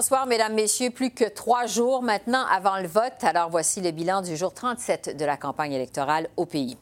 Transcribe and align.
Bonsoir, 0.00 0.26
Mesdames, 0.26 0.54
Messieurs. 0.54 0.88
Plus 0.88 1.10
que 1.10 1.28
trois 1.28 1.66
jours 1.66 2.00
maintenant 2.00 2.46
avant 2.50 2.78
le 2.78 2.88
vote. 2.88 3.22
Alors, 3.22 3.50
voici 3.50 3.82
le 3.82 3.90
bilan 3.90 4.22
du 4.22 4.34
jour 4.34 4.54
37 4.54 5.14
de 5.14 5.24
la 5.26 5.36
campagne 5.36 5.74
électorale 5.74 6.30
au 6.38 6.46
pays. 6.46 6.78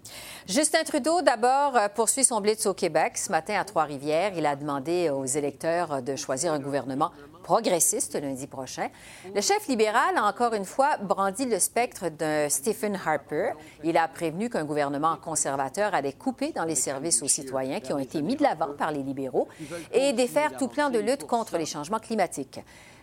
Justin 0.47 0.85
Trudeau, 0.85 1.21
d'abord, 1.21 1.77
euh, 1.77 1.89
poursuit 1.89 2.23
son 2.23 2.41
blitz 2.41 2.65
au 2.67 2.75
Québec. 2.75 3.19
Ce 3.19 3.33
matin, 3.33 3.59
à 3.59 3.65
Trois-Rivières, 3.65 4.35
il 4.37 4.47
a 4.47 4.55
demandé 4.55 5.11
aux 5.11 5.25
électeurs 5.25 6.01
de 6.01 6.15
choisir 6.15 6.53
un 6.53 6.61
gouvernement 6.61 7.11
progressiste 7.43 8.15
lundi 8.15 8.47
prochain. 8.47 8.89
Le 9.35 9.41
chef 9.41 9.67
libéral 9.67 10.17
a 10.17 10.25
encore 10.25 10.55
une 10.55 10.67
fois 10.67 10.99
brandi 10.99 11.45
le 11.47 11.59
spectre 11.59 12.11
d'un 12.11 12.49
Stephen 12.49 13.01
Harper. 13.05 13.53
Il 13.83 13.97
a 13.97 14.07
prévenu 14.07 14.49
qu'un 14.49 14.65
gouvernement 14.65 15.17
conservateur 15.17 15.93
allait 15.93 16.13
couper 16.13 16.53
dans 16.53 16.65
les 16.65 16.77
services 16.77 17.23
aux 17.23 17.29
citoyens 17.29 17.81
qui 17.81 17.93
ont 17.93 17.99
été 17.99 18.23
mis 18.23 18.37
de 18.37 18.45
l'avant 18.45 18.75
par 18.77 18.93
les 18.93 19.03
libéraux 19.03 19.49
et 19.93 20.13
défaire 20.13 20.57
tout 20.57 20.69
plan 20.69 20.91
de 20.91 21.01
lutte 21.01 21.27
contre 21.27 21.59
les 21.59 21.67
changements 21.67 21.99
climatiques. 21.99 22.61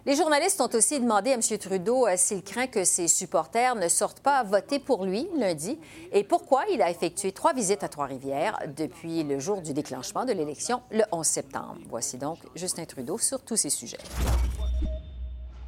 Les 0.07 0.15
journalistes 0.15 0.61
ont 0.61 0.69
aussi 0.75 0.99
demandé 0.99 1.31
à 1.31 1.33
M. 1.33 1.41
Trudeau 1.57 2.05
euh, 2.05 2.13
s'il 2.15 2.43
craint 2.43 2.67
que 2.67 2.83
ses 2.83 3.07
supporters 3.07 3.73
ne 3.75 3.87
sortent 3.87 4.19
pas 4.19 4.43
voter 4.43 4.77
pour 4.77 5.03
lui 5.03 5.27
lundi 5.35 5.79
et 6.11 6.23
pourquoi 6.23 6.61
il 6.71 6.79
a 6.83 6.91
effectué 6.91 7.31
trois 7.31 7.53
visites 7.53 7.83
à 7.83 7.87
Trois-Rivières 7.87 8.59
depuis 8.77 9.23
le 9.23 9.39
jour 9.39 9.63
du 9.63 9.73
déclenchement 9.73 10.23
de 10.23 10.31
l'élection 10.31 10.83
le 10.91 11.01
11 11.11 11.25
septembre. 11.25 11.77
Voici 11.89 12.19
donc 12.19 12.37
Justin 12.53 12.85
Trudeau 12.85 13.17
sur 13.17 13.41
tous 13.41 13.55
ces 13.55 13.71
sujets. 13.71 13.97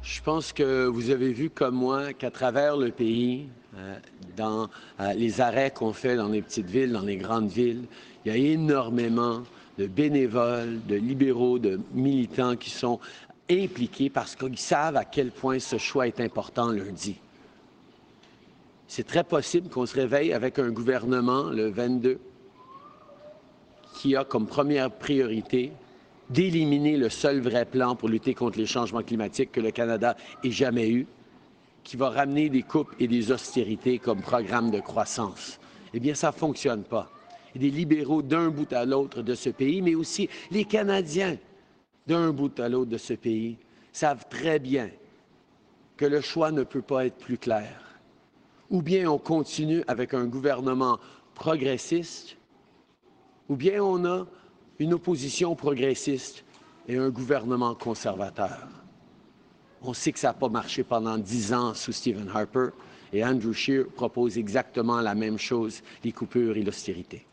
Je 0.02 0.22
pense 0.22 0.52
que 0.52 0.86
vous 0.86 1.10
avez 1.10 1.32
vu 1.32 1.50
comme 1.50 1.74
moi 1.74 2.12
qu'à 2.12 2.30
travers 2.30 2.76
le 2.76 2.92
pays, 2.92 3.48
euh, 3.76 3.96
dans 4.36 4.68
euh, 5.00 5.14
les 5.14 5.40
arrêts 5.40 5.72
qu'on 5.72 5.92
fait 5.92 6.14
dans 6.14 6.28
les 6.28 6.42
petites 6.42 6.70
villes, 6.70 6.92
dans 6.92 7.02
les 7.02 7.16
grandes 7.16 7.48
villes, 7.48 7.86
il 8.24 8.32
y 8.32 8.34
a 8.36 8.52
énormément 8.52 9.42
de 9.78 9.86
bénévoles, 9.86 10.78
de 10.86 10.96
libéraux, 10.96 11.58
de 11.58 11.80
militants 11.92 12.56
qui 12.56 12.70
sont 12.70 12.98
impliqués 13.50 14.10
parce 14.10 14.36
qu'ils 14.36 14.58
savent 14.58 14.96
à 14.96 15.04
quel 15.04 15.30
point 15.30 15.58
ce 15.58 15.78
choix 15.78 16.06
est 16.06 16.20
important 16.20 16.70
lundi. 16.70 17.16
C'est 18.86 19.06
très 19.06 19.24
possible 19.24 19.68
qu'on 19.68 19.86
se 19.86 19.94
réveille 19.94 20.32
avec 20.32 20.58
un 20.58 20.70
gouvernement 20.70 21.44
le 21.44 21.68
22 21.68 22.18
qui 23.94 24.16
a 24.16 24.24
comme 24.24 24.46
première 24.46 24.90
priorité 24.90 25.72
d'éliminer 26.30 26.96
le 26.96 27.08
seul 27.08 27.40
vrai 27.40 27.64
plan 27.64 27.96
pour 27.96 28.08
lutter 28.08 28.34
contre 28.34 28.58
les 28.58 28.66
changements 28.66 29.02
climatiques 29.02 29.52
que 29.52 29.60
le 29.60 29.70
Canada 29.70 30.16
ait 30.44 30.50
jamais 30.50 30.88
eu, 30.90 31.06
qui 31.84 31.96
va 31.96 32.10
ramener 32.10 32.48
des 32.48 32.62
coupes 32.62 32.94
et 33.00 33.08
des 33.08 33.32
austérités 33.32 33.98
comme 33.98 34.20
programme 34.20 34.70
de 34.70 34.80
croissance. 34.80 35.58
Eh 35.94 36.00
bien, 36.00 36.14
ça 36.14 36.28
ne 36.28 36.34
fonctionne 36.34 36.82
pas. 36.82 37.10
Des 37.54 37.70
libéraux 37.70 38.22
d'un 38.22 38.50
bout 38.50 38.72
à 38.72 38.84
l'autre 38.84 39.22
de 39.22 39.34
ce 39.34 39.50
pays, 39.50 39.82
mais 39.82 39.94
aussi 39.94 40.28
les 40.50 40.64
Canadiens 40.64 41.36
d'un 42.08 42.32
bout 42.32 42.58
à 42.58 42.68
l'autre 42.68 42.90
de 42.90 42.98
ce 42.98 43.12
pays 43.12 43.58
savent 43.92 44.26
très 44.28 44.58
bien 44.58 44.90
que 45.96 46.06
le 46.06 46.20
choix 46.20 46.50
ne 46.50 46.64
peut 46.64 46.82
pas 46.82 47.06
être 47.06 47.18
plus 47.18 47.38
clair. 47.38 47.98
Ou 48.70 48.82
bien 48.82 49.10
on 49.10 49.18
continue 49.18 49.84
avec 49.86 50.14
un 50.14 50.24
gouvernement 50.24 50.98
progressiste, 51.34 52.36
ou 53.48 53.56
bien 53.56 53.82
on 53.82 54.04
a 54.04 54.26
une 54.78 54.94
opposition 54.94 55.54
progressiste 55.54 56.44
et 56.86 56.96
un 56.96 57.10
gouvernement 57.10 57.74
conservateur. 57.74 58.68
On 59.82 59.92
sait 59.92 60.12
que 60.12 60.18
ça 60.18 60.28
n'a 60.28 60.34
pas 60.34 60.48
marché 60.48 60.82
pendant 60.82 61.18
dix 61.18 61.52
ans 61.52 61.74
sous 61.74 61.92
Stephen 61.92 62.30
Harper 62.32 62.70
et 63.12 63.24
Andrew 63.24 63.52
Scheer 63.52 63.86
propose 63.86 64.38
exactement 64.38 65.00
la 65.00 65.14
même 65.14 65.38
chose, 65.38 65.82
les 66.04 66.12
coupures 66.12 66.56
et 66.56 66.62
l'austérité. 66.62 67.26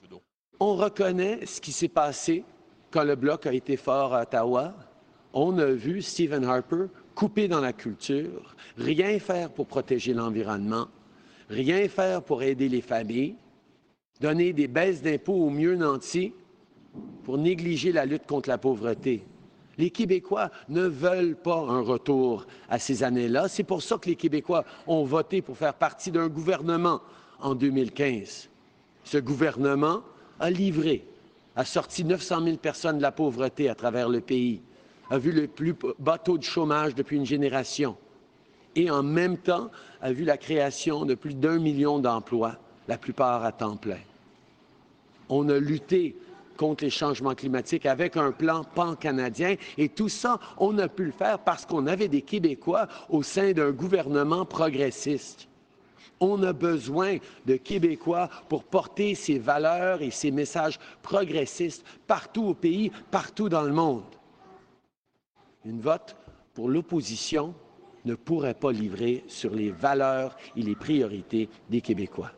On 0.60 0.76
reconnaît 0.76 1.46
ce 1.46 1.60
qui 1.60 1.72
s'est 1.72 1.88
passé 1.90 2.44
quand 2.96 3.04
le 3.04 3.18
bloc 3.18 3.46
a 3.46 3.52
été 3.52 3.76
fort 3.76 4.14
à 4.14 4.22
Ottawa, 4.22 4.74
on 5.34 5.58
a 5.58 5.66
vu 5.66 6.02
Stephen 6.02 6.46
Harper 6.46 6.86
couper 7.14 7.50
dans 7.50 7.60
la 7.60 7.74
culture, 7.74 8.56
rien 8.78 9.20
faire 9.20 9.52
pour 9.52 9.68
protéger 9.68 10.14
l'environnement, 10.14 10.88
rien 11.50 11.90
faire 11.90 12.22
pour 12.22 12.42
aider 12.42 12.70
les 12.70 12.80
familles, 12.80 13.36
donner 14.22 14.54
des 14.54 14.70
baisses 14.70 15.02
d'impôts 15.02 15.34
aux 15.34 15.50
mieux 15.50 15.76
nantis 15.76 16.34
pour 17.26 17.38
négliger 17.38 17.92
la 17.92 18.06
lutte 18.06 18.28
contre 18.28 18.48
la 18.48 18.58
pauvreté. 18.58 19.26
Les 19.78 19.90
Québécois 19.90 20.50
ne 20.70 20.84
veulent 20.84 21.36
pas 21.36 21.66
un 21.68 21.82
retour 21.82 22.48
à 22.70 22.80
ces 22.80 23.04
années-là. 23.04 23.50
C'est 23.50 23.64
pour 23.64 23.82
ça 23.82 23.98
que 23.98 24.08
les 24.08 24.16
Québécois 24.16 24.64
ont 24.88 25.04
voté 25.04 25.42
pour 25.42 25.58
faire 25.58 25.74
partie 25.74 26.12
d'un 26.12 26.30
gouvernement 26.30 27.02
en 27.42 27.56
2015. 27.56 28.50
Ce 29.04 29.18
gouvernement 29.18 30.02
a 30.40 30.50
livré 30.50 31.06
a 31.56 31.64
sorti 31.66 32.04
900 32.04 32.44
000 32.44 32.58
personnes 32.58 32.98
de 32.98 33.02
la 33.02 33.12
pauvreté 33.12 33.70
à 33.70 33.76
travers 33.76 34.10
le 34.10 34.22
pays, 34.22 34.62
a 35.10 35.18
vu 35.18 35.32
le 35.32 35.48
plus 35.48 35.76
bas 36.00 36.18
taux 36.18 36.38
de 36.38 36.44
chômage 36.44 36.96
depuis 36.96 37.18
une 37.18 37.26
génération 37.26 37.96
et 38.76 38.90
en 38.92 39.04
même 39.04 39.38
temps 39.38 39.72
a 40.02 40.12
vu 40.12 40.26
la 40.26 40.38
création 40.38 41.06
de 41.06 41.16
plus 41.16 41.34
d'un 41.34 41.60
million 41.60 42.00
d'emplois, 42.00 42.58
la 42.88 42.98
plupart 42.98 43.46
à 43.46 43.52
temps 43.52 43.78
plein. 43.78 44.00
On 45.30 45.48
a 45.50 45.58
lutté 45.58 46.16
contre 46.58 46.84
les 46.84 46.90
changements 46.90 47.36
climatiques 47.36 47.86
avec 47.86 48.18
un 48.18 48.32
plan 48.32 48.64
pan-canadien 48.64 49.56
et 49.78 49.90
tout 49.90 50.10
ça, 50.10 50.40
on 50.58 50.78
a 50.78 50.88
pu 50.88 51.06
le 51.06 51.12
faire 51.12 51.40
parce 51.40 51.66
qu'on 51.66 51.88
avait 51.88 52.08
des 52.08 52.22
Québécois 52.22 52.88
au 53.10 53.24
sein 53.24 53.52
d'un 53.52 53.72
gouvernement 53.72 54.46
progressiste. 54.46 55.48
On 56.20 56.42
a 56.44 56.54
besoin 56.54 57.18
de 57.46 57.56
Québécois 57.56 58.30
pour 58.50 58.64
porter 58.64 59.16
ces 59.16 59.40
valeurs 59.40 60.02
et 60.02 60.12
ces 60.12 60.32
messages 60.32 60.80
progressistes 61.02 61.86
partout 62.08 62.46
au 62.46 62.54
pays, 62.54 62.92
partout 63.12 63.50
dans 63.50 63.64
le 63.64 63.74
monde. 63.74 64.04
Une 65.66 65.82
vote 65.82 66.16
pour 66.54 66.70
l'opposition 66.70 67.54
ne 68.06 68.16
pourrait 68.16 68.54
pas 68.54 68.72
livrer 68.72 69.24
sur 69.28 69.54
les 69.54 69.72
valeurs 69.72 70.36
et 70.56 70.62
les 70.62 70.76
priorités 70.76 71.50
des 71.70 71.82
Québécois. 71.82 72.32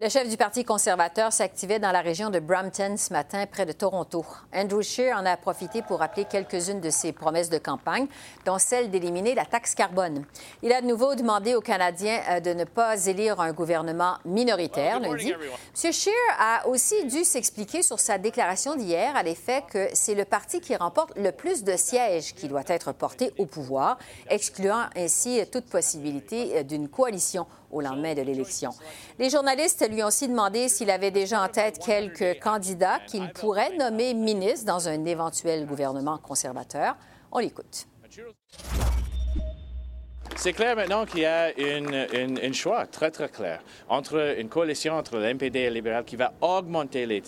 Le 0.00 0.08
chef 0.08 0.28
du 0.28 0.36
Parti 0.36 0.64
conservateur 0.64 1.32
s'activait 1.32 1.78
dans 1.78 1.92
la 1.92 2.00
région 2.00 2.28
de 2.28 2.40
Brampton 2.40 2.96
ce 2.96 3.12
matin, 3.12 3.46
près 3.46 3.64
de 3.64 3.70
Toronto. 3.70 4.26
Andrew 4.52 4.82
Scheer 4.82 5.16
en 5.16 5.24
a 5.24 5.36
profité 5.36 5.82
pour 5.82 6.00
rappeler 6.00 6.24
quelques-unes 6.24 6.80
de 6.80 6.90
ses 6.90 7.12
promesses 7.12 7.48
de 7.48 7.58
campagne, 7.58 8.08
dont 8.44 8.58
celle 8.58 8.90
d'éliminer 8.90 9.36
la 9.36 9.44
taxe 9.44 9.76
carbone. 9.76 10.24
Il 10.64 10.72
a 10.72 10.80
de 10.80 10.88
nouveau 10.88 11.14
demandé 11.14 11.54
aux 11.54 11.60
Canadiens 11.60 12.20
euh, 12.28 12.40
de 12.40 12.50
ne 12.54 12.64
pas 12.64 13.06
élire 13.06 13.40
un 13.40 13.52
gouvernement 13.52 14.16
minoritaire 14.24 14.98
lundi. 14.98 15.30
M. 15.30 15.92
Scheer 15.92 16.12
a 16.40 16.66
aussi 16.66 17.04
dû 17.06 17.22
s'expliquer 17.22 17.82
sur 17.82 18.00
sa 18.00 18.18
déclaration 18.18 18.74
d'hier 18.74 19.14
à 19.14 19.22
l'effet 19.22 19.62
que 19.70 19.86
c'est 19.92 20.16
le 20.16 20.24
parti 20.24 20.60
qui 20.60 20.74
remporte 20.74 21.16
le 21.16 21.30
plus 21.30 21.62
de 21.62 21.76
sièges 21.76 22.34
qui 22.34 22.48
doit 22.48 22.64
être 22.66 22.90
porté 22.90 23.32
au 23.38 23.46
pouvoir, 23.46 23.98
excluant 24.28 24.86
ainsi 24.96 25.40
toute 25.52 25.66
possibilité 25.66 26.58
euh, 26.58 26.62
d'une 26.64 26.88
coalition 26.88 27.46
au 27.74 27.80
lendemain 27.80 28.14
de 28.14 28.22
l'élection. 28.22 28.70
Les 29.18 29.30
journalistes 29.30 29.83
lui 29.88 30.02
ont 30.02 30.06
aussi 30.06 30.28
demandé 30.28 30.68
s'il 30.68 30.90
avait 30.90 31.10
déjà 31.10 31.42
en 31.42 31.48
tête 31.48 31.78
quelques 31.84 32.40
candidats 32.40 33.00
qu'il 33.06 33.30
pourrait 33.32 33.76
nommer 33.76 34.14
ministres 34.14 34.66
dans 34.66 34.88
un 34.88 35.04
éventuel 35.04 35.66
gouvernement 35.66 36.18
conservateur. 36.18 36.96
On 37.32 37.38
l'écoute. 37.38 37.86
C'est 40.36 40.52
clair 40.52 40.74
maintenant 40.74 41.06
qu'il 41.06 41.20
y 41.20 41.26
a 41.26 41.52
un 41.56 42.52
choix 42.52 42.86
très, 42.86 43.10
très 43.10 43.28
clair 43.28 43.60
entre 43.88 44.36
une 44.38 44.48
coalition 44.48 44.94
entre 44.94 45.18
l'NPD 45.18 45.60
et 45.60 45.68
le 45.68 45.74
libéral 45.76 46.04
qui 46.04 46.16
va 46.16 46.32
augmenter 46.40 47.06
les, 47.06 47.22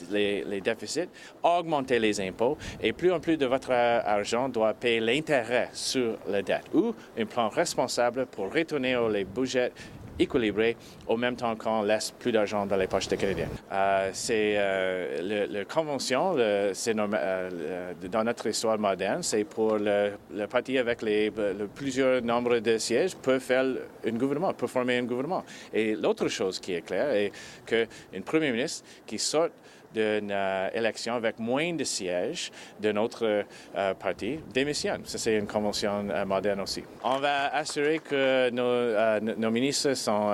les, 0.44 0.60
déficits, 0.60 1.08
augmenter 1.42 1.98
les 1.98 2.20
impôts, 2.20 2.58
et 2.81 2.92
plus 2.92 3.12
en 3.12 3.20
plus 3.20 3.36
de 3.36 3.46
votre 3.46 3.70
argent 3.70 4.48
doit 4.48 4.75
payer 4.75 5.00
l'intérêt 5.00 5.70
sur 5.72 6.19
la 6.28 6.42
dette, 6.42 6.64
ou 6.75 6.94
un 7.16 7.26
plan 7.26 7.48
responsable 7.48 8.26
pour 8.26 8.52
retourner 8.52 8.96
aux 8.96 9.10
budgets 9.25 9.72
équilibré, 10.18 10.76
au 11.06 11.16
même 11.16 11.36
temps 11.36 11.54
qu'on 11.56 11.82
laisse 11.82 12.10
plus 12.10 12.32
d'argent 12.32 12.66
dans 12.66 12.76
les 12.76 12.86
poches 12.86 13.08
des 13.08 13.16
Canadiens. 13.16 13.48
Euh, 13.72 14.10
c'est 14.12 14.54
euh, 14.56 15.46
la 15.48 15.64
convention, 15.64 16.36
c'est 16.72 16.94
euh, 16.96 17.92
dans 18.10 18.24
notre 18.24 18.46
histoire 18.46 18.78
moderne, 18.78 19.22
c'est 19.22 19.44
pour 19.44 19.76
le, 19.78 20.12
parti 20.48 20.78
avec 20.78 21.02
les, 21.02 21.30
le 21.30 21.66
plusieurs 21.66 22.22
nombres 22.22 22.58
de 22.58 22.78
sièges 22.78 23.16
peut 23.16 23.38
faire 23.38 23.64
un 24.06 24.12
gouvernement, 24.12 24.52
peut 24.52 24.66
former 24.66 24.98
un 24.98 25.04
gouvernement. 25.04 25.44
Et 25.72 25.94
l'autre 25.94 26.28
chose 26.28 26.58
qui 26.60 26.74
est 26.74 26.82
claire 26.82 27.10
est 27.10 27.32
qu'un 27.64 28.20
premier 28.24 28.52
ministre 28.52 28.84
qui 29.06 29.19
sort 29.19 29.48
d'une 29.96 30.34
élection 30.75 31.14
avec 31.14 31.38
moins 31.38 31.72
de 31.72 31.84
sièges 31.84 32.50
de 32.81 32.93
notre 32.93 33.44
parti 33.98 34.38
démissionne. 34.52 35.02
Ça, 35.04 35.19
c'est 35.19 35.37
une 35.37 35.46
convention 35.46 36.04
moderne 36.26 36.60
aussi. 36.60 36.82
On 37.02 37.19
va 37.19 37.54
assurer 37.54 37.98
que 37.98 38.50
nos, 38.50 39.37
nos 39.37 39.50
ministres 39.50 39.94
sont 39.94 40.32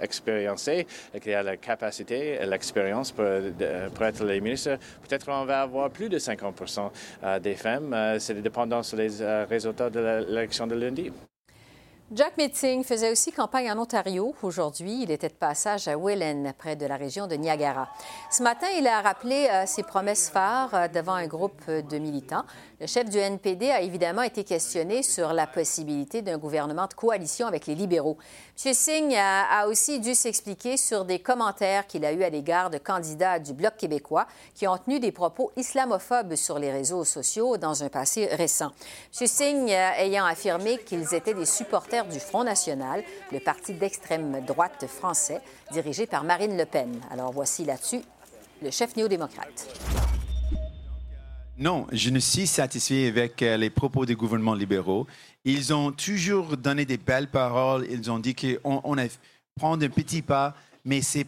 expérimentés 0.00 0.86
et 1.14 1.20
qu'il 1.20 1.32
y 1.32 1.34
a 1.34 1.42
la 1.42 1.56
capacité 1.56 2.38
et 2.40 2.46
l'expérience 2.46 3.12
pour, 3.12 3.24
pour, 3.94 4.06
être 4.06 4.24
les 4.24 4.40
ministres. 4.40 4.78
Peut-être 5.06 5.26
qu'on 5.26 5.44
va 5.44 5.62
avoir 5.62 5.90
plus 5.90 6.08
de 6.08 6.18
50 6.18 6.60
des 7.42 7.54
femmes. 7.54 8.16
C'est 8.18 8.40
dépendant 8.40 8.82
sur 8.82 8.96
les 8.96 9.10
résultats 9.48 9.90
de 9.90 10.26
l'élection 10.28 10.66
de 10.66 10.74
lundi. 10.74 11.10
Jack 12.12 12.36
Metzing 12.38 12.82
faisait 12.82 13.12
aussi 13.12 13.30
campagne 13.30 13.70
en 13.70 13.78
Ontario. 13.78 14.34
Aujourd'hui, 14.42 15.02
il 15.04 15.12
était 15.12 15.28
de 15.28 15.34
passage 15.34 15.86
à 15.86 15.96
Welland, 15.96 16.52
près 16.58 16.74
de 16.74 16.84
la 16.84 16.96
région 16.96 17.28
de 17.28 17.36
Niagara. 17.36 17.88
Ce 18.32 18.42
matin, 18.42 18.66
il 18.76 18.88
a 18.88 19.00
rappelé 19.00 19.46
euh, 19.48 19.62
ses 19.64 19.84
promesses 19.84 20.28
phares 20.28 20.74
euh, 20.74 20.88
devant 20.88 21.14
un 21.14 21.28
groupe 21.28 21.70
de 21.70 21.98
militants. 21.98 22.42
Le 22.80 22.86
chef 22.86 23.10
du 23.10 23.18
NPD 23.18 23.70
a 23.70 23.82
évidemment 23.82 24.22
été 24.22 24.42
questionné 24.42 25.02
sur 25.02 25.34
la 25.34 25.46
possibilité 25.46 26.22
d'un 26.22 26.38
gouvernement 26.38 26.86
de 26.86 26.94
coalition 26.94 27.46
avec 27.46 27.66
les 27.66 27.74
libéraux. 27.74 28.16
M. 28.64 28.72
Singh 28.72 29.14
a, 29.18 29.66
aussi 29.66 30.00
dû 30.00 30.14
s'expliquer 30.14 30.78
sur 30.78 31.04
des 31.04 31.18
commentaires 31.18 31.86
qu'il 31.86 32.06
a 32.06 32.12
eus 32.14 32.22
à 32.22 32.30
l'égard 32.30 32.70
de 32.70 32.78
candidats 32.78 33.38
du 33.38 33.52
Bloc 33.52 33.76
québécois 33.76 34.26
qui 34.54 34.66
ont 34.66 34.78
tenu 34.78 34.98
des 34.98 35.12
propos 35.12 35.52
islamophobes 35.58 36.36
sur 36.36 36.58
les 36.58 36.72
réseaux 36.72 37.04
sociaux 37.04 37.58
dans 37.58 37.84
un 37.84 37.90
passé 37.90 38.28
récent. 38.28 38.72
M. 39.20 39.26
Singh 39.26 39.70
euh, 39.70 39.90
ayant 39.98 40.24
affirmé 40.24 40.78
qu'ils 40.78 41.12
étaient 41.12 41.34
des 41.34 41.44
supporters 41.44 42.06
du 42.06 42.18
Front 42.18 42.44
national, 42.44 43.04
le 43.30 43.40
parti 43.40 43.74
d'extrême 43.74 44.42
droite 44.46 44.86
français, 44.86 45.42
dirigé 45.70 46.06
par 46.06 46.24
Marine 46.24 46.56
Le 46.56 46.64
Pen. 46.64 46.98
Alors 47.10 47.30
voici 47.30 47.66
là-dessus 47.66 48.00
le 48.62 48.70
chef 48.70 48.96
néo-démocrate. 48.96 49.66
Non, 51.60 51.86
je 51.92 52.08
ne 52.08 52.18
suis 52.18 52.46
satisfait 52.46 53.08
avec 53.08 53.42
euh, 53.42 53.58
les 53.58 53.68
propos 53.68 54.06
des 54.06 54.14
gouvernements 54.14 54.54
libéraux. 54.54 55.06
Ils 55.44 55.74
ont 55.74 55.92
toujours 55.92 56.56
donné 56.56 56.86
des 56.86 56.96
belles 56.96 57.28
paroles. 57.28 57.86
Ils 57.90 58.10
ont 58.10 58.18
dit 58.18 58.34
qu'on 58.34 58.80
on 58.82 58.96
prend 59.56 59.74
un 59.74 59.88
petit 59.90 60.22
pas, 60.22 60.54
mais 60.86 61.02
c'est 61.02 61.26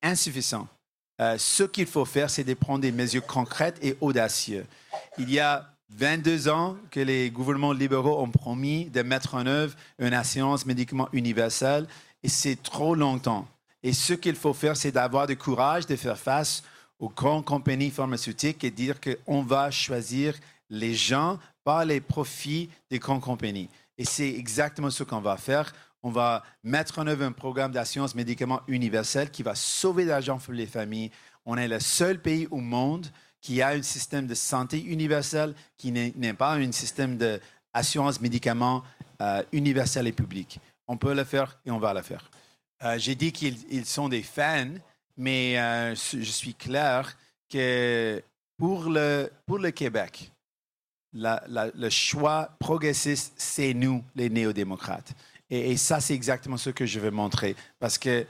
insuffisant. 0.00 0.68
Euh, 1.20 1.34
ce 1.36 1.64
qu'il 1.64 1.86
faut 1.86 2.04
faire, 2.04 2.30
c'est 2.30 2.44
de 2.44 2.54
prendre 2.54 2.78
des 2.82 2.92
mesures 2.92 3.26
concrètes 3.26 3.76
et 3.82 3.96
audacieuses. 4.00 4.66
Il 5.18 5.32
y 5.32 5.40
a 5.40 5.68
22 5.96 6.48
ans 6.48 6.76
que 6.92 7.00
les 7.00 7.28
gouvernements 7.30 7.72
libéraux 7.72 8.22
ont 8.22 8.30
promis 8.30 8.84
de 8.84 9.02
mettre 9.02 9.34
en 9.34 9.46
œuvre 9.46 9.74
une 9.98 10.14
assurance 10.14 10.64
médicament 10.64 11.08
universelle 11.12 11.88
et 12.22 12.28
c'est 12.28 12.62
trop 12.62 12.94
longtemps. 12.94 13.48
Et 13.82 13.92
ce 13.92 14.12
qu'il 14.12 14.36
faut 14.36 14.54
faire, 14.54 14.76
c'est 14.76 14.92
d'avoir 14.92 15.26
le 15.26 15.34
courage 15.34 15.86
de 15.86 15.96
faire 15.96 16.18
face 16.18 16.62
aux 16.98 17.08
grandes 17.08 17.44
compagnies 17.44 17.90
pharmaceutiques 17.90 18.64
et 18.64 18.70
dire 18.70 18.96
qu'on 19.00 19.42
va 19.42 19.70
choisir 19.70 20.34
les 20.70 20.94
gens 20.94 21.38
par 21.64 21.84
les 21.84 22.00
profits 22.00 22.68
des 22.90 22.98
grandes 22.98 23.20
compagnies. 23.20 23.68
Et 23.98 24.04
c'est 24.04 24.28
exactement 24.28 24.90
ce 24.90 25.04
qu'on 25.04 25.20
va 25.20 25.36
faire. 25.36 25.72
On 26.02 26.10
va 26.10 26.42
mettre 26.62 26.98
en 26.98 27.06
œuvre 27.06 27.24
un 27.24 27.32
programme 27.32 27.72
d'assurance 27.72 28.14
médicament 28.14 28.60
universel 28.68 29.30
qui 29.30 29.42
va 29.42 29.54
sauver 29.54 30.04
l'argent 30.04 30.38
pour 30.38 30.52
les 30.52 30.66
familles. 30.66 31.10
On 31.44 31.56
est 31.56 31.68
le 31.68 31.80
seul 31.80 32.20
pays 32.20 32.46
au 32.50 32.58
monde 32.58 33.06
qui 33.40 33.62
a 33.62 33.68
un 33.68 33.82
système 33.82 34.26
de 34.26 34.34
santé 34.34 34.82
universel, 34.82 35.54
qui 35.76 35.92
n'est 35.92 36.34
pas 36.34 36.54
un 36.54 36.72
système 36.72 37.16
d'assurance 37.16 38.20
médicaments 38.20 38.82
euh, 39.22 39.42
universel 39.52 40.06
et 40.06 40.12
public. 40.12 40.58
On 40.88 40.96
peut 40.96 41.14
le 41.14 41.24
faire 41.24 41.58
et 41.64 41.70
on 41.70 41.78
va 41.78 41.94
le 41.94 42.02
faire. 42.02 42.30
Euh, 42.82 42.98
j'ai 42.98 43.14
dit 43.14 43.32
qu'ils 43.32 43.86
sont 43.86 44.08
des 44.08 44.22
fans, 44.22 44.74
mais 45.16 45.58
euh, 45.58 45.94
je 45.94 46.30
suis 46.30 46.54
clair 46.54 47.16
que 47.48 48.22
pour 48.58 48.88
le, 48.88 49.30
pour 49.46 49.58
le 49.58 49.70
Québec, 49.70 50.30
le 51.12 51.88
choix 51.90 52.50
progressiste, 52.58 53.34
c'est 53.36 53.74
nous, 53.74 54.04
les 54.14 54.28
néo-démocrates. 54.28 55.14
Et, 55.48 55.76
ça, 55.76 56.00
c'est 56.00 56.14
exactement 56.14 56.56
ce 56.56 56.70
que 56.70 56.86
je 56.86 56.98
veux 56.98 57.10
montrer. 57.10 57.54
Parce 57.78 57.98
que 57.98 58.26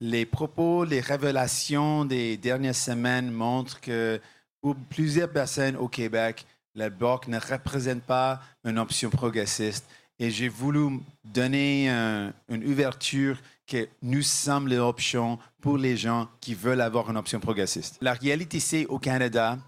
les 0.00 0.26
propos, 0.26 0.84
les 0.84 1.00
révélations 1.00 2.04
des 2.04 2.36
dernières 2.36 2.74
semaines 2.74 3.30
montrent 3.30 3.80
que 3.80 4.20
pour 4.60 4.74
plusieurs 4.90 5.30
personnes 5.30 5.76
au 5.76 5.88
Québec, 5.88 6.44
le 6.74 6.88
Bloc 6.88 7.28
ne 7.28 7.38
représente 7.38 8.02
pas 8.02 8.40
une 8.64 8.78
option 8.78 9.10
progressiste. 9.10 9.86
Et 10.18 10.30
j'ai 10.30 10.48
voulu 10.48 10.98
donner 11.24 11.88
une 11.88 12.64
ouverture 12.64 13.38
que 13.68 13.88
nous 14.02 14.22
sommes 14.22 14.66
l'option 14.68 15.38
pour 15.60 15.78
les 15.78 15.96
gens 15.96 16.28
qui 16.40 16.54
veulent 16.54 16.80
avoir 16.80 17.10
une 17.10 17.16
option 17.16 17.38
progressiste. 17.38 17.98
La 18.00 18.14
réalité, 18.14 18.58
c'est 18.58 18.86
au 18.86 18.98
Canada, 18.98 19.58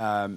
euh, 0.00 0.28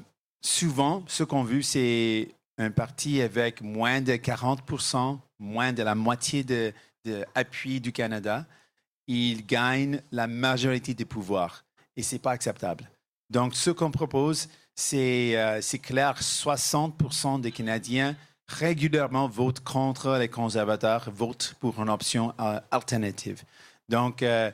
souvent, 0.42 1.04
ce 1.08 1.24
qu'on 1.24 1.44
veut, 1.44 1.62
c'est 1.62 2.30
un 2.58 2.70
parti 2.70 3.22
avec 3.22 3.62
moins 3.62 4.02
de 4.02 4.14
40% 4.14 5.20
moins 5.40 5.74
de 5.74 5.84
la 5.84 5.96
moitié 5.96 6.44
de, 6.44 6.74
de 7.06 7.26
du 7.80 7.92
Canada. 7.92 8.46
Il 9.08 9.46
gagne 9.46 10.02
la 10.12 10.28
majorité 10.28 10.94
des 10.94 11.06
pouvoirs. 11.06 11.64
Et 11.96 12.04
ce 12.04 12.16
n'est 12.16 12.20
pas 12.20 12.32
acceptable. 12.32 12.90
Donc, 13.30 13.56
ce 13.56 13.72
qu'on 13.72 13.92
propose, 13.92 14.48
c'est 14.76 15.38
euh, 15.38 15.62
clair, 15.82 16.20
60% 16.20 17.42
des 17.42 17.52
Canadiens 17.52 18.16
régulièrement 18.48 19.28
votent 19.28 19.60
contre 19.60 20.18
les 20.18 20.30
conservateurs, 20.30 21.10
votent 21.12 21.56
pour 21.60 21.82
une 21.82 21.90
option 21.90 22.34
euh, 22.40 22.60
alternative. 22.72 23.44
Donc, 23.90 24.24
euh, 24.24 24.52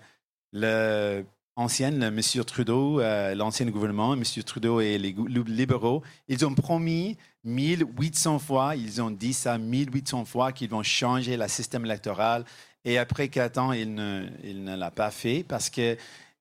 M. 1.56 2.22
Trudeau, 2.46 3.00
l'ancien 3.36 3.66
gouvernement, 3.68 4.14
M. 4.14 4.24
Trudeau 4.46 4.82
et 4.82 4.98
les 4.98 5.16
libéraux, 5.46 6.02
ils 6.28 6.46
ont 6.46 6.54
promis 6.54 7.18
1800 7.44 8.40
fois, 8.40 8.76
ils 8.76 9.02
ont 9.02 9.12
dit 9.12 9.34
ça 9.34 9.58
1800 9.58 10.26
fois 10.26 10.52
qu'ils 10.52 10.70
vont 10.70 10.84
changer 10.84 11.38
le 11.38 11.48
système 11.48 11.86
électoral. 11.86 12.46
Et 12.86 12.98
après 12.98 13.28
quatre 13.30 13.58
ans, 13.60 13.72
ils 13.72 13.94
ne, 13.94 14.28
ils 14.44 14.64
ne 14.64 14.76
l'ont 14.76 14.92
pas 14.92 15.12
fait 15.12 15.44
parce 15.48 15.70
que 15.70 15.98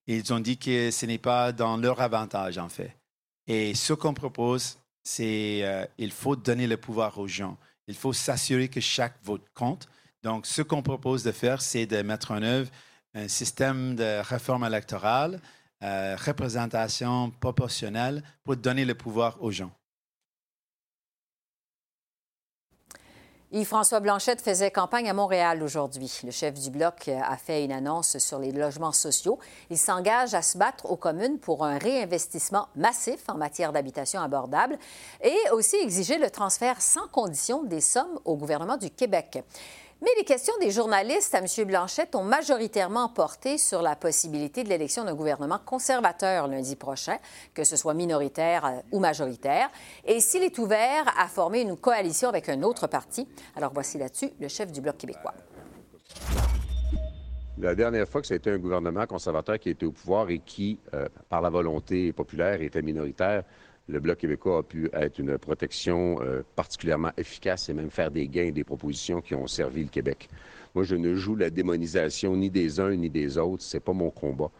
ils 0.06 0.32
ont 0.32 0.40
dit 0.40 0.58
que 0.58 0.90
ce 0.90 1.06
n'est 1.06 1.18
pas 1.18 1.52
dans 1.52 1.76
leur 1.76 2.00
avantage, 2.00 2.58
en 2.58 2.68
fait. 2.68 2.96
Et 3.46 3.74
ce 3.74 3.92
qu'on 3.92 4.14
propose, 4.14 4.78
c'est 5.02 5.60
euh, 5.62 6.10
faut 6.10 6.36
donner 6.36 6.66
le 6.66 6.76
pouvoir 6.76 7.18
aux 7.18 7.28
gens. 7.28 7.56
Il 7.88 7.94
faut 7.94 8.12
s'assurer 8.12 8.68
que 8.68 8.80
chaque 8.80 9.16
vote 9.22 9.46
compte. 9.54 9.88
Donc, 10.22 10.46
ce 10.46 10.62
qu'on 10.62 10.82
propose 10.82 11.24
de 11.24 11.32
faire, 11.32 11.60
c'est 11.60 11.86
de 11.86 12.02
mettre 12.02 12.30
en 12.30 12.42
œuvre 12.42 12.70
un 13.14 13.28
système 13.28 13.96
de 13.96 14.20
réforme 14.22 14.64
électorale, 14.64 15.40
euh, 15.82 16.16
représentation 16.16 17.30
proportionnelle 17.30 18.22
pour 18.44 18.56
donner 18.56 18.84
le 18.84 18.94
pouvoir 18.94 19.42
aux 19.42 19.50
gens. 19.50 19.72
Yves-François 23.54 24.00
Blanchette 24.00 24.40
faisait 24.40 24.70
campagne 24.70 25.10
à 25.10 25.12
Montréal 25.12 25.62
aujourd'hui. 25.62 26.10
Le 26.24 26.30
chef 26.30 26.54
du 26.54 26.70
Bloc 26.70 27.08
a 27.08 27.36
fait 27.36 27.66
une 27.66 27.72
annonce 27.72 28.16
sur 28.16 28.38
les 28.38 28.50
logements 28.50 28.92
sociaux. 28.92 29.38
Il 29.68 29.76
s'engage 29.76 30.32
à 30.32 30.40
se 30.40 30.56
battre 30.56 30.90
aux 30.90 30.96
communes 30.96 31.38
pour 31.38 31.62
un 31.62 31.76
réinvestissement 31.76 32.68
massif 32.76 33.20
en 33.28 33.34
matière 33.34 33.70
d'habitation 33.72 34.22
abordable 34.22 34.78
et 35.22 35.36
aussi 35.52 35.76
exiger 35.76 36.16
le 36.16 36.30
transfert 36.30 36.80
sans 36.80 37.06
condition 37.08 37.62
des 37.62 37.82
sommes 37.82 38.18
au 38.24 38.38
gouvernement 38.38 38.78
du 38.78 38.88
Québec. 38.88 39.44
Mais 40.02 40.10
les 40.18 40.24
questions 40.24 40.54
des 40.60 40.72
journalistes 40.72 41.32
à 41.32 41.38
M. 41.38 41.46
Blanchette 41.64 42.16
ont 42.16 42.24
majoritairement 42.24 43.08
porté 43.08 43.56
sur 43.56 43.82
la 43.82 43.94
possibilité 43.94 44.64
de 44.64 44.68
l'élection 44.68 45.04
d'un 45.04 45.14
gouvernement 45.14 45.60
conservateur 45.64 46.48
lundi 46.48 46.74
prochain, 46.74 47.18
que 47.54 47.62
ce 47.62 47.76
soit 47.76 47.94
minoritaire 47.94 48.64
euh, 48.66 48.80
ou 48.90 48.98
majoritaire, 48.98 49.70
et 50.04 50.18
s'il 50.18 50.42
est 50.42 50.58
ouvert 50.58 51.04
à 51.16 51.28
former 51.28 51.60
une 51.60 51.76
coalition 51.76 52.28
avec 52.28 52.48
un 52.48 52.64
autre 52.64 52.88
parti. 52.88 53.28
Alors 53.54 53.70
voici 53.72 53.96
là-dessus 53.96 54.30
le 54.40 54.48
chef 54.48 54.72
du 54.72 54.80
Bloc 54.80 54.96
québécois. 54.96 55.34
La 57.58 57.76
dernière 57.76 58.08
fois 58.08 58.22
que 58.22 58.26
ça 58.26 58.34
a 58.34 58.38
été 58.38 58.50
un 58.50 58.58
gouvernement 58.58 59.06
conservateur 59.06 59.56
qui 59.60 59.70
était 59.70 59.86
au 59.86 59.92
pouvoir 59.92 60.30
et 60.30 60.40
qui, 60.40 60.80
euh, 60.94 61.06
par 61.28 61.40
la 61.42 61.50
volonté 61.50 62.12
populaire, 62.12 62.60
était 62.60 62.82
minoritaire, 62.82 63.44
le 63.92 64.00
Bloc 64.00 64.18
québécois 64.18 64.58
a 64.58 64.62
pu 64.62 64.88
être 64.92 65.18
une 65.18 65.36
protection 65.38 66.18
euh, 66.22 66.42
particulièrement 66.56 67.10
efficace 67.16 67.68
et 67.68 67.74
même 67.74 67.90
faire 67.90 68.10
des 68.10 68.26
gains 68.26 68.50
des 68.50 68.64
propositions 68.64 69.20
qui 69.20 69.34
ont 69.34 69.46
servi 69.46 69.82
le 69.82 69.90
Québec. 69.90 70.28
Moi, 70.74 70.84
je 70.84 70.96
ne 70.96 71.14
joue 71.14 71.36
la 71.36 71.50
démonisation 71.50 72.34
ni 72.34 72.48
des 72.48 72.80
uns 72.80 72.96
ni 72.96 73.10
des 73.10 73.36
autres. 73.36 73.62
C'est 73.62 73.80
pas 73.80 73.92
mon 73.92 74.10
combat. 74.10 74.50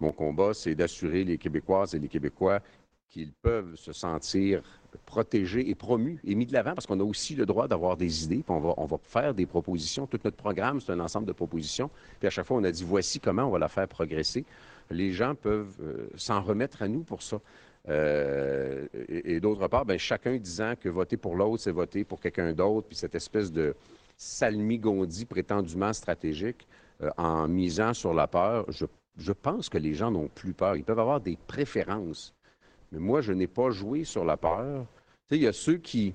Mon 0.00 0.10
combat, 0.10 0.52
c'est 0.54 0.74
d'assurer 0.74 1.24
les 1.24 1.38
Québécoises 1.38 1.94
et 1.94 1.98
les 2.00 2.08
Québécois 2.08 2.60
qu'ils 3.08 3.32
peuvent 3.32 3.74
se 3.76 3.92
sentir 3.92 4.62
protégés 5.06 5.68
et 5.68 5.74
promus 5.74 6.18
et 6.24 6.34
mis 6.34 6.46
de 6.46 6.52
l'avant 6.52 6.74
parce 6.74 6.86
qu'on 6.86 6.98
a 7.00 7.04
aussi 7.04 7.34
le 7.34 7.46
droit 7.46 7.68
d'avoir 7.68 7.96
des 7.96 8.24
idées. 8.24 8.42
on 8.48 8.60
va, 8.60 8.74
on 8.76 8.86
va 8.86 8.98
faire 9.02 9.34
des 9.34 9.46
propositions. 9.46 10.06
Tout 10.06 10.18
notre 10.24 10.36
programme, 10.36 10.80
c'est 10.80 10.92
un 10.92 11.00
ensemble 11.00 11.26
de 11.26 11.32
propositions. 11.32 11.90
Puis 12.18 12.26
à 12.26 12.30
chaque 12.30 12.46
fois, 12.46 12.56
on 12.56 12.64
a 12.64 12.70
dit 12.72 12.84
voici 12.84 13.20
comment 13.20 13.44
on 13.44 13.50
va 13.50 13.58
la 13.58 13.68
faire 13.68 13.86
progresser. 13.86 14.44
Les 14.90 15.12
gens 15.12 15.34
peuvent 15.36 15.76
euh, 15.82 16.08
s'en 16.16 16.40
remettre 16.40 16.82
à 16.82 16.88
nous 16.88 17.02
pour 17.02 17.22
ça. 17.22 17.40
Euh, 17.88 18.86
et, 19.08 19.40
d'autre 19.40 19.66
part, 19.68 19.84
ben, 19.84 19.98
chacun 19.98 20.36
disant 20.36 20.74
que 20.78 20.88
voter 20.88 21.16
pour 21.16 21.34
l'autre, 21.34 21.62
c'est 21.62 21.70
voter 21.70 22.04
pour 22.04 22.20
quelqu'un 22.20 22.52
d'autre, 22.52 22.86
puis 22.88 22.96
cette 22.96 23.14
espèce 23.14 23.50
de 23.50 23.74
salmigondie 24.16 25.24
prétendument 25.24 25.92
stratégique, 25.92 26.66
euh, 27.02 27.10
en 27.16 27.48
misant 27.48 27.94
sur 27.94 28.12
la 28.12 28.26
peur, 28.26 28.66
je 29.16 29.32
pense 29.32 29.68
que 29.68 29.78
les 29.78 29.94
gens 29.94 30.10
n'ont 30.10 30.28
plus 30.28 30.52
peur. 30.52 30.76
Ils 30.76 30.84
peuvent 30.84 30.98
avoir 30.98 31.20
des 31.20 31.38
préférences. 31.46 32.34
Mais 32.92 32.98
moi, 32.98 33.20
je 33.20 33.32
n'ai 33.32 33.46
pas 33.46 33.70
joué 33.70 34.04
sur 34.04 34.24
la 34.24 34.36
peur. 34.36 34.84
Il 35.30 35.38
y 35.38 35.46
a 35.46 35.52
ceux 35.52 35.76
qui 35.76 36.14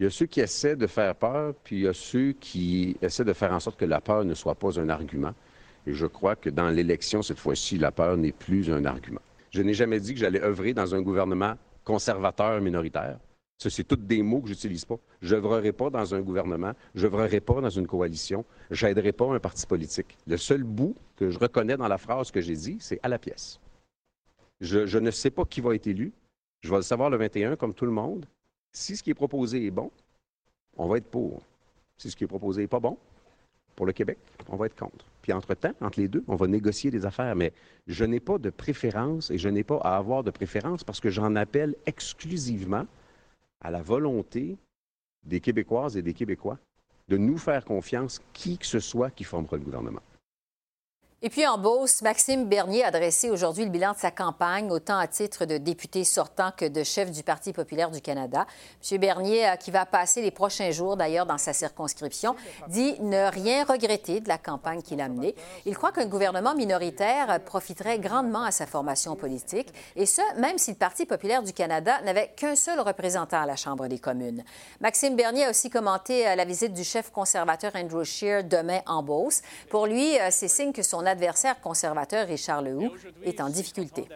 essaient 0.00 0.76
de 0.76 0.86
faire 0.86 1.14
peur, 1.14 1.54
puis 1.62 1.76
il 1.76 1.82
y 1.82 1.88
a 1.88 1.94
ceux 1.94 2.32
qui 2.32 2.96
essaient 3.00 3.24
de 3.24 3.32
faire 3.32 3.52
en 3.52 3.60
sorte 3.60 3.78
que 3.78 3.84
la 3.84 4.00
peur 4.00 4.24
ne 4.24 4.34
soit 4.34 4.56
pas 4.56 4.78
un 4.78 4.88
argument. 4.88 5.34
Et 5.86 5.94
je 5.94 6.06
crois 6.06 6.36
que 6.36 6.50
dans 6.50 6.68
l'élection, 6.68 7.22
cette 7.22 7.38
fois-ci, 7.38 7.78
la 7.78 7.90
peur 7.90 8.16
n'est 8.16 8.32
plus 8.32 8.70
un 8.70 8.84
argument. 8.84 9.20
Je 9.52 9.60
n'ai 9.60 9.74
jamais 9.74 10.00
dit 10.00 10.14
que 10.14 10.20
j'allais 10.20 10.42
œuvrer 10.42 10.72
dans 10.72 10.94
un 10.94 11.02
gouvernement 11.02 11.54
conservateur 11.84 12.60
minoritaire. 12.60 13.18
Ce, 13.58 13.68
c'est 13.68 13.84
tous 13.84 13.96
des 13.96 14.22
mots 14.22 14.40
que 14.40 14.48
j'utilise 14.48 14.84
pas. 14.84 14.96
Je 15.20 15.36
n'œuvrerai 15.36 15.72
pas 15.72 15.90
dans 15.90 16.14
un 16.14 16.20
gouvernement, 16.20 16.72
je 16.94 17.06
n'œuvrerai 17.06 17.40
pas 17.40 17.60
dans 17.60 17.70
une 17.70 17.86
coalition, 17.86 18.44
j'aiderai 18.70 19.12
pas 19.12 19.26
un 19.26 19.38
parti 19.38 19.66
politique. 19.66 20.16
Le 20.26 20.36
seul 20.36 20.64
bout 20.64 20.96
que 21.16 21.30
je 21.30 21.38
reconnais 21.38 21.76
dans 21.76 21.86
la 21.86 21.98
phrase 21.98 22.30
que 22.30 22.40
j'ai 22.40 22.56
dit, 22.56 22.78
c'est 22.80 22.98
à 23.02 23.08
la 23.08 23.18
pièce. 23.18 23.60
Je, 24.60 24.86
je, 24.86 24.98
ne 24.98 25.10
sais 25.10 25.30
pas 25.30 25.44
qui 25.44 25.60
va 25.60 25.74
être 25.74 25.86
élu. 25.86 26.12
Je 26.62 26.70
vais 26.70 26.76
le 26.76 26.82
savoir 26.82 27.10
le 27.10 27.18
21 27.18 27.56
comme 27.56 27.74
tout 27.74 27.84
le 27.84 27.92
monde. 27.92 28.26
Si 28.72 28.96
ce 28.96 29.02
qui 29.02 29.10
est 29.10 29.14
proposé 29.14 29.66
est 29.66 29.70
bon, 29.70 29.90
on 30.76 30.88
va 30.88 30.96
être 30.96 31.10
pour. 31.10 31.42
Si 31.98 32.10
ce 32.10 32.16
qui 32.16 32.24
est 32.24 32.28
proposé 32.28 32.62
n'est 32.62 32.68
pas 32.68 32.80
bon, 32.80 32.96
pour 33.76 33.86
le 33.86 33.92
Québec, 33.92 34.18
on 34.48 34.56
va 34.56 34.66
être 34.66 34.76
contre. 34.76 35.04
Puis 35.22 35.32
entre-temps, 35.32 35.72
entre 35.80 36.00
les 36.00 36.08
deux, 36.08 36.24
on 36.26 36.34
va 36.34 36.48
négocier 36.48 36.90
des 36.90 37.06
affaires. 37.06 37.36
Mais 37.36 37.52
je 37.86 38.04
n'ai 38.04 38.20
pas 38.20 38.38
de 38.38 38.50
préférence 38.50 39.30
et 39.30 39.38
je 39.38 39.48
n'ai 39.48 39.62
pas 39.62 39.78
à 39.78 39.96
avoir 39.96 40.24
de 40.24 40.30
préférence 40.30 40.84
parce 40.84 41.00
que 41.00 41.10
j'en 41.10 41.36
appelle 41.36 41.76
exclusivement 41.86 42.86
à 43.60 43.70
la 43.70 43.80
volonté 43.80 44.56
des 45.24 45.40
Québécoises 45.40 45.96
et 45.96 46.02
des 46.02 46.12
Québécois 46.12 46.58
de 47.08 47.16
nous 47.16 47.38
faire 47.38 47.64
confiance, 47.64 48.20
qui 48.32 48.58
que 48.58 48.66
ce 48.66 48.80
soit 48.80 49.10
qui 49.10 49.24
formera 49.24 49.56
le 49.56 49.62
gouvernement. 49.62 50.02
Et 51.24 51.30
puis 51.30 51.46
en 51.46 51.56
Beauce, 51.56 52.02
Maxime 52.02 52.46
Bernier 52.46 52.82
a 52.82 52.90
dressé 52.90 53.30
aujourd'hui 53.30 53.62
le 53.62 53.70
bilan 53.70 53.92
de 53.92 53.96
sa 53.96 54.10
campagne, 54.10 54.72
autant 54.72 54.98
à 54.98 55.06
titre 55.06 55.44
de 55.44 55.56
député 55.56 56.02
sortant 56.02 56.50
que 56.50 56.64
de 56.64 56.82
chef 56.82 57.12
du 57.12 57.22
Parti 57.22 57.52
populaire 57.52 57.92
du 57.92 58.00
Canada. 58.00 58.44
M. 58.90 58.98
Bernier, 58.98 59.48
euh, 59.48 59.54
qui 59.54 59.70
va 59.70 59.86
passer 59.86 60.20
les 60.20 60.32
prochains 60.32 60.72
jours 60.72 60.96
d'ailleurs 60.96 61.24
dans 61.24 61.38
sa 61.38 61.52
circonscription, 61.52 62.34
dit 62.66 62.96
ne 62.98 63.30
rien 63.30 63.62
regretter 63.62 64.18
de 64.18 64.26
la 64.26 64.36
campagne 64.36 64.82
qu'il 64.82 65.00
a 65.00 65.08
menée. 65.08 65.36
Il 65.64 65.76
croit 65.76 65.92
qu'un 65.92 66.06
gouvernement 66.06 66.56
minoritaire 66.56 67.38
profiterait 67.44 68.00
grandement 68.00 68.42
à 68.42 68.50
sa 68.50 68.66
formation 68.66 69.14
politique, 69.14 69.72
et 69.94 70.06
ce, 70.06 70.22
même 70.40 70.58
si 70.58 70.72
le 70.72 70.76
Parti 70.76 71.06
populaire 71.06 71.44
du 71.44 71.52
Canada 71.52 72.00
n'avait 72.02 72.32
qu'un 72.34 72.56
seul 72.56 72.80
représentant 72.80 73.42
à 73.42 73.46
la 73.46 73.54
Chambre 73.54 73.86
des 73.86 74.00
communes. 74.00 74.42
Maxime 74.80 75.14
Bernier 75.14 75.44
a 75.44 75.50
aussi 75.50 75.70
commenté 75.70 76.26
euh, 76.26 76.34
la 76.34 76.44
visite 76.44 76.72
du 76.72 76.82
chef 76.82 77.12
conservateur 77.12 77.70
Andrew 77.76 78.02
Scheer 78.02 78.42
demain 78.42 78.80
en 78.86 79.04
Beauce. 79.04 79.42
Pour 79.70 79.86
lui, 79.86 80.18
euh, 80.18 80.26
c'est 80.32 80.48
signe 80.48 80.72
que 80.72 80.82
son 80.82 81.11
adversaire 81.12 81.60
conservateur 81.60 82.26
Richard 82.26 82.62
Lehoux 82.62 82.90
est 83.22 83.40
en 83.40 83.48
difficulté. 83.48 84.08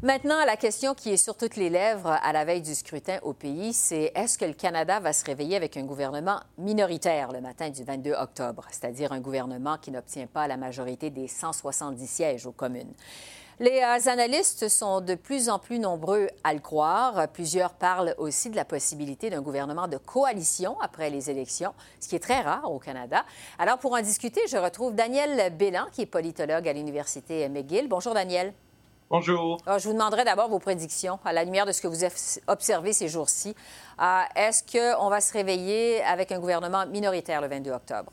Maintenant, 0.00 0.44
la 0.44 0.56
question 0.56 0.94
qui 0.94 1.10
est 1.10 1.16
sur 1.16 1.36
toutes 1.36 1.56
les 1.56 1.70
lèvres 1.70 2.16
à 2.22 2.32
la 2.32 2.44
veille 2.44 2.62
du 2.62 2.74
scrutin 2.74 3.18
au 3.22 3.32
pays, 3.32 3.72
c'est 3.72 4.12
est-ce 4.14 4.38
que 4.38 4.44
le 4.44 4.52
Canada 4.52 5.00
va 5.00 5.12
se 5.12 5.24
réveiller 5.24 5.56
avec 5.56 5.76
un 5.76 5.82
gouvernement 5.82 6.38
minoritaire 6.56 7.32
le 7.32 7.40
matin 7.40 7.70
du 7.70 7.82
22 7.82 8.12
octobre, 8.12 8.64
c'est-à-dire 8.70 9.10
un 9.10 9.20
gouvernement 9.20 9.76
qui 9.76 9.90
n'obtient 9.90 10.28
pas 10.28 10.46
la 10.46 10.56
majorité 10.56 11.10
des 11.10 11.26
170 11.26 12.06
sièges 12.06 12.46
aux 12.46 12.52
communes? 12.52 12.92
Les 13.60 13.82
euh, 13.82 14.08
analystes 14.08 14.68
sont 14.68 15.00
de 15.00 15.16
plus 15.16 15.48
en 15.48 15.58
plus 15.58 15.80
nombreux 15.80 16.28
à 16.44 16.54
le 16.54 16.60
croire. 16.60 17.26
Plusieurs 17.32 17.74
parlent 17.74 18.14
aussi 18.16 18.50
de 18.50 18.56
la 18.56 18.64
possibilité 18.64 19.30
d'un 19.30 19.42
gouvernement 19.42 19.88
de 19.88 19.96
coalition 19.96 20.80
après 20.80 21.10
les 21.10 21.28
élections, 21.28 21.74
ce 21.98 22.06
qui 22.06 22.14
est 22.14 22.20
très 22.20 22.40
rare 22.40 22.70
au 22.70 22.78
Canada. 22.78 23.24
Alors, 23.58 23.78
pour 23.78 23.94
en 23.94 24.00
discuter, 24.00 24.40
je 24.48 24.56
retrouve 24.56 24.94
Daniel 24.94 25.52
Bélan, 25.56 25.86
qui 25.90 26.02
est 26.02 26.06
politologue 26.06 26.68
à 26.68 26.72
l'Université 26.72 27.48
McGill. 27.48 27.88
Bonjour, 27.88 28.14
Daniel. 28.14 28.54
Bonjour. 29.10 29.58
Alors, 29.66 29.80
je 29.80 29.88
vous 29.88 29.94
demanderai 29.94 30.22
d'abord 30.24 30.48
vos 30.48 30.60
prédictions 30.60 31.18
à 31.24 31.32
la 31.32 31.42
lumière 31.42 31.66
de 31.66 31.72
ce 31.72 31.82
que 31.82 31.88
vous 31.88 32.04
avez 32.04 32.14
observé 32.46 32.92
ces 32.92 33.08
jours-ci. 33.08 33.56
Euh, 34.00 34.20
Est-ce 34.36 34.62
qu'on 34.62 35.08
va 35.08 35.20
se 35.20 35.32
réveiller 35.32 36.00
avec 36.04 36.30
un 36.30 36.38
gouvernement 36.38 36.86
minoritaire 36.86 37.40
le 37.40 37.48
22 37.48 37.72
octobre? 37.72 38.12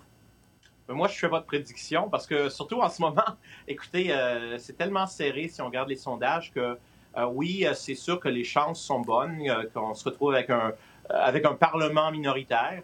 Moi, 0.88 1.08
je 1.08 1.18
fais 1.18 1.28
votre 1.28 1.48
prédiction 1.48 2.10
parce 2.10 2.28
que, 2.28 2.50
surtout 2.50 2.82
en 2.82 2.90
ce 2.90 3.02
moment, 3.02 3.24
écoutez, 3.68 4.12
euh, 4.12 4.58
c'est 4.60 4.78
tellement 4.78 5.08
serré 5.08 5.48
si 5.48 5.62
on 5.62 5.66
regarde 5.66 5.90
les 5.90 5.96
sondages 5.96 6.52
que, 6.54 6.78
euh, 7.18 7.26
oui, 7.26 7.66
c'est 7.74 7.96
sûr 7.96 8.20
que 8.20 8.30
les 8.30 8.44
chances 8.44 8.82
sont 8.82 9.00
bonnes, 9.00 9.42
euh, 9.50 9.64
qu'on 9.74 9.96
se 9.96 10.04
retrouve 10.04 10.34
avec 10.34 10.50
un, 10.50 10.74
avec 11.10 11.46
un 11.46 11.56
Parlement 11.56 12.12
minoritaire. 12.12 12.84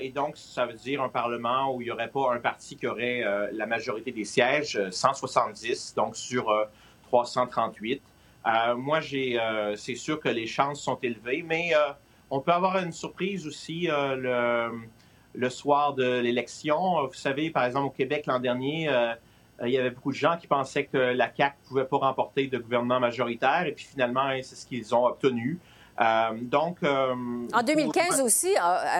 et 0.00 0.10
donc, 0.10 0.36
ça 0.36 0.66
veut 0.66 0.74
dire 0.74 1.02
un 1.02 1.08
Parlement 1.08 1.74
où 1.74 1.80
il 1.80 1.86
n'y 1.86 1.90
aurait 1.90 2.10
pas 2.10 2.34
un 2.34 2.38
parti 2.38 2.76
qui 2.76 2.86
aurait 2.86 3.24
la 3.52 3.66
majorité 3.66 4.12
des 4.12 4.24
sièges, 4.24 4.78
170, 4.90 5.94
donc 5.94 6.16
sur 6.16 6.52
338. 7.04 8.02
moi, 8.76 9.00
j'ai, 9.00 9.38
c'est 9.76 9.94
sûr 9.94 10.20
que 10.20 10.28
les 10.28 10.46
chances 10.46 10.80
sont 10.80 10.98
élevées, 11.02 11.44
mais 11.46 11.72
on 12.30 12.40
peut 12.40 12.52
avoir 12.52 12.78
une 12.78 12.92
surprise 12.92 13.46
aussi. 13.46 13.88
le 13.88 14.70
le 15.34 15.50
soir 15.50 15.94
de 15.94 16.20
l'élection. 16.20 17.06
Vous 17.06 17.14
savez, 17.14 17.50
par 17.50 17.64
exemple, 17.64 17.86
au 17.86 17.90
Québec 17.90 18.24
l'an 18.26 18.40
dernier, 18.40 18.88
euh, 18.88 19.14
il 19.64 19.70
y 19.70 19.78
avait 19.78 19.90
beaucoup 19.90 20.12
de 20.12 20.16
gens 20.16 20.36
qui 20.36 20.46
pensaient 20.46 20.86
que 20.86 20.96
la 20.96 21.30
CAQ 21.34 21.56
ne 21.62 21.68
pouvait 21.68 21.84
pas 21.84 21.98
remporter 21.98 22.48
de 22.48 22.58
gouvernement 22.58 23.00
majoritaire, 23.00 23.66
et 23.66 23.72
puis 23.72 23.84
finalement, 23.84 24.28
c'est 24.42 24.56
ce 24.56 24.66
qu'ils 24.66 24.94
ont 24.94 25.06
obtenu. 25.06 25.58
Euh, 26.00 26.30
donc, 26.40 26.78
euh, 26.82 27.14
en 27.52 27.62
2015 27.62 28.22
aussi, 28.22 28.54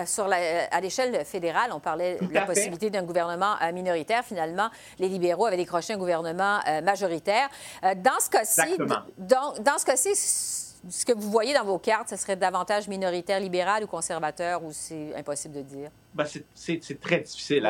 sur 0.05 0.29
à 0.31 0.81
l'échelle 0.81 1.25
fédérale, 1.25 1.71
on 1.73 1.79
parlait 1.79 2.17
de 2.21 2.33
la 2.33 2.45
possibilité 2.45 2.89
d'un 2.89 3.03
gouvernement 3.03 3.55
minoritaire. 3.73 4.23
Finalement, 4.23 4.69
les 4.99 5.09
libéraux 5.09 5.47
avaient 5.47 5.57
décroché 5.57 5.93
un 5.93 5.97
gouvernement 5.97 6.59
majoritaire. 6.83 7.49
dans 7.81 8.19
ce 8.19 8.29
cas-ci, 8.29 8.77
dans, 9.17 9.53
dans 9.59 9.77
ce 9.79 9.85
cas-ci, 9.85 10.72
ce 10.89 11.05
que 11.05 11.13
vous 11.13 11.31
voyez 11.31 11.53
dans 11.53 11.63
vos 11.63 11.79
cartes, 11.79 12.09
ce 12.09 12.15
serait 12.15 12.35
davantage 12.35 12.87
minoritaire, 12.87 13.39
libéral 13.39 13.83
ou 13.83 13.87
conservateur, 13.87 14.63
ou 14.63 14.71
c'est 14.71 15.15
impossible 15.15 15.55
de 15.55 15.61
dire? 15.61 15.91
Ben, 16.13 16.25
c'est 16.53 16.99
très 16.99 17.19
difficile. 17.19 17.69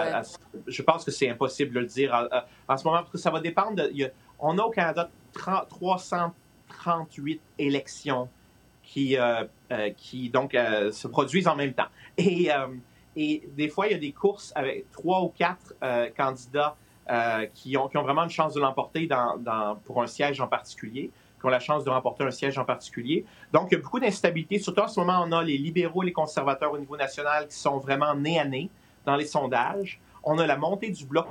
je 0.68 0.82
pense 0.82 1.06
que 1.06 1.12
c'est 1.12 1.30
impossible 1.30 1.74
de 1.74 1.80
le 1.82 1.86
dire 1.86 2.30
en, 2.68 2.78
ce 2.78 2.84
moment, 2.84 3.00
parce 3.00 3.12
que 3.12 3.18
ça 3.18 3.30
va 3.30 3.40
dépendre. 3.40 3.76
De, 3.76 4.12
on 4.40 4.58
a 4.58 4.64
au 4.64 4.72
Canada 4.72 5.10
338 5.34 7.42
élections 7.60 8.30
qui, 8.82 9.18
euh, 9.18 9.44
euh, 9.72 9.92
qui 9.96 10.30
donc, 10.30 10.56
euh, 10.56 10.92
se 10.92 11.08
produisent 11.08 11.48
en 11.48 11.56
même 11.56 11.74
temps. 11.74 11.88
Et, 12.18 12.50
et 13.16 13.48
des 13.56 13.70
fois, 13.70 13.88
il 13.88 13.92
y 13.92 13.96
a 13.96 14.00
des 14.00 14.12
courses 14.12 14.52
avec 14.56 14.92
trois 14.92 15.22
ou 15.22 15.30
quatre 15.30 15.76
candidats 16.18 16.76
qui, 17.54 17.78
ont, 17.78 17.88
qui 17.88 17.98
ont 17.98 18.04
vraiment 18.04 18.24
une 18.24 18.30
chance 18.30 18.56
de 18.56 18.60
l'emporter 18.60 19.08
dans, 19.08 19.38
dans, 19.38 19.78
pour 19.86 20.02
un 20.02 20.08
siège 20.08 20.42
en 20.42 20.48
particulier 20.48 21.12
qui 21.44 21.48
ont 21.48 21.50
la 21.50 21.60
chance 21.60 21.84
de 21.84 21.90
remporter 21.90 22.24
un 22.24 22.32
siège 22.32 22.58
en 22.58 22.64
particulier. 22.64 23.26
Donc, 23.52 23.68
il 23.70 23.76
y 23.76 23.78
a 23.78 23.82
beaucoup 23.82 24.00
d'instabilité. 24.00 24.60
Surtout 24.60 24.82
en 24.82 24.88
ce 24.88 24.98
moment, 24.98 25.26
on 25.28 25.32
a 25.34 25.44
les 25.44 25.58
libéraux 25.58 26.02
les 26.02 26.14
conservateurs 26.14 26.72
au 26.72 26.78
niveau 26.78 26.96
national 26.96 27.48
qui 27.50 27.58
sont 27.58 27.80
vraiment 27.80 28.16
nez 28.16 28.40
à 28.40 28.46
nez 28.46 28.70
dans 29.06 29.18
les 29.18 29.26
sondages. 29.26 30.00
On 30.24 30.38
a 30.38 30.48
la 30.48 30.56
montée 30.56 30.90
du 30.90 31.06
bloc 31.06 31.28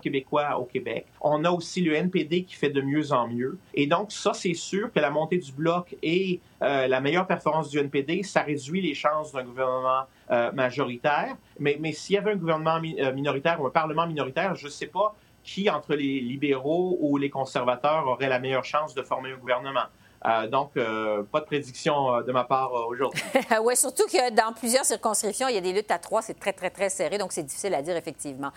québécois 0.00 0.56
au 0.60 0.64
Québec. 0.64 1.06
On 1.20 1.44
a 1.44 1.50
aussi 1.50 1.82
le 1.82 1.94
NPD 1.94 2.44
qui 2.44 2.54
fait 2.54 2.70
de 2.70 2.80
mieux 2.80 3.10
en 3.12 3.26
mieux. 3.26 3.58
Et 3.74 3.88
donc, 3.88 4.12
ça, 4.12 4.32
c'est 4.32 4.54
sûr 4.54 4.92
que 4.92 5.00
la 5.00 5.10
montée 5.10 5.38
du 5.38 5.50
bloc 5.50 5.96
et 6.04 6.40
euh, 6.62 6.86
la 6.86 7.00
meilleure 7.00 7.26
performance 7.26 7.68
du 7.70 7.78
NPD, 7.78 8.22
ça 8.22 8.42
réduit 8.42 8.80
les 8.80 8.94
chances 8.94 9.32
d'un 9.32 9.42
gouvernement 9.42 10.04
euh, 10.30 10.52
majoritaire. 10.52 11.36
Mais, 11.58 11.76
mais 11.80 11.90
s'il 11.90 12.14
y 12.14 12.18
avait 12.18 12.32
un 12.32 12.36
gouvernement 12.36 12.80
euh, 13.00 13.12
minoritaire 13.12 13.60
ou 13.60 13.66
un 13.66 13.70
parlement 13.70 14.06
minoritaire, 14.06 14.54
je 14.54 14.66
ne 14.66 14.70
sais 14.70 14.86
pas 14.86 15.16
qui, 15.46 15.70
entre 15.70 15.94
les 15.94 16.20
libéraux 16.20 16.98
ou 17.00 17.16
les 17.16 17.30
conservateurs, 17.30 18.06
aurait 18.06 18.28
la 18.28 18.38
meilleure 18.38 18.64
chance 18.64 18.94
de 18.94 19.02
former 19.02 19.32
un 19.32 19.36
gouvernement. 19.36 19.86
Euh, 20.24 20.48
donc, 20.48 20.72
euh, 20.76 21.22
pas 21.22 21.40
de 21.40 21.44
prédiction 21.44 22.14
euh, 22.14 22.22
de 22.22 22.32
ma 22.32 22.44
part 22.44 22.72
aujourd'hui. 22.72 23.22
oui, 23.62 23.76
surtout 23.76 24.06
que 24.06 24.30
dans 24.30 24.52
plusieurs 24.52 24.84
circonscriptions, 24.84 25.46
il 25.48 25.54
y 25.54 25.58
a 25.58 25.60
des 25.60 25.72
luttes 25.72 25.90
à 25.90 25.98
trois. 25.98 26.20
C'est 26.22 26.38
très, 26.38 26.52
très, 26.52 26.70
très 26.70 26.88
serré, 26.88 27.16
donc 27.18 27.32
c'est 27.32 27.44
difficile 27.44 27.74
à 27.74 27.82
dire, 27.82 27.96
effectivement. 27.96 28.50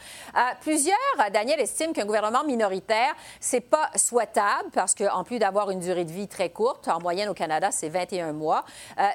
plusieurs, 0.62 0.96
Daniel, 1.31 1.60
estiment 1.60 1.93
qu'un 1.93 2.05
gouvernement 2.05 2.43
minoritaire, 2.43 3.13
c'est 3.39 3.62
pas 3.62 3.89
souhaitable 3.96 4.69
parce 4.74 4.96
qu'en 4.96 5.24
plus 5.24 5.38
d'avoir 5.38 5.69
une 5.69 5.79
durée 5.79 6.05
de 6.05 6.12
vie 6.12 6.27
très 6.27 6.50
courte, 6.50 6.88
en 6.88 7.00
moyenne 7.00 7.29
au 7.29 7.34
Canada, 7.34 7.69
c'est 7.72 7.89
21 7.89 8.34
mois, 8.34 8.63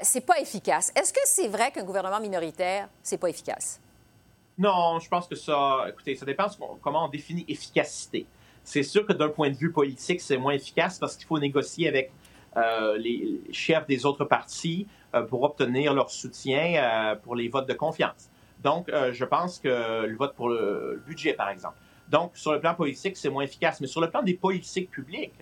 c'est 0.02 0.25
pas 0.25 0.38
efficace. 0.38 0.93
Est-ce 0.95 1.12
que 1.12 1.21
c'est 1.25 1.49
vrai 1.49 1.73
qu'un 1.73 1.85
gouvernement 1.85 2.21
minoritaire, 2.21 2.88
c'est 3.02 3.19
pas 3.19 3.28
efficace? 3.28 3.81
Non, 4.57 4.99
je 5.01 5.09
pense 5.09 5.27
que 5.27 5.35
ça, 5.35 5.85
écoutez, 5.89 6.15
ça 6.15 6.25
dépend 6.25 6.47
de 6.47 6.53
comment 6.81 7.07
on 7.07 7.09
définit 7.09 7.45
efficacité. 7.49 8.27
C'est 8.63 8.83
sûr 8.83 9.05
que 9.05 9.13
d'un 9.13 9.29
point 9.29 9.51
de 9.51 9.57
vue 9.57 9.73
politique, 9.73 10.21
c'est 10.21 10.39
moins 10.39 10.55
efficace 10.55 10.99
parce 10.99 11.17
qu'il 11.17 11.27
faut 11.27 11.39
négocier 11.39 11.89
avec 11.89 12.13
euh, 12.57 12.97
les 12.97 13.41
chefs 13.51 13.87
des 13.87 14.07
autres 14.07 14.25
partis 14.25 14.87
euh, 15.15 15.23
pour 15.23 15.43
obtenir 15.43 15.93
leur 15.93 16.09
soutien 16.11 16.75
euh, 16.77 17.17
pour 17.17 17.35
les 17.35 17.49
votes 17.49 17.69
de 17.69 17.75
confiance. 17.75 18.31
Donc, 18.63 18.91
je 19.13 19.25
pense 19.27 19.59
que 19.59 20.07
le 20.07 20.17
vote 20.17 20.35
pour 20.35 20.49
le, 20.49 21.03
budget, 21.07 21.35
par 21.35 21.51
exemple. 21.51 21.77
Donc, 22.09 22.31
sur 22.35 22.51
le 22.51 22.61
plan 22.61 22.75
politique, 22.75 23.15
c'est 23.19 23.29
moins 23.29 23.43
efficace. 23.43 23.79
Mais 23.83 23.87
sur 23.87 24.01
le 24.01 24.09
plan 24.09 24.23
des 24.23 24.33
politiques 24.33 24.91
publiques, 24.91 25.35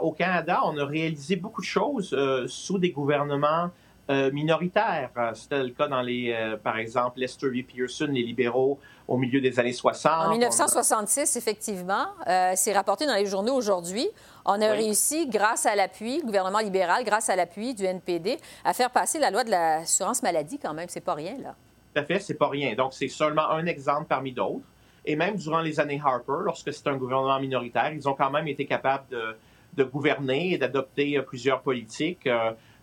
au 0.00 0.12
Canada, 0.12 0.62
on 0.64 0.78
a 0.78 0.86
réalisé 0.86 1.36
beaucoup 1.36 1.60
de 1.60 1.66
choses 1.66 2.16
sous 2.46 2.78
des 2.78 2.90
gouvernements 2.90 3.68
minoritaires. 4.08 5.10
C'était 5.34 5.62
le 5.62 5.70
cas 5.70 5.86
dans 5.86 6.00
les, 6.00 6.56
par 6.62 6.78
exemple, 6.78 7.20
Lester 7.20 7.48
V. 7.48 7.62
Pearson, 7.62 8.08
les 8.10 8.22
libéraux 8.22 8.78
au 9.06 9.16
milieu 9.16 9.40
des 9.40 9.58
années 9.58 9.72
60. 9.72 10.26
En 10.26 10.30
1966, 10.30 11.36
effectivement, 11.36 12.06
c'est 12.54 12.72
rapporté 12.72 13.06
dans 13.06 13.14
les 13.14 13.26
journaux 13.26 13.54
aujourd'hui. 13.54 14.08
On 14.44 14.60
a 14.60 14.70
réussi, 14.72 15.28
grâce 15.28 15.66
à 15.66 15.76
l'appui, 15.76 16.18
le 16.18 16.24
gouvernement 16.24 16.60
libéral, 16.60 17.04
grâce 17.04 17.28
à 17.28 17.36
l'appui 17.36 17.74
du 17.74 17.84
NPD, 17.84 18.38
à 18.64 18.72
faire 18.72 18.90
passer 18.90 19.18
la 19.18 19.30
loi 19.30 19.44
de 19.44 19.50
l'assurance 19.50 20.22
maladie 20.22 20.58
quand 20.58 20.74
même. 20.74 20.88
C'est 20.88 21.00
pas 21.04 21.14
rien, 21.14 21.36
là. 21.42 21.54
Tout 21.94 22.00
à 22.00 22.04
fait, 22.04 22.18
c'est 22.20 22.34
pas 22.34 22.48
rien. 22.48 22.74
Donc, 22.74 22.92
c'est 22.94 23.08
seulement 23.08 23.48
un 23.50 23.66
exemple 23.66 24.06
parmi 24.08 24.32
d'autres. 24.32 24.64
Et 25.04 25.16
même 25.16 25.36
durant 25.36 25.60
les 25.60 25.80
années 25.80 26.00
Harper, 26.04 26.44
lorsque 26.44 26.72
c'était 26.72 26.90
un 26.90 26.96
gouvernement 26.96 27.40
minoritaire, 27.40 27.92
ils 27.92 28.08
ont 28.08 28.14
quand 28.14 28.30
même 28.30 28.46
été 28.46 28.66
capables 28.66 29.06
de, 29.74 29.84
gouverner 29.84 30.52
et 30.52 30.58
d'adopter 30.58 31.20
plusieurs 31.22 31.62
politiques. 31.62 32.28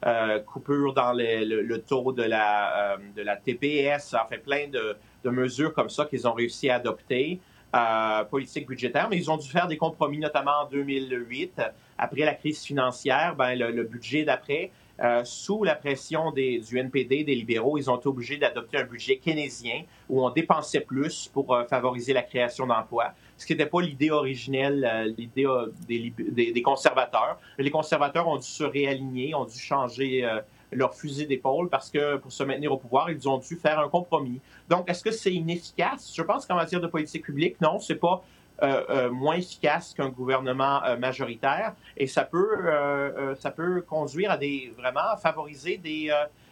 Euh, 0.05 0.39
coupure 0.39 0.93
dans 0.93 1.13
le, 1.13 1.77
taux 1.77 2.11
de 2.11 2.21
la, 2.21 2.93
euh, 2.93 2.97
de 3.15 3.23
la 3.23 3.37
TPS, 3.37 4.15
fait 4.29 4.37
plein 4.37 4.67
de, 4.67 4.95
mesures 5.31 5.73
comme 5.73 5.89
ça 5.89 6.05
qu'ils 6.05 6.27
ont 6.27 6.33
réussi 6.33 6.69
à 6.69 6.75
adopter. 6.75 7.39
Euh, 7.75 8.23
politique 8.25 8.67
budgétaire, 8.67 9.09
mais 9.09 9.17
ils 9.17 9.29
ont 9.29 9.35
dû 9.35 9.49
faire 9.49 9.67
des 9.67 9.75
compromis, 9.75 10.19
notamment 10.19 10.61
en 10.61 10.69
2008. 10.69 11.59
Après 11.97 12.21
la 12.21 12.35
crise 12.35 12.63
financière, 12.63 13.35
ben, 13.35 13.57
le, 13.57 13.83
budget 13.83 14.23
d'après, 14.23 14.71
euh, 15.01 15.23
sous 15.25 15.63
la 15.63 15.75
pression 15.75 16.31
des, 16.31 16.59
du 16.59 16.77
NPD, 16.77 17.23
des 17.23 17.35
libéraux, 17.35 17.77
ils 17.77 17.89
ont 17.89 17.97
été 17.97 18.07
obligés 18.07 18.37
d'adopter 18.37 18.77
un 18.77 18.85
budget 18.85 19.17
keynésien 19.17 19.81
où 20.07 20.23
on 20.23 20.29
dépensait 20.29 20.81
plus 20.81 21.27
pour 21.33 21.57
favoriser 21.67 22.13
la 22.13 22.21
création 22.21 22.67
d'emplois, 22.67 23.11
ce 23.37 23.45
qui 23.45 23.53
n'était 23.53 23.65
pas 23.65 23.81
l'idée 23.81 24.11
originelle, 24.11 25.13
l'idée 25.17 25.45
des, 25.87 26.51
des, 26.51 26.61
conservateurs. 26.61 27.37
Les 27.57 27.71
conservateurs 27.71 28.27
ont 28.27 28.37
dû 28.37 28.47
se 28.47 28.63
réaligner, 28.63 29.35
ont 29.35 29.45
dû 29.45 29.59
changer 29.59 30.25
leur 30.71 30.93
fusil 30.93 31.27
d'épaule 31.27 31.69
parce 31.69 31.89
que 31.89 32.17
pour 32.17 32.31
se 32.31 32.43
maintenir 32.43 32.71
au 32.71 32.77
pouvoir, 32.77 33.09
ils 33.09 33.27
ont 33.27 33.37
dû 33.37 33.55
faire 33.55 33.79
un 33.79 33.89
compromis. 33.89 34.39
Donc, 34.69 34.89
est-ce 34.89 35.03
que 35.03 35.11
c'est 35.11 35.33
inefficace? 35.33 36.13
Je 36.15 36.21
pense 36.21 36.45
qu'en 36.45 36.55
matière 36.55 36.81
de 36.81 36.87
politique 36.87 37.23
publique, 37.23 37.59
non, 37.61 37.79
c'est 37.79 37.95
pas 37.95 38.23
euh, 38.63 38.83
euh, 38.89 39.11
moins 39.11 39.35
efficace 39.35 39.93
qu'un 39.93 40.07
gouvernement 40.07 40.81
euh, 40.85 40.95
majoritaire 40.95 41.73
et 41.97 42.07
ça 42.07 42.23
peut, 42.23 43.35
ça 43.39 43.51
peut 43.51 43.81
conduire 43.81 44.31
à 44.31 44.37
des 44.37 44.73
vraiment 44.77 45.17
favoriser 45.21 45.77
des 45.77 46.11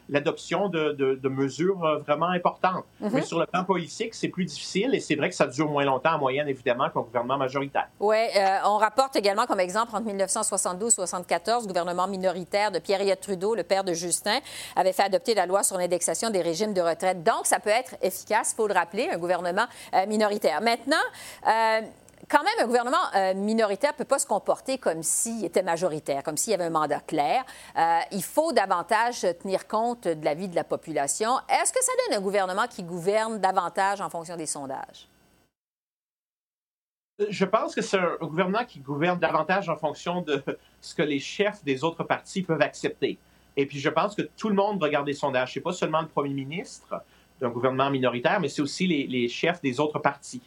l'adoption 0.09 0.69
de, 0.69 1.29
mesures 1.29 1.83
euh, 1.83 1.97
vraiment 1.99 2.27
importantes. 2.27 2.85
Mhm. 2.99 3.09
Mais 3.13 3.21
sur 3.21 3.39
le 3.39 3.45
plan 3.45 3.63
politique, 3.63 4.13
c'est 4.13 4.27
plus 4.27 4.45
difficile 4.45 4.93
et 4.93 4.99
c'est 4.99 5.15
vrai 5.15 5.29
que 5.29 5.35
ça 5.35 5.47
dure 5.47 5.69
moins 5.69 5.85
longtemps 5.85 6.13
en 6.13 6.19
moyenne, 6.19 6.47
évidemment, 6.47 6.89
qu'un 6.89 7.01
gouvernement 7.01 7.37
majoritaire. 7.37 7.87
Oui, 7.99 8.17
euh, 8.35 8.57
on 8.65 8.77
rapporte 8.77 9.15
également 9.15 9.45
comme 9.45 9.59
exemple 9.59 9.95
entre 9.95 10.05
1972 10.05 10.93
et 10.93 11.01
1974, 11.01 11.63
le 11.63 11.67
gouvernement 11.67 12.07
minoritaire 12.07 12.71
de 12.71 12.79
Pierre 12.79 13.01
Trudeau, 13.19 13.55
le 13.55 13.63
père 13.63 13.83
de 13.83 13.93
Justin, 13.93 14.39
avait 14.75 14.93
fait 14.93 15.03
adopter 15.03 15.33
la 15.33 15.45
loi 15.45 15.63
sur 15.63 15.77
l'indexation 15.77 16.29
des 16.29 16.41
régimes 16.41 16.73
de 16.73 16.81
retraite. 16.81 17.23
Donc, 17.23 17.45
ça 17.45 17.59
peut 17.59 17.69
être 17.69 17.95
efficace, 18.01 18.51
il 18.53 18.55
faut 18.55 18.67
le 18.67 18.73
rappeler, 18.73 19.09
un 19.11 19.17
gouvernement 19.17 19.65
euh, 19.93 20.05
minoritaire. 20.05 20.61
Maintenant, 20.61 20.97
quand 22.33 22.43
même, 22.43 22.53
un 22.59 22.65
gouvernement 22.65 22.97
euh, 23.15 23.35
minoritaire 23.35 23.91
ne 23.91 23.97
peut 23.97 24.05
pas 24.05 24.17
se 24.17 24.25
comporter 24.25 24.79
comme 24.79 25.03
s'il 25.03 25.45
était 25.45 25.61
majoritaire, 25.61 26.23
comme 26.23 26.35
s'il 26.35 26.49
y 26.49 26.53
avait 26.55 26.63
un 26.63 26.71
mandat 26.71 26.99
clair. 26.99 27.45
Euh, 27.77 27.99
il 28.11 28.23
faut 28.23 28.51
davantage 28.51 29.21
tenir 29.39 29.67
compte 29.67 30.07
de 30.07 30.25
la 30.25 30.33
vie 30.33 30.47
de 30.47 30.55
la 30.55 30.63
population. 30.63 31.37
Est-ce 31.47 31.71
que 31.71 31.83
ça 31.83 31.91
donne 32.07 32.17
un 32.17 32.21
gouvernement 32.21 32.65
qui 32.67 32.81
gouverne 32.81 33.39
davantage 33.39 34.01
en 34.01 34.09
fonction 34.09 34.35
des 34.35 34.47
sondages? 34.47 35.07
Je 37.29 37.45
pense 37.45 37.75
que 37.75 37.83
c'est 37.83 37.99
un 37.99 38.17
gouvernement 38.19 38.65
qui 38.65 38.79
gouverne 38.79 39.19
davantage 39.19 39.69
en 39.69 39.77
fonction 39.77 40.21
de 40.21 40.43
ce 40.81 40.95
que 40.95 41.03
les 41.03 41.19
chefs 41.19 41.63
des 41.63 41.83
autres 41.83 42.03
partis 42.03 42.41
peuvent 42.41 42.63
accepter. 42.63 43.19
Et 43.55 43.67
puis, 43.67 43.77
je 43.79 43.89
pense 43.89 44.15
que 44.15 44.23
tout 44.23 44.49
le 44.49 44.55
monde 44.55 44.81
regarde 44.81 45.05
les 45.05 45.13
sondages. 45.13 45.53
Ce 45.53 45.59
n'est 45.59 45.63
pas 45.63 45.73
seulement 45.73 46.01
le 46.01 46.07
premier 46.07 46.33
ministre 46.33 47.03
d'un 47.39 47.49
gouvernement 47.49 47.91
minoritaire, 47.91 48.39
mais 48.39 48.49
c'est 48.49 48.63
aussi 48.63 48.87
les 48.87 49.27
chefs 49.27 49.61
des 49.61 49.79
autres 49.79 49.99
partis. 49.99 50.41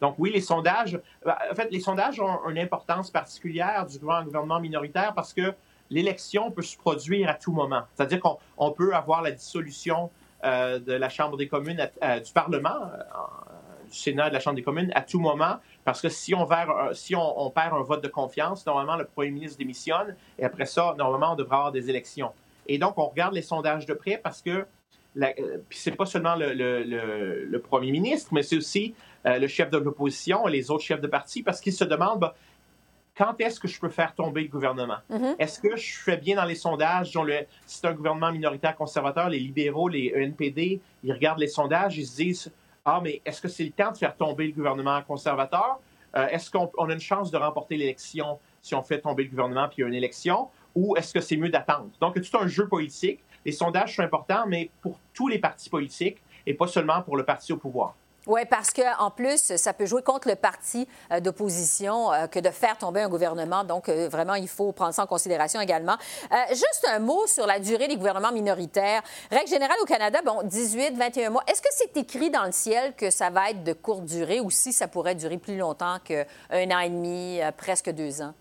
Donc 0.00 0.14
oui, 0.18 0.30
les 0.32 0.40
sondages, 0.40 0.98
euh, 1.26 1.30
en 1.50 1.54
fait, 1.54 1.70
les 1.70 1.80
sondages 1.80 2.20
ont 2.20 2.48
une 2.48 2.58
importance 2.58 3.10
particulière 3.10 3.86
du 3.86 3.98
gouvernement 3.98 4.60
minoritaire 4.60 5.12
parce 5.14 5.32
que 5.32 5.54
l'élection 5.90 6.50
peut 6.50 6.62
se 6.62 6.76
produire 6.76 7.28
à 7.28 7.34
tout 7.34 7.52
moment. 7.52 7.82
C'est-à-dire 7.94 8.20
qu'on 8.20 8.70
peut 8.70 8.94
avoir 8.94 9.22
la 9.22 9.32
dissolution 9.32 10.10
euh, 10.44 10.78
de 10.78 10.92
la 10.92 11.08
Chambre 11.08 11.36
des 11.36 11.48
communes, 11.48 11.88
euh, 12.02 12.20
du 12.20 12.32
Parlement, 12.32 12.90
du 13.90 13.98
Sénat 13.98 14.28
et 14.28 14.30
de 14.30 14.34
la 14.34 14.40
Chambre 14.40 14.56
des 14.56 14.62
communes 14.62 14.90
à 14.94 15.02
tout 15.02 15.20
moment, 15.20 15.56
parce 15.84 16.00
que 16.00 16.08
si 16.08 16.34
on, 16.34 16.48
si 16.92 17.14
on, 17.14 17.50
perd 17.50 17.74
un 17.74 17.82
vote 17.82 18.02
de 18.02 18.08
confiance, 18.08 18.64
normalement, 18.64 18.96
le 18.96 19.04
premier 19.04 19.30
ministre 19.30 19.58
démissionne, 19.58 20.16
et 20.38 20.44
après 20.44 20.66
ça, 20.66 20.94
normalement, 20.96 21.32
on 21.32 21.36
devrait 21.36 21.56
avoir 21.56 21.72
des 21.72 21.90
élections. 21.90 22.32
Et 22.66 22.78
donc, 22.78 22.96
on 22.98 23.06
regarde 23.06 23.34
les 23.34 23.42
sondages 23.42 23.84
de 23.84 23.94
près 23.94 24.16
parce 24.16 24.40
que 24.40 24.64
ce 25.16 25.26
c'est 25.70 25.96
pas 25.96 26.06
seulement 26.06 26.36
le, 26.36 26.52
le, 26.52 27.58
premier 27.60 27.90
ministre, 27.90 28.30
mais 28.32 28.42
c'est 28.42 28.56
aussi 28.56 28.94
euh, 29.26 29.38
le 29.38 29.48
chef 29.48 29.70
de 29.70 29.78
l'opposition 29.78 30.46
et 30.48 30.52
les 30.52 30.70
autres 30.70 30.84
chefs 30.84 31.00
de 31.00 31.06
parti 31.06 31.42
parce 31.42 31.60
qu'ils 31.60 31.72
se 31.72 31.84
demandent 31.84 32.20
bah, 32.20 32.34
quand 33.16 33.38
est-ce 33.40 33.60
que 33.60 33.68
je 33.68 33.78
peux 33.78 33.88
faire 33.88 34.14
tomber 34.14 34.42
le 34.42 34.48
gouvernement? 34.48 34.98
Mm-hmm. 35.10 35.34
Est-ce 35.38 35.60
que 35.60 35.76
je 35.76 35.98
fais 35.98 36.16
bien 36.16 36.36
dans 36.36 36.44
les 36.44 36.54
sondages? 36.54 37.12
Le, 37.14 37.40
c'est 37.66 37.86
un 37.86 37.92
gouvernement 37.92 38.32
minoritaire 38.32 38.76
conservateur, 38.76 39.28
les 39.28 39.40
libéraux, 39.40 39.88
les 39.88 40.12
NPD, 40.14 40.80
ils 41.02 41.12
regardent 41.12 41.40
les 41.40 41.48
sondages, 41.48 41.98
ils 41.98 42.06
se 42.06 42.16
disent 42.16 42.52
Ah, 42.84 43.00
mais 43.02 43.20
est-ce 43.24 43.42
que 43.42 43.48
c'est 43.48 43.64
le 43.64 43.72
temps 43.72 43.92
de 43.92 43.98
faire 43.98 44.16
tomber 44.16 44.46
le 44.46 44.52
gouvernement 44.52 45.02
conservateur? 45.02 45.80
Euh, 46.16 46.26
est-ce 46.28 46.50
qu'on 46.50 46.66
a 46.66 46.92
une 46.92 47.00
chance 47.00 47.30
de 47.30 47.36
remporter 47.36 47.76
l'élection 47.76 48.38
si 48.62 48.74
on 48.74 48.82
fait 48.82 49.00
tomber 49.00 49.24
le 49.24 49.30
gouvernement 49.30 49.68
puis 49.68 49.76
il 49.78 49.80
y 49.82 49.84
a 49.84 49.88
une 49.88 49.94
élection? 49.94 50.48
Ou 50.74 50.96
est-ce 50.96 51.12
que 51.12 51.20
c'est 51.20 51.36
mieux 51.36 51.50
d'attendre? 51.50 51.90
Donc, 52.00 52.14
c'est 52.16 52.30
tout 52.30 52.38
un 52.38 52.46
jeu 52.46 52.68
politique. 52.68 53.20
Les 53.44 53.52
sondages 53.52 53.96
sont 53.96 54.02
importants, 54.02 54.44
mais 54.46 54.70
pour 54.82 54.98
tous 55.14 55.28
les 55.28 55.38
partis 55.38 55.70
politiques 55.70 56.22
et 56.46 56.54
pas 56.54 56.66
seulement 56.66 57.02
pour 57.02 57.16
le 57.16 57.24
parti 57.24 57.52
au 57.52 57.56
pouvoir. 57.56 57.94
Oui, 58.26 58.42
parce 58.48 58.70
qu'en 58.70 59.10
plus, 59.10 59.56
ça 59.56 59.72
peut 59.72 59.86
jouer 59.86 60.02
contre 60.02 60.28
le 60.28 60.36
parti 60.36 60.86
euh, 61.10 61.20
d'opposition 61.20 62.12
euh, 62.12 62.26
que 62.26 62.38
de 62.38 62.50
faire 62.50 62.76
tomber 62.76 63.00
un 63.00 63.08
gouvernement. 63.08 63.64
Donc, 63.64 63.88
euh, 63.88 64.08
vraiment, 64.08 64.34
il 64.34 64.48
faut 64.48 64.72
prendre 64.72 64.92
ça 64.92 65.04
en 65.04 65.06
considération 65.06 65.60
également. 65.60 65.96
juste 66.50 66.86
un 66.92 66.98
mot 66.98 67.26
sur 67.26 67.46
la 67.46 67.58
durée 67.58 67.88
des 67.88 67.96
gouvernements 67.96 68.32
minoritaires. 68.32 69.02
Règle 69.30 69.48
générale 69.48 69.78
au 69.82 69.86
Canada, 69.86 70.20
bon, 70.24 70.42
18, 70.44 70.96
21 70.96 71.30
mois. 71.30 71.44
Est-ce 71.46 71.62
que 71.62 71.68
c'est 71.70 71.96
écrit 71.96 72.30
dans 72.30 72.44
le 72.44 72.52
ciel 72.52 72.94
que 72.94 73.10
ça 73.10 73.30
va 73.30 73.50
être 73.50 73.64
de 73.64 73.72
courte 73.72 74.04
durée 74.04 74.40
ou 74.40 74.50
si 74.50 74.72
ça 74.72 74.86
pourrait 74.86 75.14
durer 75.14 75.38
plus 75.38 75.56
longtemps 75.56 75.98
qu'un 76.04 76.24
an 76.50 76.80
et 76.80 76.90
demi, 76.90 77.40
presque 77.56 77.90
deux 77.90 78.20
ans? 78.20 78.34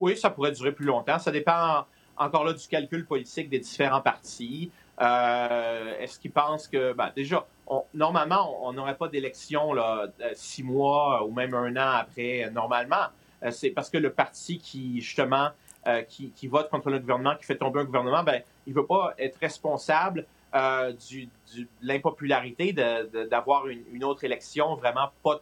Oui, 0.00 0.16
ça 0.16 0.30
pourrait 0.30 0.52
durer 0.52 0.72
plus 0.72 0.86
longtemps. 0.86 1.18
Ça 1.18 1.30
dépend 1.30 1.84
encore 2.20 2.44
là 2.44 2.52
du 2.52 2.66
calcul 2.68 3.04
politique 3.06 3.48
des 3.48 3.58
différents 3.58 4.02
partis. 4.02 4.70
Est-ce 4.98 6.18
qu'ils 6.20 6.30
pensent 6.30 6.68
que, 6.68 6.92
ben, 6.92 7.10
déjà, 7.16 7.46
normalement, 7.94 8.66
on 8.66 8.72
n'aurait 8.72 8.96
pas 8.96 9.08
d'élection 9.08 9.76
euh, 9.76 10.06
six 10.34 10.62
mois 10.62 11.24
ou 11.24 11.32
même 11.32 11.54
un 11.54 11.76
an 11.76 11.98
après, 11.98 12.44
euh, 12.44 12.50
normalement. 12.50 13.06
Euh, 13.42 13.50
c'est 13.50 13.70
parce 13.70 13.90
que 13.90 13.98
le 13.98 14.12
parti 14.12 14.58
qui, 14.58 15.00
justement, 15.00 15.50
qui, 16.08 16.46
vote 16.46 16.68
contre 16.68 16.90
le 16.90 16.98
gouvernement, 16.98 17.34
qui 17.36 17.46
fait 17.46 17.56
tomber 17.56 17.80
un 17.80 17.84
gouvernement, 17.84 18.22
ben, 18.22 18.42
il 18.66 18.74
ne 18.74 18.78
veut 18.78 18.86
pas 18.86 19.14
être 19.18 19.38
responsable 19.40 20.26
de 20.52 21.26
l'impopularité 21.80 22.74
d'avoir 22.74 23.66
une, 23.66 24.04
autre 24.04 24.24
élection 24.24 24.74
vraiment 24.74 25.08
pas 25.22 25.40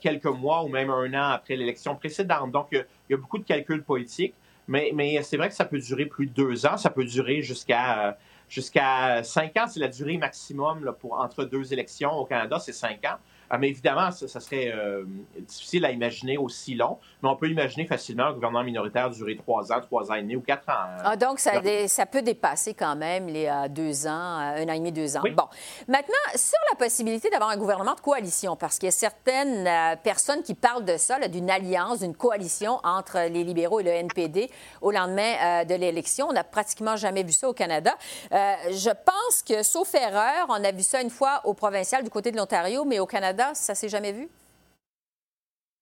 quelques 0.00 0.26
mois 0.26 0.62
ou 0.62 0.68
même 0.68 0.90
un 0.90 1.12
an 1.12 1.30
après 1.30 1.56
l'élection 1.56 1.96
précédente. 1.96 2.52
Donc, 2.52 2.68
il 2.70 2.86
y, 3.10 3.14
a 3.14 3.16
beaucoup 3.16 3.38
de 3.38 3.42
calculs 3.42 3.82
politiques, 3.82 4.34
mais, 4.68 5.20
c'est 5.22 5.36
vrai 5.36 5.48
que 5.48 5.54
ça 5.54 5.64
peut 5.64 5.78
durer 5.78 6.06
plus 6.06 6.26
de 6.26 6.32
deux 6.32 6.66
ans, 6.66 6.76
ça 6.76 6.90
peut 6.90 7.04
durer 7.04 7.42
jusqu'à 7.42 8.18
jusqu'à 8.48 9.22
cinq 9.24 9.56
ans, 9.58 9.66
c'est 9.66 9.80
la 9.80 9.88
durée 9.88 10.16
maximum 10.16 10.94
pour 11.00 11.20
entre 11.20 11.44
deux 11.44 11.72
élections 11.72 12.12
au 12.12 12.24
Canada, 12.24 12.58
c'est 12.58 12.72
cinq 12.72 13.04
ans. 13.04 13.18
Ah, 13.50 13.56
mais 13.56 13.68
évidemment, 13.70 14.10
ça, 14.10 14.40
serait 14.40 14.72
euh, 14.74 15.04
difficile 15.38 15.84
à 15.86 15.90
imaginer 15.90 16.36
aussi 16.36 16.74
long, 16.74 16.98
mais 17.22 17.28
on 17.30 17.36
peut 17.36 17.48
imaginer 17.48 17.86
facilement 17.86 18.24
un 18.24 18.32
gouvernement 18.32 18.62
minoritaire 18.62 19.08
durer 19.10 19.36
trois 19.36 19.72
ans, 19.72 19.80
trois 19.80 20.10
ans 20.10 20.14
et 20.14 20.22
demi 20.22 20.36
ou 20.36 20.42
quatre 20.42 20.68
ans. 20.68 20.72
Hein. 20.76 21.02
Ah, 21.04 21.16
donc, 21.16 21.38
ça, 21.38 21.52
ça, 21.86 22.06
peut 22.06 22.20
dépasser 22.20 22.74
quand 22.74 22.96
même 22.96 23.26
les 23.26 23.46
euh, 23.46 23.68
deux 23.68 24.06
ans, 24.06 24.10
euh, 24.10 24.62
un 24.62 24.68
an 24.68 24.72
et 24.72 24.78
demi, 24.78 24.92
deux 24.92 25.16
ans. 25.16 25.22
Bon. 25.22 25.48
Maintenant, 25.86 26.14
sur 26.34 26.58
la 26.70 26.76
possibilité 26.76 27.30
d'avoir 27.30 27.50
un 27.50 27.56
gouvernement 27.56 27.94
de 27.94 28.00
coalition, 28.00 28.56
parce 28.56 28.78
qu'il 28.78 28.86
y 28.86 28.88
a 28.88 28.92
certaines 28.92 29.96
personnes 30.02 30.42
qui 30.42 30.54
parlent 30.54 30.84
de 30.84 30.96
ça, 30.96 31.18
d'une 31.28 31.50
alliance, 31.50 32.00
d'une 32.00 32.14
coalition 32.14 32.80
entre 32.84 33.28
les 33.30 33.44
libéraux 33.44 33.80
et 33.80 33.84
le 33.84 33.90
NPD 33.90 34.50
au 34.80 34.90
lendemain 34.90 35.64
de 35.64 35.74
l'élection. 35.74 36.28
On 36.28 36.32
n'a 36.32 36.44
pratiquement 36.44 36.96
jamais 36.96 37.22
vu 37.22 37.32
ça 37.32 37.48
au 37.48 37.52
Canada. 37.52 37.94
je 38.30 38.90
pense 38.90 39.42
que, 39.42 39.62
sauf 39.62 39.94
erreur, 39.94 40.46
on 40.48 40.64
a 40.64 40.72
vu 40.72 40.82
ça 40.82 41.00
une 41.00 41.10
fois 41.10 41.40
au 41.44 41.54
provincial 41.54 42.02
du 42.02 42.10
côté 42.10 42.30
de 42.30 42.36
l'Ontario, 42.36 42.84
mais 42.84 42.98
au 42.98 43.06
Canada, 43.06 43.37
ça 43.54 43.74
s'est 43.74 43.88
jamais 43.88 44.12
vu? 44.12 44.28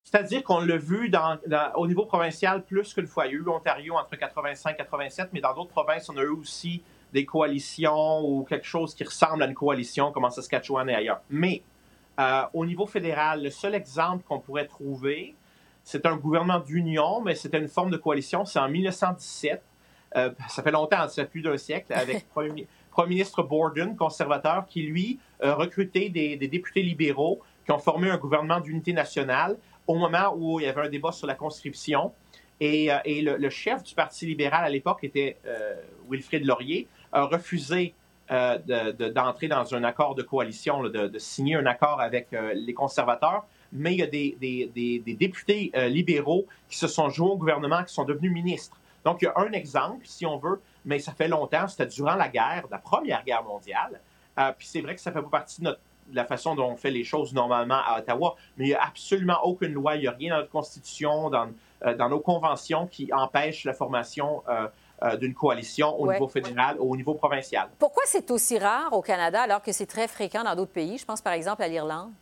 C'est-à-dire 0.05 0.45
qu'on 0.45 0.61
l'a 0.61 0.77
vu 0.77 1.09
dans, 1.09 1.37
au 1.75 1.87
niveau 1.89 2.07
provincial 2.07 2.65
plus 2.65 2.95
qu'une 2.95 3.09
fois. 3.09 3.27
Il 3.27 3.33
y 3.33 3.35
a 3.35 3.39
eu 3.39 3.49
Ontario 3.49 3.95
entre 3.97 4.17
85 4.17 4.75
et 4.75 4.77
87, 4.77 5.31
mais 5.33 5.41
dans 5.41 5.53
d'autres 5.53 5.71
provinces, 5.71 6.09
on 6.09 6.17
a 6.17 6.23
eu 6.23 6.29
aussi 6.29 6.83
des 7.13 7.25
coalitions 7.25 8.21
ou 8.21 8.45
quelque 8.45 8.67
chose 8.67 8.95
qui 8.95 9.03
ressemble 9.03 9.43
à 9.43 9.47
une 9.47 9.55
coalition, 9.55 10.13
comme 10.13 10.25
en 10.25 10.31
Saskatchewan 10.31 10.89
et 10.89 10.95
ailleurs. 10.95 11.23
Mais 11.29 11.63
euh, 12.21 12.43
au 12.55 12.65
niveau 12.65 12.87
fédéral, 12.87 13.43
le 13.43 13.51
seul 13.51 13.75
exemple 13.75 14.23
qu'on 14.23 14.39
pourrait 14.39 14.67
trouver, 14.67 15.35
c'est 15.83 16.07
un 16.07 16.17
gouvernement 16.17 16.61
d'union, 16.61 17.21
mais 17.21 17.35
c'était 17.35 17.59
une 17.59 17.69
forme 17.69 17.91
de 17.91 17.97
coalition. 17.97 18.45
C'est 18.45 18.61
en 18.61 18.69
1917. 18.69 19.61
ça 20.15 20.63
fait 20.63 20.71
longtemps, 20.71 21.09
ça 21.09 21.23
fait 21.25 21.29
plus 21.29 21.43
d'un 21.43 21.57
siècle, 21.57 21.93
avec 21.93 22.29
Premier, 22.33 22.69
ministre 23.05 23.43
Borden, 23.43 23.97
conservateur, 23.97 24.67
qui, 24.67 24.83
lui, 24.83 25.19
a 25.43 25.55
recruté 25.55 26.09
des, 26.09 26.37
députés 26.37 26.83
libéraux 26.83 27.41
qui 27.65 27.73
ont 27.73 27.79
formé 27.79 28.09
un 28.09 28.17
gouvernement 28.17 28.61
d'unité 28.61 28.93
nationale 28.93 29.57
au 29.87 29.97
moment 29.97 30.35
où 30.37 30.61
il 30.61 30.67
y 30.67 30.69
avait 30.69 30.83
un 30.83 30.89
débat 30.89 31.13
sur 31.13 31.27
la 31.27 31.35
conscription. 31.35 32.13
Et, 32.61 32.89
le, 33.05 33.51
chef 33.51 33.83
du 33.83 33.95
Parti 33.95 34.25
libéral 34.25 34.65
à 34.65 34.71
l'époque 34.71 35.01
était 35.03 35.37
Wilfrid 36.09 36.47
Laurier, 36.47 36.87
a 37.13 37.25
refusé 37.25 37.93
d'entrer 38.29 39.49
dans 39.49 39.75
un 39.75 39.85
accord 39.85 40.15
de 40.15 40.23
coalition, 40.23 40.83
de, 40.85 41.19
signer 41.19 41.57
un 41.57 41.67
accord 41.67 42.01
avec 42.01 42.29
les 42.55 42.73
conservateurs 42.73 43.45
mais 43.73 43.95
il 43.95 43.99
y 43.99 44.03
a 44.03 44.07
des, 44.07 45.15
députés 45.19 45.71
euh, 45.75 45.89
libéraux 45.89 46.47
qui 46.69 46.79
se 46.79 46.87
sont 46.87 47.09
joués 47.09 47.31
au 47.31 47.37
gouvernement, 47.37 47.83
qui 47.85 47.95
sont 47.95 48.05
devenus 48.05 48.33
ministres. 48.33 48.79
Donc, 49.05 49.23
il 49.23 49.27
y 49.27 49.29
a 49.29 49.35
un 49.37 49.53
exemple, 49.53 50.05
si 50.05 50.27
on 50.27 50.39
veut, 50.39 50.61
mais 50.87 50.99
ça 50.99 51.13
fait 51.13 51.29
longtemps, 51.29 51.69
c'était 51.69 51.87
durant 51.87 52.15
la 52.15 52.29
guerre, 52.29 52.65
la 52.71 52.79
Première 52.79 53.23
Guerre 53.25 53.43
mondiale. 53.43 54.01
Euh, 54.39 54.53
puis 54.57 54.67
c'est 54.67 54.81
vrai 54.81 54.95
que 54.95 55.01
ça 55.01 55.13
fait 55.13 55.23
pas 55.23 55.29
partie 55.29 55.61
de, 55.61 55.77
la 56.13 56.25
façon 56.25 56.55
dont 56.55 56.71
on 56.71 56.77
fait 56.77 56.91
les 56.91 57.05
choses 57.05 57.35
normalement 57.35 57.81
à 57.85 57.99
Ottawa, 57.99 58.37
mais 58.57 58.67
il 58.67 58.69
n'y 58.69 58.75
a 58.75 58.85
absolument 58.85 59.43
aucune 59.43 59.73
loi, 59.73 59.97
il 59.97 60.03
n'y 60.03 60.07
a 60.07 60.13
rien 60.13 60.31
dans 60.31 60.41
notre 60.41 60.53
Constitution, 60.53 61.31
dans, 61.31 61.49
euh, 61.85 61.97
dans 61.97 62.09
nos 62.09 62.21
conventions 62.21 62.87
qui 62.87 63.13
empêche 63.13 63.65
la 63.65 63.75
formation 63.75 64.43
d'une 65.21 65.35
coalition 65.35 65.95
au 66.01 66.11
niveau 66.11 66.27
fédéral 66.27 66.77
ou 66.81 66.95
au 66.95 66.97
niveau 66.97 67.13
provincial. 67.13 67.69
Pourquoi 67.79 68.05
c'est 68.07 68.31
aussi 68.31 68.59
rare 68.59 68.95
au 68.95 69.03
Canada 69.03 69.43
alors 69.43 69.61
que 69.61 69.71
c'est 69.71 69.85
très 69.85 70.09
fréquent 70.09 70.43
dans 70.43 70.57
d'autres 70.57 70.73
pays? 70.73 70.97
Je 70.97 71.05
pense 71.05 71.21
par 71.21 71.35
exemple 71.35 71.63
à 71.63 71.69
l'Irlande. 71.69 72.13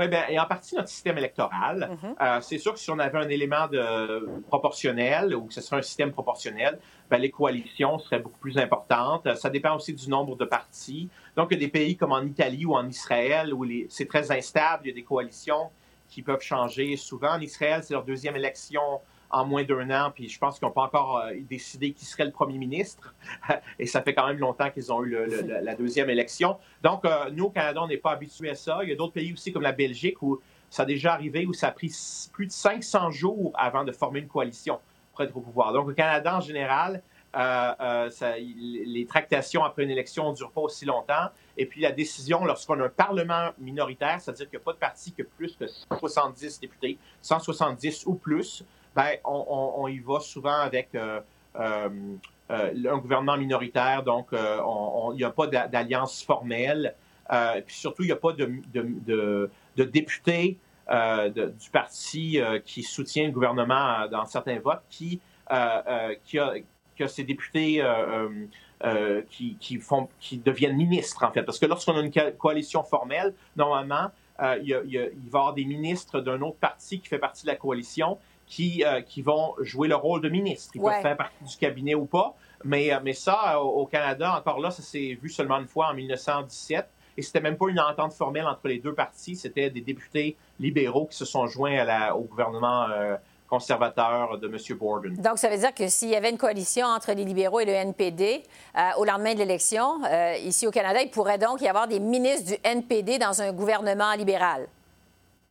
Oui, 0.00 0.08
bien, 0.08 0.26
et 0.30 0.38
en 0.38 0.46
partie 0.46 0.74
notre 0.76 0.88
système 0.88 1.18
électoral. 1.18 1.90
Mhm. 2.02 2.14
Euh, 2.18 2.40
c'est 2.40 2.56
sûr 2.56 2.72
que 2.72 2.78
si 2.78 2.90
on 2.90 2.98
avait 2.98 3.18
un 3.18 3.28
élément 3.28 3.68
de 3.68 4.40
proportionnel 4.48 5.34
ou 5.34 5.44
que 5.44 5.52
ce 5.52 5.60
serait 5.60 5.76
un 5.76 5.82
système 5.82 6.10
proportionnel, 6.10 6.78
ben, 7.10 7.18
les 7.18 7.30
coalitions 7.30 7.98
seraient 7.98 8.20
beaucoup 8.20 8.38
plus 8.38 8.56
importantes. 8.56 9.28
Ça 9.36 9.50
dépend 9.50 9.76
aussi 9.76 9.92
du 9.92 10.08
nombre 10.08 10.36
de 10.36 10.46
partis. 10.46 11.10
Donc, 11.36 11.48
il 11.50 11.60
y 11.60 11.62
a 11.62 11.66
des 11.66 11.70
pays 11.70 11.98
comme 11.98 12.12
en 12.12 12.22
Italie 12.22 12.64
ou 12.64 12.74
en 12.74 12.88
Israël 12.88 13.52
où 13.52 13.66
c'est 13.90 14.08
très 14.08 14.32
instable. 14.32 14.84
Il 14.84 14.88
y 14.88 14.92
a 14.92 14.94
des 14.94 15.02
coalitions 15.02 15.70
qui 16.08 16.22
peuvent 16.22 16.40
changer. 16.40 16.96
Souvent, 16.96 17.34
en 17.34 17.40
Israël, 17.40 17.82
c'est 17.84 17.92
leur 17.92 18.04
deuxième 18.04 18.36
élection 18.36 19.02
en 19.30 19.44
moins 19.44 19.64
d'un 19.64 19.90
an, 19.90 20.10
puis 20.10 20.28
je 20.28 20.38
pense 20.38 20.58
qu'ils 20.58 20.66
n'ont 20.66 20.74
pas 20.74 20.82
encore 20.82 21.18
euh, 21.18 21.32
décidé 21.48 21.92
qui 21.92 22.04
serait 22.04 22.24
le 22.24 22.32
premier 22.32 22.58
ministre. 22.58 23.14
Et 23.78 23.86
ça 23.86 24.02
fait 24.02 24.14
quand 24.14 24.26
même 24.26 24.38
longtemps 24.38 24.70
qu'ils 24.70 24.92
ont 24.92 25.04
eu 25.04 25.16
la 25.62 25.74
deuxième 25.74 26.10
élection. 26.10 26.58
Donc, 26.82 27.04
euh, 27.04 27.30
nous, 27.32 27.44
au 27.44 27.50
Canada, 27.50 27.80
on 27.82 27.88
n'est 27.88 27.96
pas 27.96 28.12
habitués 28.12 28.50
à 28.50 28.54
ça. 28.54 28.80
Il 28.82 28.88
y 28.88 28.92
a 28.92 28.96
d'autres 28.96 29.12
pays 29.12 29.32
aussi, 29.32 29.52
comme 29.52 29.62
la 29.62 29.72
Belgique, 29.72 30.20
où 30.22 30.40
ça 30.68 30.82
a 30.82 30.86
déjà 30.86 31.12
arrivé, 31.12 31.46
où 31.46 31.52
ça 31.52 31.68
a 31.68 31.72
pris 31.72 31.92
plus 32.32 32.46
de 32.46 32.52
500 32.52 33.10
jours 33.10 33.52
avant 33.54 33.84
de 33.84 33.92
former 33.92 34.20
une 34.20 34.28
coalition 34.28 34.78
pour 35.12 35.24
être 35.24 35.36
au 35.36 35.40
pouvoir. 35.40 35.72
Donc, 35.72 35.88
au 35.88 35.92
Canada, 35.92 36.36
en 36.36 36.40
général, 36.40 37.02
euh, 37.36 38.10
les 38.36 39.06
tractations 39.06 39.62
après 39.62 39.84
une 39.84 39.90
élection 39.90 40.30
ne 40.30 40.36
durent 40.36 40.50
pas 40.50 40.62
aussi 40.62 40.84
longtemps. 40.84 41.28
Et 41.56 41.66
puis 41.66 41.80
la 41.80 41.92
décision, 41.92 42.44
lorsqu'on 42.44 42.80
a 42.80 42.86
un 42.86 42.88
Parlement 42.88 43.50
minoritaire, 43.58 44.20
c'est-à-dire 44.20 44.48
qu'il 44.48 44.58
n'y 44.58 44.62
a 44.62 44.64
pas 44.64 44.72
de 44.72 44.78
parti 44.78 45.12
qui 45.12 45.22
a 45.22 45.24
plus 45.36 45.56
de 45.58 45.66
170 45.66 46.60
députés, 46.60 46.98
170 47.22 48.06
ou 48.06 48.14
plus, 48.14 48.64
ben, 48.94 49.16
on, 49.24 49.86
y 49.88 49.98
va 49.98 50.20
souvent 50.20 50.60
avec 50.60 50.88
euh, 50.94 51.20
euh, 51.56 51.88
euh, 52.50 52.92
un 52.92 52.98
gouvernement 52.98 53.36
minoritaire, 53.36 54.02
donc 54.02 54.28
il 54.32 55.16
n'y 55.16 55.24
a 55.24 55.30
pas 55.30 55.46
d'alliance 55.46 56.22
formelle. 56.22 56.94
puis 57.66 57.74
surtout, 57.74 58.02
il 58.02 58.06
n'y 58.06 58.12
a 58.12 58.16
pas 58.16 58.32
de, 58.32 58.50
de, 58.72 59.84
députés 59.84 60.58
du 60.88 61.70
parti 61.70 62.40
qui 62.64 62.82
soutient 62.82 63.26
le 63.26 63.32
gouvernement 63.32 64.08
dans 64.10 64.24
certains 64.26 64.58
votes 64.58 64.82
qui, 64.90 65.20
qui, 66.24 66.38
a, 66.38 66.54
ces 67.06 67.22
députés 67.22 67.84
qui, 69.30 69.56
qui 70.20 70.38
deviennent 70.38 70.76
ministres, 70.76 71.24
en 71.24 71.30
fait. 71.30 71.44
Parce 71.44 71.60
que 71.60 71.66
lorsqu'on 71.66 71.96
a 71.96 72.00
une 72.00 72.32
coalition 72.36 72.82
formelle, 72.82 73.34
normalement, 73.54 74.10
il, 74.42 74.82
il, 74.86 74.98
va 74.98 75.04
y 75.04 75.26
avoir 75.28 75.54
des 75.54 75.64
ministres 75.64 76.20
d'un 76.20 76.40
autre 76.42 76.58
parti 76.58 76.98
qui 76.98 77.06
fait 77.06 77.18
partie 77.20 77.42
de 77.42 77.50
la 77.50 77.56
coalition 77.56 78.18
qui, 78.50 78.84
euh, 78.84 79.00
qui 79.00 79.22
vont 79.22 79.54
jouer 79.60 79.88
le 79.88 79.94
rôle 79.94 80.20
de 80.20 80.28
ministre. 80.28 80.72
Ils 80.74 80.82
peuvent 80.82 81.00
faire 81.00 81.16
partie 81.16 81.44
du 81.44 81.56
cabinet 81.56 81.94
ou 81.94 82.04
pas. 82.04 82.34
Mais, 82.64 82.92
euh, 82.92 82.98
mais 83.02 83.14
ça, 83.14 83.54
euh, 83.54 83.60
au 83.60 83.86
Canada, 83.86 84.36
encore 84.36 84.60
là, 84.60 84.70
ça 84.70 84.82
s'est 84.82 85.16
vu 85.22 85.30
seulement 85.30 85.58
une 85.58 85.68
fois 85.68 85.90
en 85.90 85.94
1917. 85.94 86.86
Et 87.16 87.22
c'était 87.22 87.40
même 87.40 87.56
pas 87.56 87.68
une 87.68 87.80
entente 87.80 88.12
formelle 88.12 88.46
entre 88.46 88.66
les 88.66 88.78
deux 88.78 88.92
partis. 88.92 89.36
C'était 89.36 89.70
des 89.70 89.80
députés 89.80 90.36
libéraux 90.58 91.06
qui 91.06 91.16
se 91.16 91.24
sont 91.24 91.46
joints 91.46 91.78
à 91.78 91.84
la, 91.84 92.16
au 92.16 92.22
gouvernement 92.22 92.86
conservateur 93.48 94.38
de 94.38 94.46
M. 94.46 94.78
Borden. 94.78 95.14
Donc, 95.16 95.38
ça 95.38 95.48
veut 95.48 95.58
dire 95.58 95.74
que 95.74 95.88
s'il 95.88 96.08
y 96.08 96.14
avait 96.14 96.30
une 96.30 96.38
coalition 96.38 96.86
entre 96.86 97.12
les 97.12 97.24
libéraux 97.24 97.60
et 97.60 97.64
le 97.64 97.72
NPD 97.72 98.42
au 98.96 99.04
lendemain 99.04 99.34
de 99.34 99.40
l'élection, 99.40 100.00
ici 100.44 100.66
au 100.68 100.70
Canada, 100.70 101.02
il 101.02 101.10
pourrait 101.10 101.36
donc 101.36 101.60
y 101.60 101.68
avoir 101.68 101.88
des 101.88 101.98
ministres 101.98 102.52
du 102.52 102.56
NPD 102.62 103.18
dans 103.18 103.42
un 103.42 103.52
gouvernement 103.52 104.14
libéral. 104.14 104.68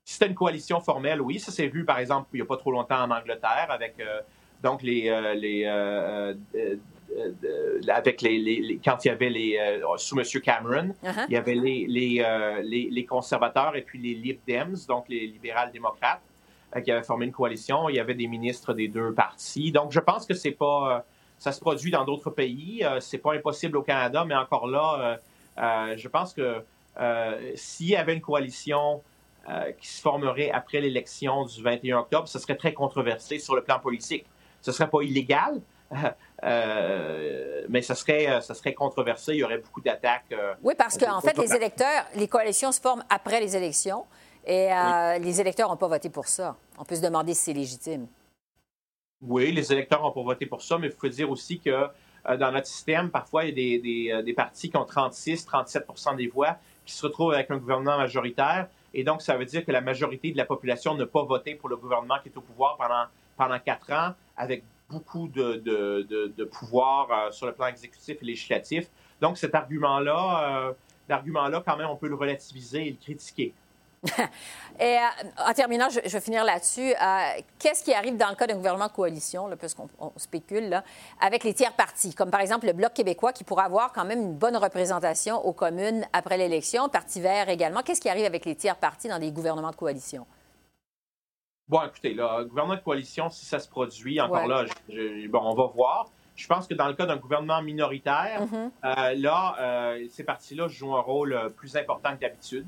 Si 0.09 0.15
c'était 0.15 0.25
une 0.25 0.33
coalition 0.33 0.81
formelle, 0.81 1.21
oui. 1.21 1.37
Ça 1.37 1.51
s'est 1.51 1.67
vu, 1.67 1.85
par 1.85 1.99
exemple, 1.99 2.29
il 2.33 2.37
n'y 2.37 2.41
a 2.41 2.45
pas 2.45 2.57
trop 2.57 2.71
longtemps 2.71 3.03
en 3.03 3.11
Angleterre 3.11 3.67
avec 3.69 3.93
euh, 3.99 4.21
donc 4.63 4.81
les, 4.81 5.07
euh, 5.07 5.35
les 5.35 5.65
euh, 5.67 6.33
avec 7.87 8.23
les, 8.23 8.79
quand 8.83 9.05
il 9.05 9.09
y 9.09 9.11
avait 9.11 9.29
les 9.29 9.79
sous 9.97 10.19
M. 10.19 10.25
Cameron, 10.41 10.95
uh-huh. 11.03 11.25
il 11.27 11.33
y 11.33 11.37
avait 11.37 11.53
les, 11.53 11.85
les, 11.87 12.89
les, 12.89 13.05
conservateurs 13.05 13.75
et 13.75 13.83
puis 13.83 13.99
les 13.99 14.15
Lib 14.15 14.39
Dems, 14.47 14.77
donc 14.87 15.05
les 15.09 15.27
libérales 15.27 15.71
démocrates, 15.71 16.23
qui 16.83 16.91
avaient 16.91 17.03
formé 17.03 17.27
une 17.27 17.31
coalition. 17.31 17.87
Il 17.87 17.95
y 17.97 17.99
avait 17.99 18.15
des 18.15 18.25
ministres 18.25 18.73
des 18.73 18.87
deux 18.87 19.13
partis. 19.13 19.71
Donc 19.71 19.91
je 19.91 19.99
pense 19.99 20.25
que 20.25 20.33
c'est 20.33 20.57
pas 20.57 21.05
ça 21.37 21.51
se 21.51 21.59
produit 21.59 21.91
dans 21.91 22.03
d'autres 22.03 22.31
pays. 22.31 22.83
c'est 22.99 23.19
pas 23.19 23.35
impossible 23.35 23.77
au 23.77 23.83
Canada, 23.83 24.25
mais 24.25 24.35
encore 24.35 24.65
là, 24.65 25.19
je 25.95 26.07
pense 26.07 26.33
que 26.33 26.63
s'il 27.53 27.89
y 27.89 27.95
avait 27.95 28.15
une 28.15 28.21
coalition 28.21 29.03
euh, 29.49 29.71
qui 29.71 29.87
se 29.87 29.99
formerait 29.99 30.51
après 30.51 30.79
l'élection 30.79 31.43
du 31.43 31.63
21 31.63 31.99
octobre, 31.99 32.27
ce 32.27 32.37
serait 32.37 32.55
très 32.55 32.71
controversé 32.71 33.39
sur 33.39 33.55
le 33.55 33.63
plan 33.63 33.79
politique. 33.79 34.27
Ce 34.61 34.69
ne 34.69 34.75
serait 34.75 34.89
pas 34.91 35.01
illégal, 35.01 35.59
euh, 36.43 37.65
mais 37.67 37.81
ce 37.81 37.95
serait, 37.95 38.41
ça 38.41 38.53
serait 38.53 38.75
controversé. 38.75 39.33
Il 39.33 39.39
y 39.39 39.43
aurait 39.43 39.57
beaucoup 39.57 39.81
d'attaques. 39.81 40.31
Euh, 40.33 40.53
oui, 40.61 40.75
parce 40.77 40.99
qu'en 40.99 41.19
fait, 41.19 41.35
les 41.35 41.55
électeurs, 41.55 42.05
les 42.15 42.27
coalitions 42.27 42.71
se 42.71 42.79
forment 42.79 43.03
après 43.09 43.39
les 43.39 43.57
élections 43.57 44.05
et 44.45 44.69
les 45.19 45.41
électeurs 45.41 45.67
n'ont 45.69 45.77
pas 45.77 45.87
voté 45.87 46.11
pour 46.11 46.27
ça. 46.27 46.55
On 46.77 46.83
peut 46.83 46.95
se 46.95 47.01
demander 47.01 47.33
si 47.33 47.45
c'est 47.45 47.53
légitime. 47.53 48.05
Oui, 49.19 49.51
les 49.51 49.73
électeurs 49.73 50.03
n'ont 50.03 50.11
pas 50.11 50.21
voté 50.21 50.45
pour 50.45 50.61
ça, 50.61 50.77
mais 50.77 50.87
il 50.87 50.93
faut 50.93 51.07
dire 51.07 51.31
aussi 51.31 51.59
que 51.59 51.87
dans 52.37 52.51
notre 52.51 52.67
système, 52.67 53.09
parfois, 53.09 53.45
il 53.45 53.57
y 53.57 53.75
a 53.75 53.79
des, 53.79 54.23
des 54.23 54.33
partis 54.33 54.69
qui 54.69 54.77
ont 54.77 54.85
36, 54.85 55.47
37% 55.47 56.17
des 56.17 56.27
voix 56.27 56.57
qui 56.85 56.93
se 56.93 57.03
retrouvent 57.03 57.33
avec 57.33 57.49
un 57.49 57.57
gouvernement 57.57 57.97
majoritaire 57.97 58.67
et 58.93 59.03
donc, 59.03 59.21
ça 59.21 59.37
veut 59.37 59.45
dire 59.45 59.65
que 59.65 59.71
la 59.71 59.81
majorité 59.81 60.31
de 60.31 60.37
la 60.37 60.45
population 60.45 60.95
n'a 60.95 61.05
pas 61.05 61.23
voté 61.23 61.55
pour 61.55 61.69
le 61.69 61.77
gouvernement 61.77 62.15
qui 62.21 62.29
est 62.29 62.37
au 62.37 62.41
pouvoir 62.41 62.77
pendant, 62.77 63.05
pendant 63.37 63.59
quatre 63.59 63.91
ans, 63.91 64.13
avec 64.35 64.63
beaucoup 64.89 65.27
de, 65.27 65.55
de, 65.57 66.33
de, 66.35 66.43
pouvoir 66.45 67.11
euh, 67.11 67.31
sur 67.31 67.45
le 67.45 67.53
plan 67.53 67.67
exécutif 67.67 68.17
et 68.21 68.25
législatif. 68.25 68.87
Donc, 69.21 69.37
cet 69.37 69.53
argument-là, 69.53 70.69
euh, 70.69 70.73
l'argument-là, 71.07 71.61
quand 71.65 71.77
même, 71.77 71.89
on 71.89 71.95
peut 71.95 72.07
le 72.07 72.15
relativiser 72.15 72.87
et 72.87 72.89
le 72.91 72.97
critiquer. 72.97 73.53
Et 74.79 74.95
euh, 74.95 75.45
en 75.45 75.53
terminant, 75.53 75.89
je, 75.89 75.99
vais 75.99 76.21
finir 76.21 76.43
là-dessus. 76.45 76.93
Euh, 76.93 77.41
qu'est-ce 77.57 77.83
qui 77.83 77.93
arrive 77.93 78.15
dans 78.15 78.29
le 78.29 78.35
cas 78.35 78.47
d'un 78.47 78.55
gouvernement 78.55 78.87
de 78.87 78.93
coalition, 78.93 79.49
puisqu'on 79.57 79.89
spécule, 80.15 80.69
là, 80.69 80.83
avec 81.19 81.43
les 81.43 81.53
tiers 81.53 81.73
partis, 81.73 82.13
comme 82.13 82.31
par 82.31 82.39
exemple 82.39 82.65
le 82.65 82.73
Bloc 82.73 82.93
québécois, 82.93 83.33
qui 83.33 83.43
pourra 83.43 83.63
avoir 83.63 83.91
quand 83.91 84.05
même 84.05 84.21
une 84.21 84.35
bonne 84.35 84.55
représentation 84.55 85.45
aux 85.45 85.53
communes 85.53 86.05
après 86.13 86.37
l'élection, 86.37 86.87
Parti 86.87 87.19
vert 87.19 87.49
également. 87.49 87.81
Qu'est-ce 87.81 88.01
qui 88.01 88.09
arrive 88.09 88.25
avec 88.25 88.45
les 88.45 88.55
tiers 88.55 88.77
partis 88.77 89.09
dans 89.09 89.19
des 89.19 89.31
gouvernements 89.31 89.71
de 89.71 89.75
coalition? 89.75 90.25
Bon, 91.67 91.81
écoutez, 91.83 92.13
le 92.13 92.45
gouvernement 92.45 92.77
de 92.77 92.81
coalition, 92.81 93.29
si 93.29 93.45
ça 93.45 93.59
se 93.59 93.67
produit, 93.67 94.19
encore 94.21 94.47
là, 94.47 94.65
bon, 95.29 95.39
on 95.43 95.55
va 95.55 95.65
voir. 95.67 96.07
Je 96.35 96.47
pense 96.47 96.67
que 96.67 96.73
dans 96.73 96.87
le 96.87 96.93
cas 96.93 97.05
d'un 97.05 97.17
gouvernement 97.17 97.61
minoritaire, 97.61 98.45
mm-hmm. 98.45 98.71
euh, 98.85 99.13
là, 99.15 99.97
ces 100.09 100.23
partis-là 100.23 100.69
jouent 100.69 100.95
un 100.95 101.01
rôle 101.01 101.51
plus 101.57 101.75
important 101.75 102.15
que 102.15 102.21
d'habitude. 102.21 102.65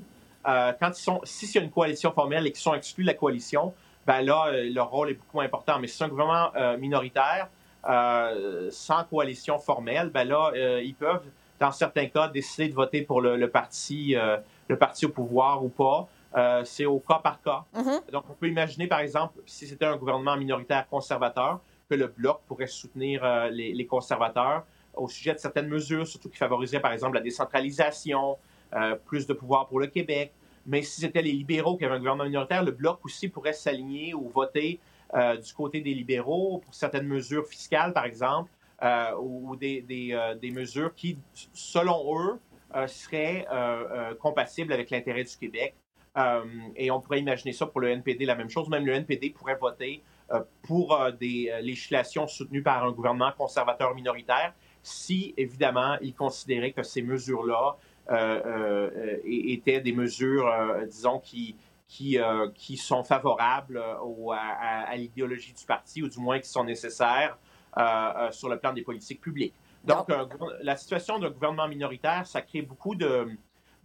Euh, 0.48 0.74
quand 0.80 0.90
ils 0.98 1.02
sont, 1.02 1.22
si 1.24 1.48
c'est 1.48 1.60
une 1.60 1.70
coalition 1.70 2.12
formelle 2.12 2.48
et 2.48 2.52
qu'ils 2.52 2.62
sont 2.62 2.74
exclus 2.74 3.04
de 3.04 3.08
la 3.08 3.14
coalition, 3.14 3.74
ben 4.08 4.22
là, 4.22 4.48
euh, 4.48 4.70
leur 4.74 4.90
rôle 4.90 5.12
est 5.12 5.14
beaucoup 5.14 5.38
moins 5.38 5.46
important. 5.46 5.80
Mais 5.80 5.88
si 5.88 5.98
c'est 5.98 6.04
un 6.04 6.10
gouvernement 6.10 6.52
euh, 6.56 6.78
minoritaire, 6.78 7.50
sans 8.72 9.04
coalition 9.06 9.58
formelle, 9.58 10.10
ben 10.10 10.28
là, 10.28 10.52
ils 10.84 10.94
peuvent, 10.94 11.26
dans 11.60 11.72
certains 11.72 12.06
cas, 12.08 12.28
décider 12.28 12.70
de 12.70 12.76
voter 12.76 13.02
pour 13.02 13.22
le, 13.22 13.50
parti, 13.50 14.16
le 14.68 14.78
parti 14.78 15.08
au 15.08 15.10
pouvoir 15.10 15.64
ou 15.66 15.70
pas. 15.70 16.08
c'est 16.64 16.86
au 16.86 17.00
cas 17.00 17.18
par 17.24 17.42
cas. 17.42 17.64
Mm-hmm. 17.76 18.12
Donc, 18.12 18.26
on 18.30 18.34
peut 18.34 18.48
imaginer, 18.48 18.86
par 18.86 19.00
exemple, 19.00 19.40
si 19.48 19.66
c'était 19.66 19.86
un 19.86 19.98
gouvernement 19.98 20.38
minoritaire 20.38 20.88
conservateur, 20.88 21.60
que 21.90 21.96
le 21.96 22.06
bloc 22.06 22.42
pourrait 22.48 22.68
soutenir 22.68 23.26
les, 23.50 23.74
les, 23.74 23.86
conservateurs 23.88 24.64
au 24.94 25.08
sujet 25.08 25.34
de 25.34 25.40
certaines 25.40 25.68
mesures, 25.68 26.06
surtout 26.06 26.30
qui 26.30 26.38
favoriseraient, 26.38 26.82
par 26.82 26.94
exemple, 26.94 27.16
la 27.16 27.22
décentralisation, 27.22 28.38
euh, 28.74 28.96
plus 28.96 29.28
de 29.28 29.34
pouvoir 29.34 29.68
pour 29.68 29.80
le 29.80 29.88
Québec. 29.88 30.32
Mais 30.66 30.82
si 30.82 31.02
c'était 31.02 31.22
les 31.22 31.32
libéraux 31.32 31.78
qui 31.78 31.86
avaient 31.86 31.96
un 31.96 32.00
gouvernement 32.00 32.26
minoritaire, 32.26 32.64
le 32.64 32.72
Bloc 32.72 33.00
aussi 33.04 33.30
pourrait 33.30 33.54
s'aligner 33.54 34.14
ou 34.14 34.30
voter 34.30 34.80
euh, 35.14 35.38
du 35.38 35.54
côté 35.54 35.82
des 35.82 35.94
libéraux 35.94 36.60
pour 36.64 36.74
certaines 36.74 37.08
mesures 37.08 37.48
fiscales, 37.48 37.94
par 37.94 38.06
exemple, 38.06 38.52
ou 39.20 39.56
des, 39.56 40.16
mesures 40.44 40.96
qui, 40.96 41.20
selon 41.54 42.18
eux, 42.18 42.40
seraient 42.88 43.46
compatibles 44.20 44.74
avec 44.74 44.90
l'intérêt 44.90 45.24
du 45.24 45.38
Québec. 45.38 45.76
et 46.76 46.90
on 46.90 47.00
pourrait 47.00 47.20
imaginer 47.20 47.54
ça 47.54 47.68
pour 47.68 47.80
le 47.80 47.90
NPD, 47.90 48.26
la 48.26 48.34
même 48.34 48.50
chose. 48.50 48.70
Même 48.70 48.88
le 48.88 48.94
NPD 48.94 49.30
pourrait 49.30 49.58
voter 49.62 50.02
pour 50.64 50.98
des 51.20 51.52
législations 51.62 52.26
soutenues 52.26 52.64
par 52.64 52.84
un 52.84 52.92
gouvernement 52.92 53.32
conservateur 53.38 53.94
minoritaire 53.94 54.54
si, 54.84 55.34
évidemment, 55.38 55.98
il 56.02 56.14
considérait 56.14 56.72
que 56.72 56.84
ces 56.84 57.02
mesures-là 57.02 57.54
euh, 57.66 57.72
euh, 57.72 57.91
étaient 59.26 59.82
des 59.82 59.94
mesures, 59.94 60.48
euh, 60.48 60.86
disons, 60.86 61.20
qui, 61.20 61.56
qui, 61.88 62.18
qui 62.56 62.78
sont 62.78 63.04
favorables 63.04 63.84
à, 64.32 64.96
l'idéologie 64.96 65.54
du 65.54 65.66
parti, 65.66 66.02
ou 66.02 66.10
du 66.10 66.20
moins 66.20 66.40
qui 66.40 66.50
sont 66.50 66.64
nécessaires 66.64 67.38
sur 68.32 68.50
le 68.50 68.58
plan 68.60 68.74
des 68.74 68.82
politiques 68.82 69.22
publiques. 69.22 69.56
Donc, 69.84 70.08
la 70.62 70.76
situation 70.76 71.20
d'un 71.20 71.32
gouvernement 71.32 71.68
minoritaire, 71.68 72.26
ça 72.28 72.42
crée 72.42 72.62
beaucoup 72.62 72.96
de, 72.96 73.28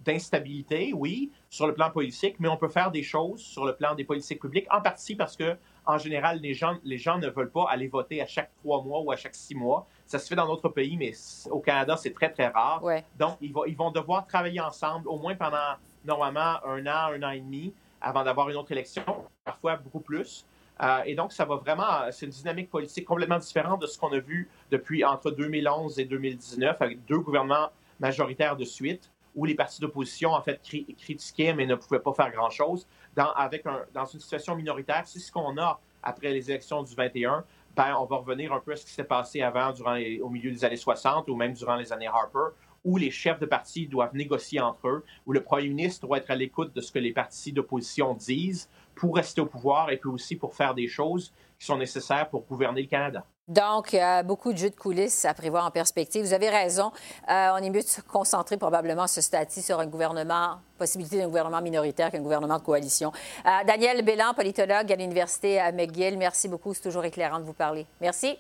d'instabilité, 0.05 0.93
oui, 0.95 1.33
sur 1.51 1.67
le 1.67 1.75
plan 1.75 1.91
politique, 1.91 2.37
mais 2.39 2.49
on 2.49 2.57
peut 2.57 2.69
faire 2.69 2.91
des 2.91 3.03
choses 3.03 3.41
sur 3.41 3.65
le 3.65 3.75
plan 3.75 3.95
des 3.95 4.05
politiques 4.05 4.41
publiques, 4.41 4.67
en 4.71 4.81
partie 4.81 5.17
parce 5.17 5.37
que, 5.37 5.57
en 5.85 5.99
général, 5.99 6.41
les 6.41 6.55
gens, 6.55 6.77
les 6.85 6.99
gens 6.99 7.19
ne 7.19 7.29
veulent 7.29 7.51
pas 7.51 7.67
aller 7.69 7.89
voter 7.89 8.21
à 8.23 8.27
chaque 8.27 8.55
trois 8.57 8.83
mois 8.83 9.01
ou 9.01 9.11
à 9.11 9.17
chaque 9.17 9.35
six 9.35 9.55
mois. 9.55 9.87
Ça 10.07 10.19
se 10.19 10.29
fait 10.29 10.37
dans 10.37 10.47
d'autres 10.47 10.69
pays, 10.69 10.97
mais 10.97 11.13
au 11.51 11.61
Canada, 11.61 11.97
c'est 11.97 12.15
très, 12.15 12.31
très 12.31 12.49
rare. 12.49 12.81
Donc, 13.19 13.37
ils, 13.41 13.53
vont, 13.53 13.65
ils 13.65 13.77
vont 13.77 13.91
devoir 13.91 14.27
travailler 14.27 14.61
ensemble 14.61 15.09
au 15.09 15.19
moins 15.19 15.35
pendant, 15.35 15.75
normalement, 16.05 16.65
un 16.65 16.87
an, 16.87 17.13
un 17.13 17.23
an 17.23 17.31
et 17.31 17.41
demi 17.41 17.75
avant 18.01 18.23
d'avoir 18.23 18.49
une 18.51 18.57
autre 18.57 18.73
élection, 18.73 19.05
parfois 19.45 19.77
beaucoup 19.77 20.01
plus. 20.01 20.47
Euh, 20.83 21.03
et 21.07 21.15
donc, 21.15 21.33
ça 21.33 21.45
va 21.45 21.57
vraiment, 21.57 22.11
c'est 22.11 22.27
une 22.27 22.33
dynamique 22.33 22.71
politique 22.71 23.07
complètement 23.07 23.39
différente 23.39 23.81
de 23.81 23.87
ce 23.87 23.99
qu'on 23.99 24.13
a 24.13 24.19
vu 24.19 24.49
depuis 24.71 25.05
entre 25.05 25.31
2011 25.31 25.99
et 25.99 26.05
2019 26.05 26.81
avec 26.81 27.05
deux 27.07 27.19
gouvernements 27.19 27.71
majoritaires 27.99 28.57
de 28.57 28.65
suite 28.65 29.11
où 29.35 29.45
les 29.45 29.55
partis 29.55 29.81
d'opposition, 29.81 30.33
en 30.33 30.41
fait, 30.41 30.61
critiquaient, 30.63 31.53
mais 31.53 31.67
ne 31.67 31.75
pouvaient 31.75 32.01
pas 32.01 32.13
faire 32.15 32.31
grand-chose. 32.33 32.87
Dans, 33.15 33.31
avec 33.33 33.67
un, 33.67 33.83
dans 33.93 34.07
une 34.07 34.21
situation 34.21 34.57
minoritaire, 34.57 35.03
c'est 35.05 35.19
ce 35.19 35.31
qu'on 35.31 35.59
a 35.59 35.79
après 36.03 36.33
les 36.33 36.51
élections 36.51 36.83
du 36.83 36.95
21. 36.95 37.45
Ben, 37.77 37.95
on 38.01 38.07
va 38.07 38.17
revenir 38.17 38.55
un 38.55 38.61
peu 38.61 38.73
à 38.73 38.77
ce 38.77 38.87
qui 38.87 38.93
s'est 38.93 39.05
passé 39.05 39.43
avant, 39.43 39.71
durant 39.71 39.99
au 40.23 40.31
milieu 40.31 40.51
des 40.51 40.65
années 40.65 40.77
60 40.77 41.29
ou 41.29 41.37
même 41.37 41.53
durant 41.53 41.77
les 41.77 41.93
années 41.93 42.07
Harper, 42.07 42.57
où 42.85 42.97
les 42.97 43.11
chefs 43.11 43.39
de 43.39 43.45
parti 43.45 43.87
doivent 43.87 44.15
négocier 44.15 44.61
entre 44.61 44.89
eux, 44.89 45.05
où 45.27 45.33
le 45.33 45.43
premier 45.43 45.69
ministre 45.69 46.07
doit 46.07 46.17
être 46.17 46.31
à 46.31 46.37
l'écoute 46.37 46.75
de 46.75 46.81
ce 46.81 46.91
que 46.91 46.99
les 46.99 47.13
partis 47.13 47.53
d'opposition 47.53 48.15
disent 48.15 48.71
pour 48.95 49.17
rester 49.17 49.43
au 49.43 49.47
pouvoir 49.47 49.91
et 49.91 49.99
puis 49.99 50.09
aussi 50.09 50.37
pour 50.37 50.55
faire 50.55 50.75
des 50.75 50.89
choses 50.89 51.35
qui 51.59 51.67
sont 51.67 51.77
nécessaires 51.77 52.31
pour 52.31 52.47
gouverner 52.47 52.81
le 52.81 52.89
Canada. 52.89 53.27
Donc, 53.49 53.95
euh, 53.95 54.25
beaucoup 54.25 54.53
de 54.53 54.59
jeux 54.59 54.71
de 54.71 54.75
coulisses 54.75 55.25
à 55.25 55.33
prévoir 55.33 55.65
en 55.67 55.71
perspective. 55.71 56.25
Vous 56.25 56.33
avez 56.33 56.51
raison. 56.51 56.91
Euh, 57.31 57.51
on 57.55 57.59
est 57.59 57.71
mieux 57.71 57.83
de 57.83 57.87
se 57.87 58.01
concentrer 58.01 58.57
probablement 58.57 59.07
ce 59.07 59.21
stade 59.21 59.51
sur 59.51 59.79
un 59.79 59.87
gouvernement, 59.87 60.59
possibilité 60.79 61.19
d'un 61.19 61.29
gouvernement 61.29 61.63
minoritaire 61.63 62.11
qu'un 62.11 62.23
gouvernement 62.23 62.59
de 62.59 62.65
coalition. 62.65 63.13
Euh, 63.45 63.51
Daniel 63.65 64.05
Bélan, 64.05 64.35
politologue 64.35 64.91
à 64.91 64.97
l'Université 64.97 65.61
McGill, 65.73 66.19
merci 66.19 66.49
beaucoup. 66.49 66.75
C'est 66.75 66.83
toujours 66.83 67.05
éclairant 67.05 67.39
de 67.39 67.45
vous 67.45 67.53
parler. 67.53 67.87
Merci. 68.01 68.37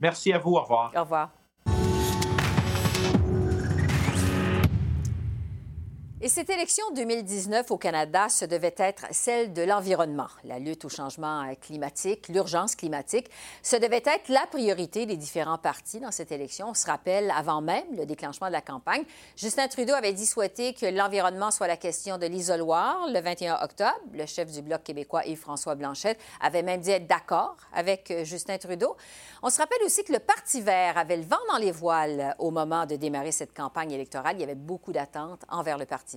Merci 0.00 0.32
à 0.32 0.38
vous. 0.38 0.52
Au 0.52 0.62
revoir. 0.62 0.92
Au 0.96 1.00
revoir. 1.00 1.41
Et 6.24 6.28
cette 6.28 6.50
élection 6.50 6.84
2019 6.94 7.72
au 7.72 7.76
Canada, 7.76 8.28
ce 8.28 8.44
devait 8.44 8.76
être 8.76 9.06
celle 9.10 9.52
de 9.52 9.62
l'environnement. 9.62 10.28
La 10.44 10.60
lutte 10.60 10.84
au 10.84 10.88
changement 10.88 11.52
climatique, 11.60 12.28
l'urgence 12.28 12.76
climatique, 12.76 13.28
ce 13.64 13.74
devait 13.74 14.04
être 14.06 14.28
la 14.28 14.46
priorité 14.48 15.04
des 15.04 15.16
différents 15.16 15.58
partis 15.58 15.98
dans 15.98 16.12
cette 16.12 16.30
élection. 16.30 16.68
On 16.68 16.74
se 16.74 16.86
rappelle, 16.86 17.32
avant 17.36 17.60
même 17.60 17.86
le 17.96 18.06
déclenchement 18.06 18.46
de 18.46 18.52
la 18.52 18.60
campagne, 18.60 19.02
Justin 19.34 19.66
Trudeau 19.66 19.94
avait 19.94 20.12
dit 20.12 20.24
souhaiter 20.24 20.74
que 20.74 20.86
l'environnement 20.86 21.50
soit 21.50 21.66
la 21.66 21.76
question 21.76 22.18
de 22.18 22.26
l'isoloir 22.26 23.08
le 23.12 23.20
21 23.20 23.58
octobre. 23.60 23.98
Le 24.12 24.26
chef 24.26 24.52
du 24.52 24.62
Bloc 24.62 24.84
québécois, 24.84 25.26
Yves-François 25.26 25.74
Blanchette, 25.74 26.20
avait 26.40 26.62
même 26.62 26.82
dit 26.82 26.92
être 26.92 27.08
d'accord 27.08 27.56
avec 27.74 28.12
euh, 28.12 28.22
Justin 28.22 28.58
Trudeau. 28.58 28.96
On 29.42 29.50
se 29.50 29.58
rappelle 29.58 29.82
aussi 29.84 30.04
que 30.04 30.12
le 30.12 30.20
Parti 30.20 30.60
vert 30.60 30.96
avait 30.98 31.16
le 31.16 31.24
vent 31.24 31.34
dans 31.50 31.58
les 31.58 31.72
voiles 31.72 32.36
au 32.38 32.52
moment 32.52 32.86
de 32.86 32.94
démarrer 32.94 33.32
cette 33.32 33.56
campagne 33.56 33.90
électorale. 33.90 34.36
Il 34.36 34.40
y 34.40 34.44
avait 34.44 34.54
beaucoup 34.54 34.92
d'attentes 34.92 35.42
envers 35.48 35.78
le 35.78 35.84
Parti 35.84 36.11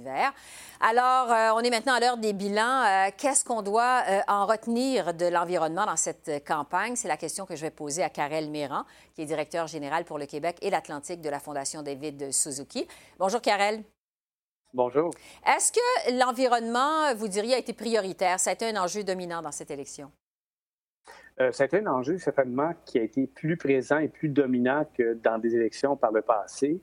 Alors, 0.82 1.32
euh, 1.32 1.52
on 1.56 1.60
est 1.60 1.70
maintenant 1.70 1.94
à 1.94 2.00
l'heure 2.00 2.18
des 2.18 2.34
bilans. 2.34 2.84
Euh, 2.84 3.10
qu'est-ce 3.18 3.46
qu'on 3.46 3.62
doit 3.62 4.04
euh, 4.08 4.20
en 4.28 4.46
retenir 4.46 5.14
de 5.14 5.28
l'environnement 5.28 5.86
dans 5.86 5.96
cette 5.96 6.44
campagne? 6.46 6.96
C'est 6.96 7.08
la 7.08 7.18
question 7.18 7.46
que 7.46 7.56
je 7.56 7.62
vais 7.62 7.72
poser 7.72 8.04
à 8.04 8.10
Karel 8.10 8.50
Méran, 8.50 8.84
qui 9.14 9.22
est 9.22 9.26
directeur 9.26 9.68
général 9.68 10.06
pour 10.06 10.18
le 10.18 10.26
Québec 10.26 10.58
et 10.62 10.70
l'Atlantique 10.70 11.22
de 11.22 11.30
la 11.30 11.40
Fondation 11.40 11.82
David 11.82 12.32
Suzuki. 12.32 12.88
Bonjour, 13.20 13.42
Karel. 13.42 13.84
Bonjour. 14.74 15.12
Est-ce 15.46 15.72
que 15.72 16.20
l'environnement, 16.20 17.16
vous 17.16 17.28
diriez, 17.28 17.56
a 17.56 17.58
été 17.58 17.74
prioritaire? 17.74 18.40
Ça 18.40 18.50
a 18.50 18.54
été 18.54 18.68
un 18.68 18.82
enjeu 18.82 19.04
dominant 19.04 19.42
dans 19.42 19.52
cette 19.52 19.72
élection? 19.72 20.12
Euh, 21.40 21.52
été 21.52 21.80
un 21.80 21.88
enjeu 21.88 22.18
certainement 22.18 22.74
qui 22.86 22.98
a 22.98 23.04
été 23.04 23.28
plus 23.28 23.58
présent 23.58 23.98
et 23.98 24.08
plus 24.08 24.30
dominant 24.30 24.86
que 24.98 25.16
dans 25.16 25.38
des 25.38 25.56
élections 25.56 25.98
par 25.98 26.12
le 26.12 26.22
passé. 26.22 26.80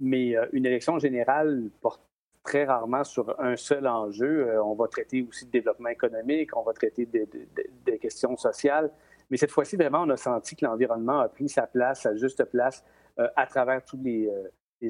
Mais 0.00 0.36
euh, 0.36 0.46
une 0.52 0.66
élection 0.66 0.98
générale 0.98 1.70
porte 1.80 2.00
très 2.44 2.64
rarement 2.64 3.04
sur 3.04 3.34
un 3.40 3.56
seul 3.56 3.86
enjeu. 3.88 4.60
on 4.62 4.74
va 4.74 4.86
traiter 4.86 5.26
aussi 5.28 5.46
de 5.46 5.50
développement 5.50 5.88
économique, 5.88 6.56
on 6.56 6.62
va 6.62 6.72
traiter 6.72 7.06
des 7.06 7.98
questions 7.98 8.36
sociales. 8.36 8.90
Mais 9.30 9.38
cette 9.38 9.50
fois-ci, 9.50 9.76
vraiment, 9.76 10.02
on 10.02 10.10
a 10.10 10.16
senti 10.16 10.54
que 10.54 10.64
l'environnement 10.64 11.20
a 11.20 11.28
pris 11.28 11.48
sa 11.48 11.66
place, 11.66 12.02
sa 12.02 12.14
juste 12.14 12.44
place 12.44 12.84
à 13.16 13.46
travers 13.46 13.82
tous 13.84 13.98
les, 14.02 14.30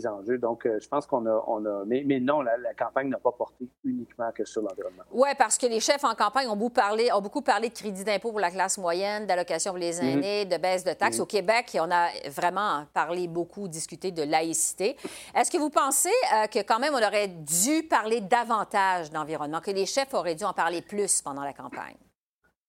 enjeux. 0.07 0.38
Donc, 0.38 0.66
euh, 0.66 0.79
je 0.81 0.88
pense 0.88 1.07
qu'on 1.07 1.27
a, 1.27 1.44
on 1.47 1.64
a 1.64 1.85
mais, 1.87 2.03
mais 2.05 2.20
non, 2.20 2.42
la, 2.42 2.57
campagne 2.77 3.09
n'a 3.09 3.18
pas 3.18 3.33
porté 3.33 3.68
uniquement 3.85 4.31
que 4.33 4.44
sur 4.44 4.62
l'environnement. 4.62 5.05
Oui, 5.12 5.29
parce 5.38 5.57
que 5.57 5.66
les 5.66 5.81
chefs 5.81 6.05
en 6.05 6.14
campagne 6.14 6.49
ont 6.49 6.57
beaucoup 6.57 6.75
parlé, 6.75 7.12
ont 7.12 7.20
beaucoup 7.20 7.42
parlé 7.42 7.68
de 7.68 7.75
crédit 7.75 8.05
d'impôt 8.05 8.31
pour 8.31 8.40
la 8.40 8.51
classe 8.51 8.79
moyenne, 8.79 9.27
d'allocation 9.27 9.70
pour 9.70 9.79
les 9.79 10.01
mhm. 10.01 10.09
aînés, 10.09 10.44
de 10.44 10.57
baisse 10.57 10.85
de 10.85 10.92
taxes. 10.92 11.18
Mhm. 11.18 11.23
Au 11.23 11.27
Québec, 11.27 11.77
on 11.81 11.90
a 11.90 12.09
vraiment 12.29 12.85
parlé 12.92 13.29
beaucoup, 13.29 13.68
discuté 13.68 14.11
de 14.11 14.23
laïcité. 14.23 14.97
Est-ce 15.35 15.51
que 15.51 15.59
vous 15.59 15.70
pensez 15.70 16.09
euh, 16.09 16.47
que 16.47 16.61
quand 16.61 16.79
même 16.79 16.94
on 16.94 17.03
aurait 17.03 17.29
dû 17.29 17.85
parler 17.88 18.20
davantage 18.20 19.11
d'environnement, 19.11 19.61
que 19.61 19.70
les 19.70 19.87
chefs 19.87 20.12
auraient 20.14 20.35
dû 20.35 20.44
en 20.44 20.53
parler 20.53 20.83
plus 20.83 21.23
pendant 21.23 21.44
la 21.44 21.53
campagne? 21.53 21.97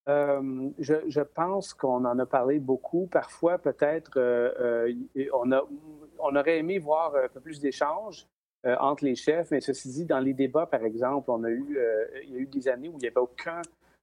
Euh, 0.07 0.69
je, 0.77 0.93
je, 1.07 1.21
pense 1.21 1.73
qu'on 1.73 2.05
en 2.05 2.19
a 2.19 2.25
parlé 2.27 2.59
beaucoup. 2.59 3.07
Parfois, 3.07 3.57
peut-être, 3.57 4.19
on 5.33 5.51
a 5.51 5.63
on 6.19 6.35
aurait 6.35 6.59
aimé 6.59 6.79
voir 6.79 7.15
un 7.15 7.27
peu 7.27 7.39
plus 7.39 7.59
d'échanges 7.59 8.27
euh, 8.65 8.75
entre 8.79 9.05
les 9.05 9.15
chefs, 9.15 9.51
mais 9.51 9.61
ceci 9.61 9.89
dit, 9.89 10.05
dans 10.05 10.19
les 10.19 10.33
débats, 10.33 10.65
par 10.65 10.83
exemple, 10.83 11.29
on 11.29 11.43
a 11.43 11.49
eu, 11.49 11.77
euh, 11.77 12.05
il 12.23 12.33
y 12.33 12.35
a 12.35 12.39
eu 12.39 12.47
des 12.47 12.67
années 12.67 12.89
où 12.89 12.93
il 12.93 13.01
n'y 13.01 13.07
avait 13.07 13.19
aucun, 13.19 13.61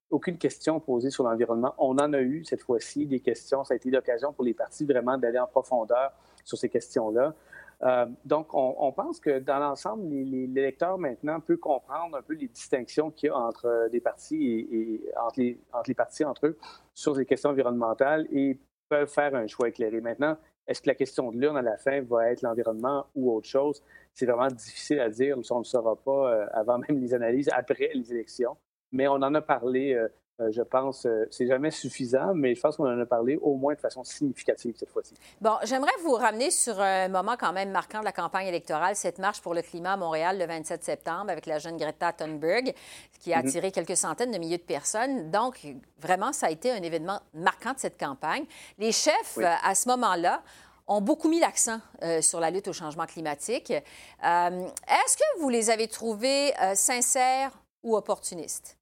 aucune 0.08 0.38
question 0.38 0.78
posée 0.78 1.10
sur 1.10 1.24
l'environnement. 1.24 1.74
On 1.78 1.98
en 1.98 2.12
a 2.12 2.20
eu 2.20 2.44
cette 2.44 2.62
fois-ci 2.62 3.06
des 3.06 3.18
questions. 3.18 3.64
Ça 3.64 3.74
a 3.74 3.76
été 3.76 3.90
l'occasion 3.90 4.32
pour 4.32 4.44
les 4.44 4.54
partis 4.54 4.86
vraiment 4.86 5.18
d'aller 5.18 5.40
en 5.40 5.48
profondeur 5.48 6.12
sur 6.44 6.56
ces 6.56 6.68
questions-là. 6.68 7.34
Euh, 7.82 8.06
donc, 8.24 8.50
on, 8.52 8.92
pense 8.92 9.18
que 9.18 9.40
dans 9.40 9.58
l'ensemble, 9.58 10.04
l'électeur 10.08 10.96
maintenant 10.96 11.40
peut 11.40 11.56
comprendre 11.56 12.16
un 12.16 12.22
peu 12.22 12.34
les 12.34 12.46
distinctions 12.46 13.10
qu'il 13.10 13.30
y 13.30 13.30
a 13.30 13.36
entre 13.36 13.88
les 13.90 14.00
partis 14.00 14.68
et, 14.70 15.12
entre, 15.20 15.40
les, 15.40 15.58
entre 15.72 15.88
les 15.88 15.94
partis 15.94 16.24
entre 16.24 16.46
eux 16.46 16.58
sur 16.94 17.16
ces 17.16 17.26
questions 17.26 17.50
environnementales 17.50 18.28
et 18.30 18.60
peuvent 18.88 19.10
faire 19.10 19.34
un 19.34 19.48
choix 19.48 19.68
éclairé. 19.68 20.00
Maintenant, 20.00 20.36
est-ce 20.66 20.82
que 20.82 20.88
la 20.88 20.94
question 20.94 21.32
de 21.32 21.38
l'urne 21.38 21.56
à 21.56 21.62
la 21.62 21.76
fin 21.76 22.00
va 22.02 22.30
être 22.30 22.42
l'environnement 22.42 23.06
ou 23.14 23.32
autre 23.32 23.48
chose? 23.48 23.82
C'est 24.14 24.26
vraiment 24.26 24.48
difficile 24.48 25.00
à 25.00 25.08
dire. 25.08 25.36
On 25.36 25.54
ne 25.54 25.60
le 25.60 25.64
saura 25.64 25.96
pas 25.96 26.32
euh, 26.32 26.46
avant 26.52 26.78
même 26.88 27.00
les 27.00 27.14
analyses, 27.14 27.50
après 27.52 27.90
les 27.94 28.12
élections. 28.12 28.56
Mais 28.92 29.08
on 29.08 29.14
en 29.14 29.34
a 29.34 29.40
parlé, 29.40 29.94
euh, 30.40 30.44
euh, 30.44 30.52
je 30.52 30.62
pense, 30.62 31.06
c'est 31.30 31.46
jamais 31.46 31.70
suffisant, 31.70 32.34
mais 32.34 32.54
je 32.54 32.60
pense 32.60 32.76
qu'on 32.76 32.86
en 32.86 33.00
a 33.00 33.06
parlé 33.06 33.36
au 33.36 33.54
moins 33.54 33.74
de 33.74 33.80
façon 33.80 34.04
significative 34.04 34.74
cette 34.78 34.90
fois-ci. 34.90 35.14
Bon, 35.40 35.56
j'aimerais 35.64 35.92
vous 36.02 36.14
ramener 36.14 36.50
sur 36.50 36.80
un 36.80 37.08
moment 37.08 37.36
quand 37.38 37.52
même 37.52 37.70
marquant 37.70 38.00
de 38.00 38.04
la 38.04 38.12
campagne 38.12 38.46
électorale, 38.46 38.96
cette 38.96 39.18
marche 39.18 39.40
pour 39.40 39.54
le 39.54 39.62
climat 39.62 39.92
à 39.92 39.96
Montréal 39.96 40.38
le 40.38 40.46
27 40.46 40.84
septembre 40.84 41.30
avec 41.30 41.46
la 41.46 41.58
jeune 41.58 41.76
Greta 41.76 42.12
Thunberg, 42.12 42.74
qui 43.20 43.32
a 43.32 43.40
mm-hmm. 43.40 43.48
attiré 43.48 43.72
quelques 43.72 43.96
centaines 43.96 44.30
de 44.30 44.38
milliers 44.38 44.58
de 44.58 44.62
personnes. 44.62 45.30
Donc, 45.30 45.66
vraiment, 46.00 46.32
ça 46.32 46.46
a 46.46 46.50
été 46.50 46.70
un 46.70 46.82
événement 46.82 47.20
marquant 47.34 47.72
de 47.72 47.78
cette 47.78 47.98
campagne. 47.98 48.44
Les 48.78 48.92
chefs, 48.92 49.38
à 49.38 49.74
ce 49.74 49.88
moment-là, 49.88 50.42
ont 50.86 51.00
beaucoup 51.00 51.28
mis 51.28 51.40
l'accent 51.40 51.80
euh, 52.02 52.20
sur 52.20 52.40
la 52.40 52.50
lutte 52.50 52.68
au 52.68 52.72
changement 52.72 53.06
climatique. 53.06 53.70
Euh, 53.70 54.68
est-ce 54.88 55.16
que 55.16 55.40
vous 55.40 55.48
les 55.48 55.70
avez 55.70 55.88
trouvés 55.88 56.52
euh, 56.60 56.74
sincères 56.74 57.52
ou 57.82 57.96
opportunistes? 57.96 58.78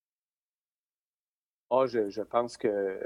Oh, 1.70 1.86
je, 1.86 2.22
pense 2.22 2.56
que 2.56 3.00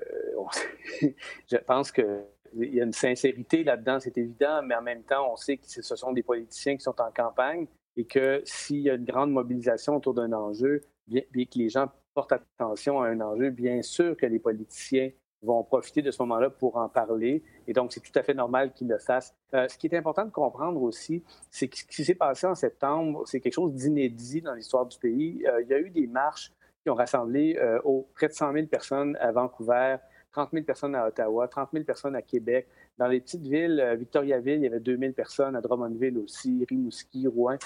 je 1.51 1.57
pense 1.59 1.93
que 1.93 2.25
il 2.57 2.75
y 2.75 2.81
a 2.81 2.85
une 2.85 2.93
sincérité 2.93 3.63
là-dedans, 3.63 4.01
c'est 4.01 4.17
évident, 4.17 4.63
mais 4.65 4.75
en 4.75 4.83
même 4.83 5.03
temps, 5.03 5.31
on 5.33 5.37
sait 5.37 5.59
que 5.59 5.65
ce 5.67 5.97
sont 5.97 6.13
des 6.13 6.23
politiciens 6.23 6.77
qui 6.77 6.83
sont 6.83 6.99
en 7.01 7.11
campagne 7.11 7.67
et 7.97 8.05
que 8.07 8.43
s'il 8.45 8.81
y 8.81 8.91
a 8.91 8.95
une 8.95 9.05
grande 9.05 9.33
mobilisation 9.33 9.97
autour 9.97 10.15
d'un 10.15 10.33
enjeu, 10.33 10.81
bien, 11.07 11.23
bien, 11.33 11.45
que 11.45 11.59
les 11.59 11.69
gens 11.69 11.91
portent 12.15 12.33
attention 12.33 13.03
à 13.03 13.09
un 13.09 13.21
enjeu, 13.21 13.51
bien 13.51 13.83
sûr 13.83 14.17
que 14.17 14.27
les 14.27 14.39
politiciens 14.39 15.11
vont 15.43 15.63
profiter 15.63 16.01
de 16.01 16.11
ce 16.11 16.23
moment-là 16.23 16.49
pour 16.49 16.77
en 16.77 16.89
parler. 16.89 17.43
Et 17.67 17.73
donc, 17.73 17.93
c'est 17.93 18.01
tout 18.01 18.17
à 18.19 18.23
fait 18.23 18.35
normal 18.35 18.73
qu'ils 18.73 18.89
le 18.89 18.99
fassent. 18.99 19.35
Euh, 19.53 19.69
ce 19.69 19.77
qui 19.77 19.89
est 19.89 19.97
important 19.97 20.25
de 20.25 20.31
comprendre 20.31 20.81
aussi, 20.81 21.23
c'est 21.51 21.69
que 21.69 21.77
ce 21.77 21.85
qui 21.85 22.05
s'est 22.05 22.15
passé 22.15 22.47
en 22.47 22.55
septembre, 22.55 23.25
c'est 23.27 23.41
quelque 23.41 23.55
chose 23.55 23.75
d'inédit 23.75 24.41
dans 24.41 24.55
l'histoire 24.55 24.87
du 24.87 24.99
pays. 24.99 25.45
Euh, 25.47 25.61
il 25.63 25.69
y 25.69 25.75
a 25.75 25.79
eu 25.79 25.91
des 25.91 26.07
marches 26.07 26.53
qui 26.85 26.91
ont 26.91 26.95
rassemblé 26.95 27.57
euh, 27.59 27.81
près 28.15 28.29
de 28.29 28.33
100 28.33 28.53
000 28.53 28.67
personnes 28.67 29.17
à 29.21 29.33
Vancouver, 29.33 29.97
30 30.33 30.51
000 30.53 30.65
personnes 30.65 30.95
à 30.95 31.09
Ottawa, 31.09 31.49
30 31.49 31.71
000 31.73 31.85
personnes 31.85 32.15
à 32.15 32.23
Québec. 32.23 32.69
Dans 32.99 33.09
les 33.09 33.21
petites 33.21 33.47
villes, 33.47 33.97
Victoriaville, 33.99 34.59
il 34.59 34.63
y 34.63 34.67
avait 34.67 34.81
2 34.81 34.97
000 34.97 35.13
personnes, 35.13 35.57
à 35.57 35.61
Drummondville 35.61 36.19
aussi, 36.19 36.65
Rimouski, 36.69 37.27
Rouen. 37.27 37.57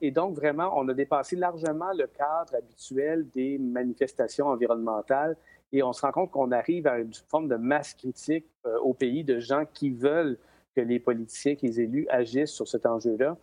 et 0.00 0.10
donc, 0.10 0.34
vraiment, 0.36 0.72
on 0.78 0.88
a 0.88 0.94
dépassé 0.94 1.36
largement 1.36 1.92
le 1.92 2.06
cadre 2.06 2.54
habituel 2.54 3.26
des 3.34 3.58
manifestations 3.58 4.46
environnementales 4.46 5.36
et 5.72 5.82
on 5.82 5.92
se 5.92 6.02
rend 6.02 6.12
compte 6.12 6.30
qu'on 6.30 6.52
arrive 6.52 6.86
à 6.86 6.98
une 6.98 7.12
forme 7.28 7.48
de 7.48 7.56
masse 7.56 7.94
critique 7.94 8.46
euh, 8.66 8.78
au 8.78 8.94
pays 8.94 9.24
de 9.24 9.38
gens 9.38 9.64
qui 9.72 9.90
veulent 9.90 10.38
que 10.74 10.80
les 10.80 11.00
politiciens, 11.00 11.56
que 11.56 11.66
les 11.66 11.80
élus 11.80 12.06
agissent 12.08 12.52
sur 12.52 12.68
cet 12.68 12.86
enjeu-là. 12.86 13.36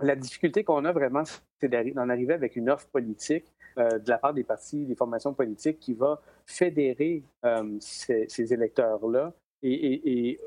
La 0.00 0.16
difficulté 0.16 0.64
qu'on 0.64 0.84
a 0.84 0.92
vraiment, 0.92 1.22
c'est 1.60 1.68
d'en 1.68 2.08
arriver 2.08 2.34
avec 2.34 2.56
une 2.56 2.68
offre 2.68 2.88
politique 2.88 3.46
euh, 3.78 3.98
de 3.98 4.08
la 4.08 4.18
part 4.18 4.34
des 4.34 4.44
partis, 4.44 4.84
des 4.84 4.94
formations 4.94 5.34
politiques 5.34 5.78
qui 5.78 5.94
va 5.94 6.20
fédérer 6.44 7.22
euh, 7.44 7.76
ces, 7.80 8.52
électeurs-là. 8.52 9.32
Et, 9.62 10.30
et, 10.30 10.40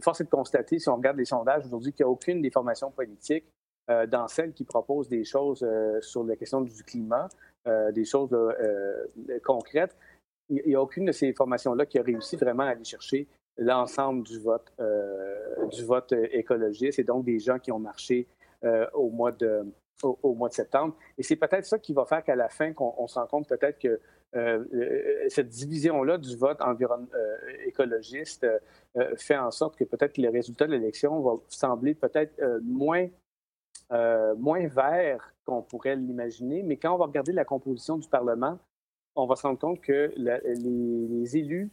force 0.00 0.20
est 0.20 0.24
de 0.24 0.30
constater, 0.30 0.78
si 0.78 0.88
on 0.88 0.96
regarde 0.96 1.16
les 1.16 1.24
sondages 1.24 1.66
aujourd'hui, 1.66 1.92
qu'il 1.92 2.04
n'y 2.04 2.08
a 2.08 2.12
aucune 2.12 2.42
des 2.42 2.50
formations 2.50 2.90
politiques 2.90 3.44
dans 4.08 4.26
celles 4.28 4.52
qui 4.52 4.64
proposent 4.64 5.08
des 5.08 5.24
choses 5.24 5.66
sur 6.00 6.24
la 6.24 6.36
question 6.36 6.60
du 6.60 6.82
climat, 6.82 7.28
des 7.92 8.04
choses 8.04 8.36
concrètes, 9.44 9.96
il 10.48 10.62
n'y 10.66 10.74
a 10.74 10.82
aucune 10.82 11.06
de 11.06 11.12
ces 11.12 11.32
formations-là 11.32 11.86
qui 11.86 11.98
a 11.98 12.02
réussi 12.02 12.36
vraiment 12.36 12.64
à 12.64 12.70
aller 12.70 12.84
chercher 12.84 13.26
l'ensemble 13.58 14.22
du 14.22 14.38
vote, 14.38 14.72
euh, 14.80 15.66
du 15.72 15.84
vote 15.84 16.12
écologiste 16.12 16.98
et 16.98 17.04
donc 17.04 17.24
des 17.24 17.38
gens 17.38 17.58
qui 17.58 17.72
ont 17.72 17.78
marché 17.78 18.26
euh, 18.64 18.86
au, 18.92 19.10
mois 19.10 19.32
de, 19.32 19.64
au, 20.02 20.34
mois 20.34 20.48
de 20.48 20.54
septembre. 20.54 20.94
Et 21.18 21.22
c'est 21.22 21.36
peut-être 21.36 21.64
ça 21.64 21.78
qui 21.78 21.92
va 21.92 22.04
faire 22.04 22.22
qu'à 22.22 22.36
la 22.36 22.48
fin, 22.48 22.72
qu'on 22.72 23.06
se 23.06 23.18
rend 23.18 23.26
compte 23.26 23.48
peut-être 23.48 23.78
que 23.78 24.00
euh, 24.34 24.64
cette 25.28 25.48
division-là 25.48 26.18
du 26.18 26.36
vote 26.36 26.60
environ, 26.60 27.06
écologiste 27.64 28.46
fait 29.16 29.36
en 29.36 29.50
sorte 29.50 29.76
que 29.76 29.84
peut-être 29.84 30.18
le 30.18 30.28
résultat 30.30 30.66
de 30.66 30.72
l'élection 30.72 31.20
va 31.20 31.36
sembler 31.48 31.94
peut-être 31.94 32.40
moins, 32.62 33.08
moins 33.90 34.66
vert 34.66 35.32
qu'on 35.46 35.62
pourrait 35.62 35.96
l'imaginer. 35.96 36.62
Mais 36.62 36.76
quand 36.76 36.94
on 36.94 36.98
va 36.98 37.06
regarder 37.06 37.32
la 37.32 37.44
composition 37.44 37.96
du 37.96 38.08
Parlement, 38.08 38.58
on 39.16 39.26
va 39.26 39.34
se 39.34 39.42
rendre 39.42 39.58
compte 39.58 39.80
que 39.80 40.12
les, 40.16 41.36
élus 41.36 41.70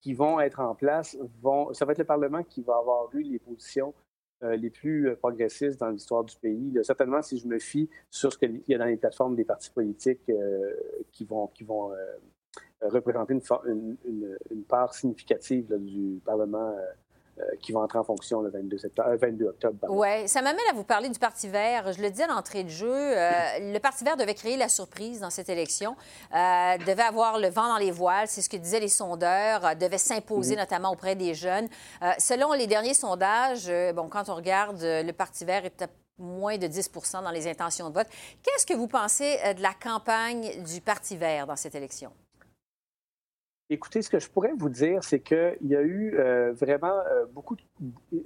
qui 0.00 0.14
vont 0.14 0.40
être 0.40 0.60
en 0.60 0.74
place 0.74 1.16
vont. 1.40 1.72
Ça 1.72 1.84
va 1.84 1.92
être 1.92 1.98
le 1.98 2.04
Parlement 2.04 2.42
qui 2.42 2.62
va 2.62 2.76
avoir 2.76 3.14
eu 3.14 3.22
les 3.22 3.38
positions 3.38 3.94
euh, 3.94 4.01
les 4.42 4.70
plus 4.70 5.08
euh, 5.08 5.16
progressistes 5.16 5.78
dans 5.78 5.88
l'histoire 5.88 6.24
du 6.24 6.36
pays. 6.36 6.78
certainement, 6.82 7.22
si 7.22 7.38
je 7.38 7.46
me 7.46 7.58
fie 7.58 7.88
sur 8.10 8.32
ce 8.32 8.38
qu'il 8.38 8.62
y 8.68 8.74
a 8.74 8.78
dans 8.78 8.86
les 8.86 8.96
plateformes 8.96 9.36
des 9.36 9.44
partis 9.44 9.70
politiques 9.70 10.28
euh, 10.28 10.74
qui 11.12 11.24
vont, 11.24 11.46
qui 11.48 11.64
vont 11.64 11.92
représenter 12.80 13.34
une, 13.66 13.96
part 14.68 14.94
significative 14.94 15.74
du 15.78 16.20
Parlement 16.24 16.70
euh, 16.70 16.82
qui 17.60 17.72
va 17.72 17.80
entrer 17.80 17.98
en 17.98 18.04
fonction 18.04 18.40
le 18.40 18.50
22, 18.50 18.76
22 19.20 19.44
euh, 19.44 19.48
octobre. 19.50 19.78
Oui, 19.88 20.28
ça 20.28 20.42
m'amène 20.42 20.64
à 20.70 20.74
vous 20.74 20.84
parler 20.84 21.08
du 21.08 21.18
Parti 21.18 21.48
vert. 21.48 21.92
Je 21.92 22.02
le 22.02 22.10
dis 22.10 22.22
à 22.22 22.26
l'entrée 22.26 22.64
de 22.64 22.68
jeu, 22.68 22.92
euh, 22.92 23.32
le 23.60 23.78
Parti 23.78 24.04
vert 24.04 24.16
devait 24.16 24.34
créer 24.34 24.56
la 24.56 24.68
surprise 24.68 25.20
dans 25.20 25.30
cette 25.30 25.48
élection, 25.48 25.96
devait 26.30 27.02
avoir 27.02 27.38
le 27.38 27.48
vent 27.48 27.68
dans 27.68 27.78
les 27.78 27.90
voiles, 27.90 28.28
c'est 28.28 28.42
ce 28.42 28.48
que 28.48 28.56
disaient 28.56 28.80
les 28.80 28.88
sondeurs, 28.88 29.76
devait 29.76 29.98
s'imposer 29.98 30.54
mhm. 30.54 30.60
notamment 30.60 30.92
auprès 30.92 31.14
des 31.14 31.34
jeunes. 31.34 31.68
selon 32.18 32.52
les 32.52 32.66
derniers 32.66 32.94
sondages, 32.94 33.70
bon, 33.94 34.08
quand 34.08 34.28
on 34.28 34.34
regarde, 34.34 34.80
le 34.82 35.12
Parti 35.12 35.44
vert 35.44 35.64
est 35.64 35.82
à 35.82 35.86
moins 36.18 36.58
de 36.58 36.66
10% 36.66 37.22
dans 37.22 37.30
les 37.30 37.48
intentions 37.48 37.88
de 37.88 37.94
vote. 37.94 38.08
Qu'est-ce 38.42 38.66
que 38.66 38.74
vous 38.74 38.88
pensez 38.88 39.38
de 39.56 39.62
la 39.62 39.72
campagne 39.74 40.62
du 40.64 40.80
Parti 40.80 41.16
vert 41.16 41.46
dans 41.46 41.56
cette 41.56 41.74
élection? 41.74 42.12
Écoutez, 43.72 44.02
ce 44.02 44.10
que 44.10 44.18
je 44.18 44.28
pourrais 44.28 44.52
vous 44.54 44.68
dire, 44.68 45.02
c'est 45.02 45.20
qu'il 45.20 45.56
y 45.62 45.74
a 45.74 45.80
eu 45.80 46.14
euh, 46.18 46.52
vraiment 46.52 46.92
euh, 47.10 47.24
beaucoup 47.32 47.56
de... 47.56 47.62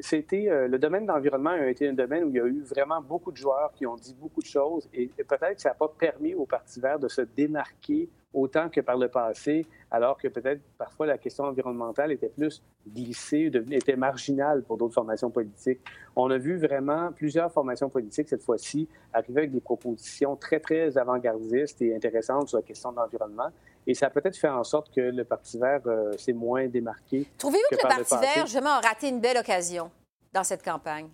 C'était 0.01 0.49
euh, 0.49 0.67
le 0.67 0.77
domaine 0.77 1.07
d'environnement 1.07 1.51
a 1.51 1.69
été 1.69 1.89
un 1.89 1.93
domaine 1.93 2.25
où 2.25 2.31
il 2.31 2.35
y 2.35 2.41
a 2.41 2.47
eu 2.47 2.63
vraiment 2.63 3.01
beaucoup 3.01 3.31
de 3.31 3.37
joueurs 3.37 3.71
qui 3.73 3.87
ont 3.87 3.95
dit 3.95 4.17
beaucoup 4.19 4.41
de 4.41 4.47
choses 4.47 4.89
et, 4.93 5.07
peut-être 5.07 5.55
que 5.55 5.63
ça 5.63 5.69
n'a 5.69 5.77
pas 5.77 5.87
permis 5.87 6.35
au 6.35 6.47
Parti 6.47 6.81
vert 6.81 6.99
de 6.99 7.07
se 7.07 7.21
démarquer 7.21 8.09
autant 8.35 8.69
que 8.69 8.81
par 8.81 8.99
le 8.99 9.07
passé, 9.07 9.67
alors 9.89 10.19
que 10.19 10.27
peut-être 10.27 10.61
parfois 10.79 11.07
la 11.07 11.17
question 11.17 11.45
environnementale 11.45 12.11
était 12.11 12.29
plus 12.29 12.61
glissée, 12.89 13.49
était 13.71 13.95
marginale 13.95 14.65
pour 14.65 14.77
d'autres 14.77 14.95
formations 14.95 15.31
politiques. 15.31 15.81
On 16.17 16.29
a 16.29 16.39
vu 16.39 16.59
vraiment 16.59 17.13
plusieurs 17.13 17.53
formations 17.53 17.89
politiques 17.89 18.29
cette 18.29 18.43
fois-ci 18.43 18.89
arriver 19.13 19.43
avec 19.43 19.53
des 19.53 19.61
propositions 19.61 20.35
très, 20.35 20.59
très 20.59 20.99
avant-gardistes 20.99 21.81
et 21.83 21.95
intéressantes 21.95 22.49
sur 22.49 22.59
la 22.59 22.63
question 22.63 22.91
de 22.91 22.97
l'environnement. 22.97 23.53
Et 23.87 23.95
ça 23.95 24.07
a 24.07 24.11
peut-être 24.11 24.37
fait 24.37 24.49
en 24.49 24.65
sorte 24.65 24.93
que 24.93 25.01
le 25.01 25.25
Parti 25.25 25.59
vert 25.59 25.81
euh, 25.87 26.13
s'est 26.19 26.33
moins 26.33 26.67
démarqué. 26.67 27.27
Trouvez-vous 27.39 27.77
que, 27.77 27.83
le 27.83 27.89
Parti 27.89 28.17
vert, 28.17 28.47
justement, 28.47 28.71
a 28.71 28.81
raté 28.81 29.09
une 29.09 29.21
belle 29.21 29.39
occasion 29.39 29.91
dans 30.33 30.43
cette 30.43 30.65
campagne? 30.65 31.09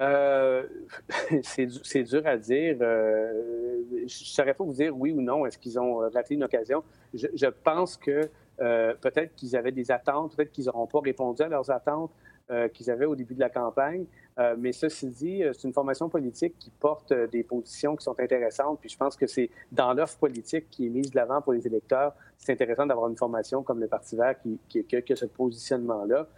Euh, 0.00 0.64
c'est 1.42 2.02
dur 2.04 2.24
à 2.24 2.36
dire. 2.36 2.76
Euh, 2.80 3.82
je 3.90 4.02
ne 4.02 4.08
saurais 4.08 4.54
pas 4.54 4.62
vous 4.62 4.74
dire 4.74 4.96
oui 4.96 5.12
ou 5.12 5.20
non. 5.20 5.44
Est-ce 5.44 5.58
qu'ils 5.58 5.78
ont 5.78 5.96
raté 6.12 6.34
une 6.34 6.44
occasion? 6.44 6.84
Je, 7.14 7.46
pense 7.46 7.96
que 7.96 8.20
peut-être 8.58 9.34
qu'ils 9.34 9.56
avaient 9.56 9.72
des 9.72 9.90
attentes, 9.90 10.36
peut-être 10.36 10.52
qu'ils 10.52 10.66
n'auront 10.66 10.86
pas 10.86 11.00
répondu 11.00 11.42
à 11.42 11.48
leurs 11.48 11.70
attentes. 11.70 12.12
Euh, 12.52 12.68
qu'ils 12.68 12.92
avaient 12.92 13.06
au 13.06 13.16
début 13.16 13.34
de 13.34 13.40
la 13.40 13.50
campagne. 13.50 14.04
Euh, 14.38 14.54
mais 14.56 14.70
ceci 14.70 15.08
dit, 15.08 15.42
euh, 15.42 15.52
c'est 15.52 15.66
une 15.66 15.74
formation 15.74 16.08
politique 16.08 16.56
qui 16.60 16.70
porte 16.70 17.12
des 17.12 17.42
positions 17.42 17.96
qui 17.96 18.04
sont 18.04 18.14
intéressantes. 18.20 18.78
Puis 18.78 18.88
je 18.88 18.96
pense 18.96 19.16
que 19.16 19.26
c'est 19.26 19.50
dans 19.72 19.92
l'offre 19.92 20.16
politique 20.16 20.70
qui 20.70 20.86
est 20.86 20.88
mise 20.88 21.10
de 21.10 21.16
l'avant 21.16 21.42
pour 21.42 21.54
les 21.54 21.66
électeurs, 21.66 22.14
c'est 22.38 22.52
intéressant 22.52 22.86
d'avoir 22.86 23.08
une 23.08 23.16
formation 23.16 23.64
comme 23.64 23.80
le 23.80 23.88
Parti 23.88 24.14
vert 24.14 24.36
qui, 24.68 24.78
a 24.78 25.16
ce 25.16 25.24
positionnement-là. 25.24 26.28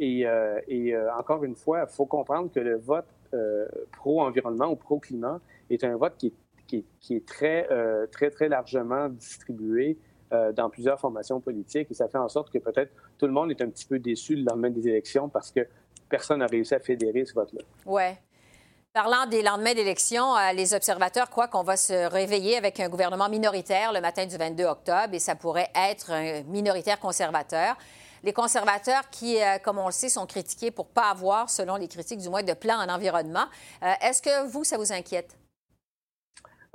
et, 0.00 0.26
encore 1.16 1.44
une 1.44 1.54
fois, 1.54 1.86
il 1.88 1.94
faut 1.94 2.06
comprendre 2.06 2.50
que 2.50 2.58
le 2.58 2.74
vote 2.74 3.06
pro-environnement 3.92 4.66
ou 4.72 4.74
pro-climat 4.74 5.40
est 5.70 5.84
un 5.84 5.96
vote 5.96 6.16
qui 6.16 6.34
est, 7.10 7.26
très, 7.26 7.68
très, 8.10 8.30
très 8.30 8.48
largement 8.48 9.08
distribué 9.08 9.98
euh, 10.32 10.52
dans 10.52 10.68
plusieurs 10.68 11.00
formations 11.00 11.40
politiques 11.40 11.90
et 11.90 11.94
ça 11.94 12.08
fait 12.08 12.18
en 12.18 12.28
sorte 12.28 12.50
que 12.50 12.58
peut-être 12.58 12.92
tout 13.18 13.26
le 13.26 13.32
monde 13.32 13.50
est 13.50 13.62
un 13.62 13.68
petit 13.68 13.86
peu 13.86 13.98
déçu 13.98 14.36
le 14.36 14.44
lendemain 14.44 14.70
des 14.70 14.86
élections 14.86 15.28
parce 15.28 15.50
que 15.50 15.66
personne 16.08 16.40
n'a 16.40 16.46
réussi 16.46 16.74
à 16.74 16.80
fédérer 16.80 17.24
ce 17.24 17.32
vote-là. 17.34 17.62
Oui. 17.86 18.02
Parlant 18.92 19.26
des 19.26 19.42
lendemains 19.42 19.74
d'élections, 19.74 20.36
euh, 20.36 20.52
les 20.52 20.74
observateurs 20.74 21.30
croient 21.30 21.48
qu'on 21.48 21.62
va 21.62 21.76
se 21.76 22.10
réveiller 22.10 22.56
avec 22.56 22.78
un 22.80 22.88
gouvernement 22.88 23.28
minoritaire 23.28 23.92
le 23.92 24.00
matin 24.00 24.26
du 24.26 24.36
22 24.36 24.64
octobre 24.64 25.14
et 25.14 25.18
ça 25.18 25.34
pourrait 25.34 25.70
être 25.74 26.10
un 26.10 26.42
minoritaire 26.42 26.98
conservateur. 27.00 27.76
Les 28.22 28.32
conservateurs 28.32 29.08
qui, 29.10 29.40
euh, 29.40 29.58
comme 29.62 29.78
on 29.78 29.86
le 29.86 29.92
sait, 29.92 30.08
sont 30.08 30.26
critiqués 30.26 30.70
pour 30.70 30.88
pas 30.88 31.10
avoir, 31.10 31.48
selon 31.48 31.76
les 31.76 31.88
critiques 31.88 32.20
du 32.20 32.28
moins, 32.28 32.42
de 32.42 32.54
plan 32.54 32.76
en 32.76 32.92
environnement. 32.92 33.46
Est-ce 34.02 34.20
que 34.20 34.46
vous, 34.48 34.64
ça 34.64 34.76
vous 34.76 34.92
inquiète? 34.92 35.36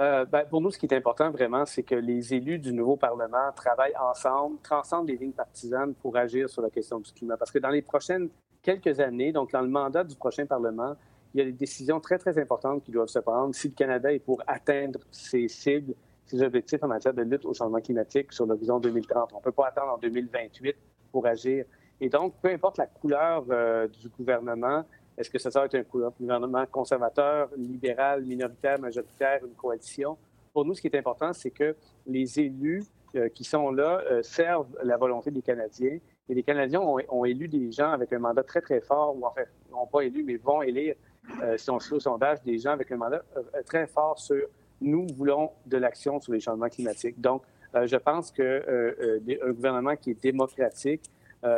Euh, 0.02 0.26
ben, 0.26 0.44
pour 0.50 0.60
nous, 0.60 0.72
ce 0.72 0.80
qui 0.80 0.88
est 0.88 0.94
important 0.94 1.30
vraiment, 1.30 1.66
c'est 1.66 1.84
que 1.84 1.96
les 1.96 2.34
élus 2.34 2.58
du 2.58 2.74
nouveau 2.74 2.96
Parlement 2.96 3.52
travaillent 3.56 3.96
ensemble, 3.98 4.58
transcendent 4.64 5.08
les 5.08 5.18
lignes 5.18 5.34
partisanes 5.34 5.94
pour 5.94 6.18
agir 6.18 6.50
sur 6.50 6.62
la 6.62 6.70
question 6.70 7.00
du 7.00 7.12
climat. 7.12 7.38
Parce 7.38 7.52
que 7.52 7.60
dans 7.60 7.70
les 7.70 7.84
prochaines 7.84 8.30
quelques 8.62 9.00
années, 9.00 9.32
donc 9.32 9.52
dans 9.52 9.62
le 9.62 9.68
mandat 9.68 10.04
du 10.04 10.16
prochain 10.16 10.46
Parlement, 10.46 10.96
il 11.34 11.40
y 11.40 11.42
a 11.42 11.46
des 11.46 11.52
décisions 11.52 12.00
très, 12.00 12.18
très 12.18 12.40
importantes 12.40 12.84
qui 12.84 12.92
doivent 12.92 13.08
se 13.08 13.20
prendre 13.20 13.54
si 13.54 13.68
le 13.68 13.74
Canada 13.76 14.12
est 14.12 14.20
pour 14.20 14.42
atteindre 14.48 15.00
ses 15.12 15.48
cibles, 15.48 15.94
ses 16.26 16.42
objectifs 16.42 16.82
en 16.84 16.88
matière 16.88 17.14
de 17.14 17.22
lutte 17.22 17.46
au 17.46 17.54
changement 17.54 17.82
climatique 17.82 18.34
sur 18.34 18.46
l'horizon 18.46 18.80
2030. 18.80 19.32
On 19.34 19.38
ne 19.38 19.42
peut 19.44 19.52
pas 19.52 19.68
attendre 19.68 19.94
en 19.94 19.98
2028 19.98 20.76
pour 21.12 21.26
agir. 21.28 21.66
Et 22.02 22.10
donc, 22.10 22.34
peu 22.42 22.50
importe 22.50 22.78
la 22.78 22.88
couleur 22.88 23.46
euh, 23.50 23.88
du 23.88 24.10
gouvernement, 24.10 24.84
est-ce 25.18 25.30
que 25.30 25.38
ça 25.38 25.50
va 25.50 25.66
être 25.66 25.76
un 25.76 25.84
gouvernement 26.20 26.66
conservateur, 26.66 27.50
libéral, 27.56 28.24
minoritaire, 28.24 28.80
majoritaire, 28.80 29.46
une 29.46 29.54
coalition? 29.54 30.18
Pour 30.52 30.66
nous, 30.66 30.74
ce 30.74 30.82
qui 30.82 30.88
est 30.88 30.98
important, 30.98 31.34
c'est 31.34 31.52
que 31.52 31.76
les 32.08 32.40
élus 32.40 32.84
euh, 33.16 33.30
qui 33.30 33.44
sont 33.44 33.72
là 33.72 34.02
euh, 34.10 34.24
servent 34.24 34.76
la 34.84 34.98
volonté 34.98 35.30
des 35.30 35.42
Canadiens. 35.42 36.00
Et 36.30 36.34
les 36.34 36.44
Canadiens 36.44 36.82
ont, 36.82 37.26
élu 37.26 37.48
des 37.48 37.72
gens 37.72 37.92
avec 37.92 38.12
un 38.14 38.20
mandat 38.20 38.44
très, 38.44 38.62
très 38.62 38.82
fort, 38.82 39.16
ou 39.16 39.26
en 39.26 39.32
fait, 39.32 39.48
n'ont 39.72 39.86
pas 39.86 40.02
élu, 40.02 40.24
mais 40.24 40.38
vont 40.38 40.62
élire, 40.62 40.96
euh, 41.44 41.58
si 41.58 41.70
on 41.70 41.80
se 41.80 41.90
fait 41.90 41.96
au 41.96 42.00
sondage, 42.00 42.42
des 42.44 42.58
gens 42.58 42.72
avec 42.72 42.92
un 42.92 42.98
mandat 42.98 43.24
très 43.66 43.88
fort 43.88 44.18
sur 44.18 44.48
nous 44.82 45.06
voulons 45.16 45.52
de 45.66 45.78
l'action 45.78 46.20
sur 46.20 46.34
les 46.34 46.40
changements 46.40 46.70
climatiques. 46.70 47.20
Donc, 47.22 47.44
je 47.74 47.96
pense 47.98 48.32
qu'un 48.32 49.52
gouvernement 49.52 49.96
qui 49.96 50.12
est 50.12 50.22
démocratique, 50.22 51.04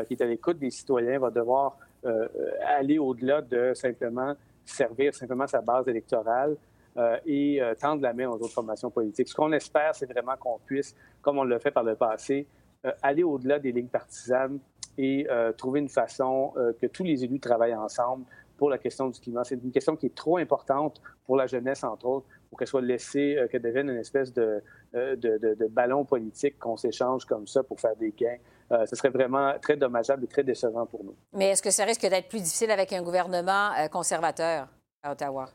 qui 0.08 0.14
est 0.14 0.22
à 0.22 0.26
l'écoute 0.26 0.60
des 0.60 0.70
citoyens, 0.70 1.20
va 1.20 1.30
devoir 1.30 1.76
euh, 1.76 1.85
aller 2.66 2.99
au-delà 2.99 3.41
de 3.41 3.74
simplement 3.74 4.36
servir 4.66 5.14
simplement 5.14 5.47
sa 5.47 5.62
base 5.62 5.88
électorale 5.88 6.58
euh, 6.97 7.18
et 7.26 7.62
euh, 7.62 7.76
tendre 7.76 8.01
la 8.01 8.14
main 8.14 8.28
aux 8.28 8.36
autres 8.36 8.53
formations 8.53 8.89
politiques. 8.89 9.28
Ce 9.28 9.36
qu'on 9.36 9.51
espère, 9.51 9.93
c'est 9.95 10.12
vraiment 10.12 10.36
qu'on 10.38 10.60
puisse, 10.66 10.95
comme 11.22 11.38
on 11.38 11.43
l'a 11.43 11.60
fait 11.60 11.72
par 11.72 11.84
le 11.84 11.95
passé, 11.95 12.47
aller 13.01 13.24
au-delà 13.24 13.58
des 13.58 13.72
lignes 13.72 13.88
partisanes 13.88 14.60
et 14.95 15.28
trouver 15.58 15.80
une 15.80 15.89
façon 15.89 16.53
que 16.80 16.86
tous 16.86 17.03
les 17.03 17.24
élus 17.24 17.39
travaillent 17.39 17.74
ensemble 17.74 18.26
pour 18.58 18.70
la 18.70 18.78
question 18.78 19.10
du 19.10 19.20
climat. 19.20 19.43
C'est 19.43 19.56
une 19.56 19.72
question 19.72 19.95
qui 19.95 20.06
est 20.06 20.14
trop 20.14 20.38
importante 20.38 21.01
pour 21.26 21.36
la 21.36 21.47
jeunesse, 21.47 21.84
entre 21.84 22.06
autres, 22.06 22.28
pour 22.56 22.60
qu'elle 22.60 22.68
soit 22.70 22.82
laissée, 22.82 23.38
qu'elle 23.51 23.62
devienne 23.62 23.89
une 23.89 23.97
espèce 23.97 24.32
de, 24.32 24.64
de, 24.93 25.68
ballon 25.68 26.06
politique 26.06 26.58
qu'on 26.58 26.78
s'échange 26.78 27.26
comme 27.26 27.45
ça 27.45 27.64
pour 27.64 27.82
faire 27.82 27.97
des 27.97 28.12
gains. 28.12 28.38
ce 28.86 28.95
serait 28.95 29.10
vraiment 29.10 29.53
très 29.62 29.76
dommageable 29.76 30.24
et 30.24 30.28
très 30.28 30.43
décevant 30.43 30.86
pour 30.86 31.03
nous. 31.03 31.16
Mais 31.34 31.49
est-ce 31.49 31.62
que 31.62 31.72
ça 31.72 31.84
risque 31.84 32.01
d'être 32.01 32.30
plus 32.30 32.41
difficile 32.41 32.72
avec 32.72 32.93
un 32.93 33.03
gouvernement 33.03 33.72
conservateur 33.91 34.70
à 35.03 35.12
Ottawa? 35.12 35.49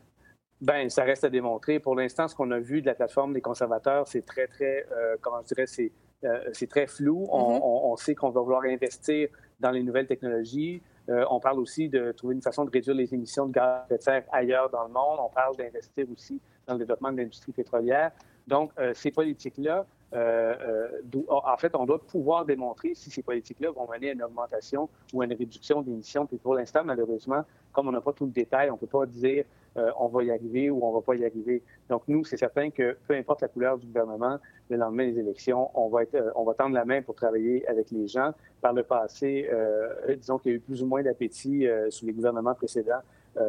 Bien, 0.61 0.87
ça 0.89 1.03
reste 1.03 1.23
à 1.23 1.29
démontrer. 1.29 1.79
Pour 1.79 1.95
l'instant, 1.95 2.27
ce 2.27 2.35
qu'on 2.35 2.51
a 2.51 2.59
vu 2.59 2.81
de 2.81 2.85
la 2.85 2.93
plateforme 2.93 3.33
des 3.33 3.41
conservateurs, 3.41 4.07
c'est 4.07 4.23
très, 4.23 4.45
très, 4.45 4.85
euh, 4.91 5.17
comment 5.19 5.41
je 5.41 5.47
dirais, 5.47 5.65
c'est, 5.65 5.91
euh, 6.23 6.49
c'est 6.53 6.69
très 6.69 6.85
flou. 6.85 7.25
on, 7.31 7.57
mm-hmm. 7.57 7.61
on, 7.63 7.95
sait 7.95 8.13
qu'on 8.13 8.29
va 8.29 8.41
vouloir 8.41 8.61
investir 8.65 9.29
dans 9.59 9.71
les 9.71 9.81
nouvelles 9.81 10.05
technologies. 10.05 10.83
Euh, 11.09 11.25
on 11.31 11.39
parle 11.39 11.59
aussi 11.59 11.89
de 11.89 12.11
trouver 12.11 12.35
une 12.35 12.43
façon 12.43 12.63
de 12.63 12.69
réduire 12.69 12.95
les 12.95 13.11
émissions 13.11 13.47
de 13.47 13.53
gaz 13.53 13.65
à 13.65 13.85
effet 13.85 13.97
de 13.97 14.03
serre 14.03 14.23
ailleurs 14.31 14.69
dans 14.69 14.83
le 14.83 14.93
monde. 14.93 15.17
On 15.19 15.29
parle 15.29 15.55
d'investir 15.57 16.05
aussi 16.11 16.39
dans 16.67 16.73
le 16.73 16.79
développement 16.79 17.11
de 17.11 17.17
l'industrie 17.17 17.51
pétrolière. 17.51 18.11
Donc, 18.47 18.71
ces 18.93 19.11
politiques-là, 19.11 19.85
en 20.13 21.57
fait, 21.57 21.75
on 21.75 21.85
doit 21.85 21.99
pouvoir 21.99 22.45
démontrer 22.45 22.93
si 22.95 23.09
ces 23.09 23.21
politiques-là 23.21 23.71
vont 23.71 23.87
mener 23.87 24.09
à 24.09 24.13
une 24.13 24.23
augmentation 24.23 24.89
ou 25.13 25.21
à 25.21 25.25
une 25.25 25.33
réduction 25.33 25.81
d'émissions. 25.81 26.25
Puis 26.25 26.37
pour 26.37 26.55
l'instant, 26.55 26.83
malheureusement, 26.83 27.43
comme 27.71 27.87
on 27.87 27.91
n'a 27.91 28.01
pas 28.01 28.13
tout 28.13 28.25
le 28.25 28.31
détail, 28.31 28.69
on 28.69 28.73
ne 28.73 28.79
peut 28.79 28.87
pas 28.87 29.05
dire 29.05 29.45
euh, 29.77 29.89
on 29.97 30.07
va 30.07 30.23
y 30.23 30.31
arriver 30.31 30.69
ou 30.69 30.83
on 30.83 30.91
va 30.91 31.01
pas 31.01 31.15
y 31.15 31.25
arriver. 31.25 31.63
Donc, 31.89 32.03
nous, 32.07 32.25
c'est 32.25 32.37
certain 32.37 32.69
que 32.71 32.97
peu 33.07 33.15
importe 33.15 33.41
la 33.41 33.47
couleur 33.47 33.77
du 33.77 33.87
gouvernement, 33.87 34.37
le 34.69 34.77
lendemain 34.77 35.09
des 35.09 35.19
élections, 35.19 35.69
on 35.75 35.87
va, 35.87 36.01
euh, 36.13 36.53
tendre 36.57 36.75
la 36.75 36.83
main 36.83 37.01
pour 37.01 37.15
travailler 37.15 37.65
avec 37.69 37.89
les 37.91 38.07
gens. 38.07 38.33
Par 38.59 38.73
le 38.73 38.83
passé, 38.83 39.49
euh, 39.51 40.15
disons 40.17 40.37
qu'il 40.39 40.51
y 40.51 40.53
a 40.55 40.57
eu 40.57 40.59
plus 40.59 40.83
ou 40.83 40.87
moins 40.87 41.01
d'appétit 41.01 41.65
sous 41.89 42.05
les 42.05 42.13
gouvernements 42.13 42.53
précédents 42.53 43.01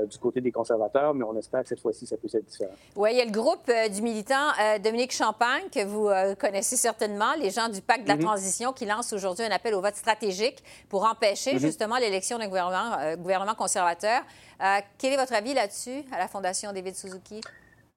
du 0.09 0.19
côté 0.19 0.41
des 0.41 0.53
conservateurs, 0.53 1.13
mais 1.15 1.25
on 1.25 1.37
espère 1.37 1.63
que 1.63 1.69
cette 1.69 1.81
fois-ci, 1.81 2.07
ça 2.07 2.17
peut 2.17 2.29
être 2.33 2.45
différent. 2.45 2.75
Oui, 2.97 3.11
il 3.13 3.19
y 3.19 3.21
a 3.21 3.25
le 3.25 3.33
groupe 3.33 3.71
du 3.93 4.03
militant 4.03 4.53
Dominique 4.83 5.13
Champagne, 5.13 5.65
que 5.73 5.85
vous 5.85 6.09
connaissez 6.39 6.77
certainement, 6.77 7.35
les 7.39 7.51
gens 7.51 7.69
du 7.69 7.81
Pacte 7.81 8.05
de 8.05 8.09
la 8.09 8.17
mm-hmm. 8.17 8.21
transition, 8.21 8.73
qui 8.73 8.87
lance 8.87 9.13
aujourd'hui 9.13 9.45
un 9.45 9.51
appel 9.51 9.75
au 9.75 9.81
vote 9.81 9.97
stratégique 9.97 10.63
pour 10.89 11.05
empêcher 11.05 11.55
mm-hmm. 11.55 11.61
justement 11.61 11.97
l'élection 11.99 12.39
d'un 12.39 12.49
gouvernement, 12.49 13.17
gouvernement 13.17 13.55
conservateur. 13.55 14.23
Euh, 14.63 14.79
quel 14.99 15.13
est 15.13 15.17
votre 15.17 15.35
avis 15.35 15.55
là-dessus 15.55 16.05
à 16.13 16.19
la 16.19 16.29
Fondation 16.29 16.73
David 16.73 16.95
Suzuki? 16.95 17.41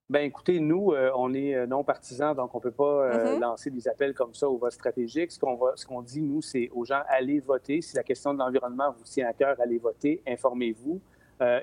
Bien, 0.10 0.22
écoutez, 0.22 0.60
nous, 0.60 0.92
euh, 0.92 1.12
on 1.16 1.34
est 1.34 1.56
euh, 1.56 1.68
non 1.68 1.84
partisans, 1.84 2.36
donc 2.36 2.54
on 2.54 2.58
ne 2.58 2.64
peut 2.64 2.72
pas 2.72 3.10
mm-hmm. 3.10 3.40
lancer 3.40 3.70
des 3.70 3.88
appels 3.88 4.14
comme 4.14 4.34
ça 4.34 4.50
au 4.50 4.58
vote 4.58 4.72
stratégique. 4.72 5.32
Ce 5.32 5.40
qu'on 5.40 5.60
ce 5.76 5.86
qu'on 5.86 6.02
dit, 6.02 6.22
nous, 6.22 6.42
c'est 6.42 6.70
aux 6.74 6.86
gens, 6.86 7.02
allez 7.08 7.40
voter. 7.40 7.82
Si 7.82 7.96
la 7.96 8.04
question 8.04 8.34
de 8.34 8.40
l'environnement 8.40 8.94
vous 8.98 9.04
tient 9.04 9.28
à 9.28 9.34
cœur, 9.34 9.56
allez 9.60 9.78
voter, 9.78 10.22
informez-vous. 10.28 11.00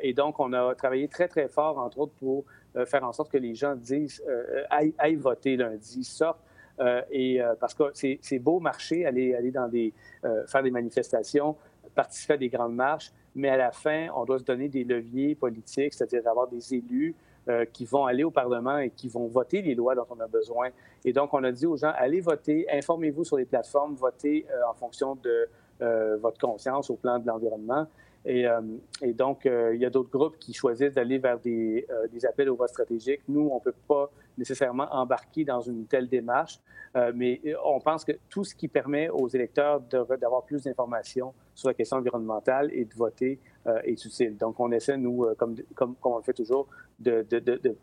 Et 0.02 0.12
donc, 0.12 0.38
on 0.38 0.52
a 0.52 0.74
travaillé 0.74 1.08
très, 1.08 1.28
très 1.28 1.48
fort, 1.48 1.78
entre 1.78 1.98
autres, 2.00 2.12
pour 2.18 2.44
faire 2.86 3.04
en 3.04 3.12
sorte 3.12 3.30
que 3.30 3.38
les 3.38 3.54
gens 3.54 3.74
disent, 3.74 4.22
aillent, 4.68 5.14
voter 5.16 5.56
lundi, 5.56 6.04
sortent. 6.04 6.42
et 7.10 7.40
parce 7.58 7.72
que 7.72 7.84
c'est 7.94 8.38
beau 8.38 8.60
marcher, 8.60 9.06
aller, 9.06 9.34
aller 9.34 9.50
dans 9.50 9.68
des, 9.68 9.94
faire 10.46 10.62
des 10.62 10.70
manifestations, 10.70 11.56
participer 11.94 12.34
à 12.34 12.36
des 12.36 12.48
grandes 12.48 12.74
marches, 12.74 13.12
mais 13.34 13.48
à 13.48 13.56
la 13.56 13.72
fin, 13.72 14.08
on 14.14 14.24
doit 14.24 14.38
se 14.38 14.44
donner 14.44 14.68
des 14.68 14.84
leviers 14.84 15.34
politiques, 15.34 15.94
c'est-à-dire 15.94 16.26
avoir 16.28 16.48
des 16.48 16.74
élus 16.74 17.14
euh, 17.48 17.64
qui 17.64 17.84
vont 17.84 18.06
aller 18.06 18.24
au 18.24 18.30
Parlement 18.30 18.78
et 18.78 18.90
qui 18.90 19.08
vont 19.08 19.26
voter 19.26 19.62
les 19.62 19.74
lois 19.74 19.94
dont 19.94 20.06
on 20.10 20.20
a 20.20 20.26
besoin. 20.26 20.68
Et 21.04 21.12
donc, 21.12 21.34
on 21.34 21.42
a 21.42 21.50
dit 21.50 21.66
aux 21.66 21.76
gens, 21.76 21.92
allez 21.96 22.20
voter, 22.20 22.66
informez-vous 22.70 23.24
sur 23.24 23.36
les 23.36 23.44
plateformes, 23.44 23.94
votez 23.94 24.46
euh, 24.50 24.70
en 24.70 24.74
fonction 24.74 25.16
de 25.16 25.48
euh, 25.80 26.16
votre 26.18 26.38
conscience 26.38 26.90
au 26.90 26.94
plan 26.94 27.18
de 27.18 27.26
l'environnement. 27.26 27.86
Et, 28.24 28.46
et, 29.02 29.12
donc, 29.12 29.46
il 29.46 29.80
y 29.80 29.84
a 29.84 29.90
d'autres 29.90 30.10
groupes 30.10 30.38
qui 30.38 30.52
choisissent 30.52 30.94
d'aller 30.94 31.18
vers 31.18 31.40
des, 31.40 31.86
des, 32.12 32.24
appels 32.24 32.48
au 32.50 32.54
vote 32.54 32.68
stratégique. 32.68 33.20
Nous, 33.28 33.48
on 33.50 33.56
ne 33.56 33.60
peut 33.60 33.74
pas 33.88 34.10
nécessairement 34.38 34.86
embarquer 34.92 35.44
dans 35.44 35.60
une 35.60 35.86
telle 35.86 36.08
démarche, 36.08 36.60
mais 37.14 37.40
on 37.64 37.80
pense 37.80 38.04
que 38.04 38.12
tout 38.28 38.44
ce 38.44 38.54
qui 38.54 38.68
permet 38.68 39.08
aux 39.08 39.26
électeurs 39.26 39.80
d'avoir 39.80 40.44
plus 40.44 40.62
d'informations 40.62 41.34
sur 41.54 41.68
la 41.68 41.74
question 41.74 41.98
environnementale 41.98 42.70
et 42.72 42.84
de 42.84 42.94
voter 42.94 43.38
euh, 43.66 43.78
est 43.84 44.04
utile. 44.04 44.36
Donc, 44.36 44.58
on 44.58 44.72
essaie, 44.72 44.96
nous, 44.96 45.24
euh, 45.24 45.34
comme, 45.36 45.54
comme, 45.74 45.94
on 46.02 46.16
le 46.16 46.22
fait 46.22 46.32
toujours, 46.32 46.66
de, 46.98 47.24
de, 47.28 47.38
de, 47.38 47.76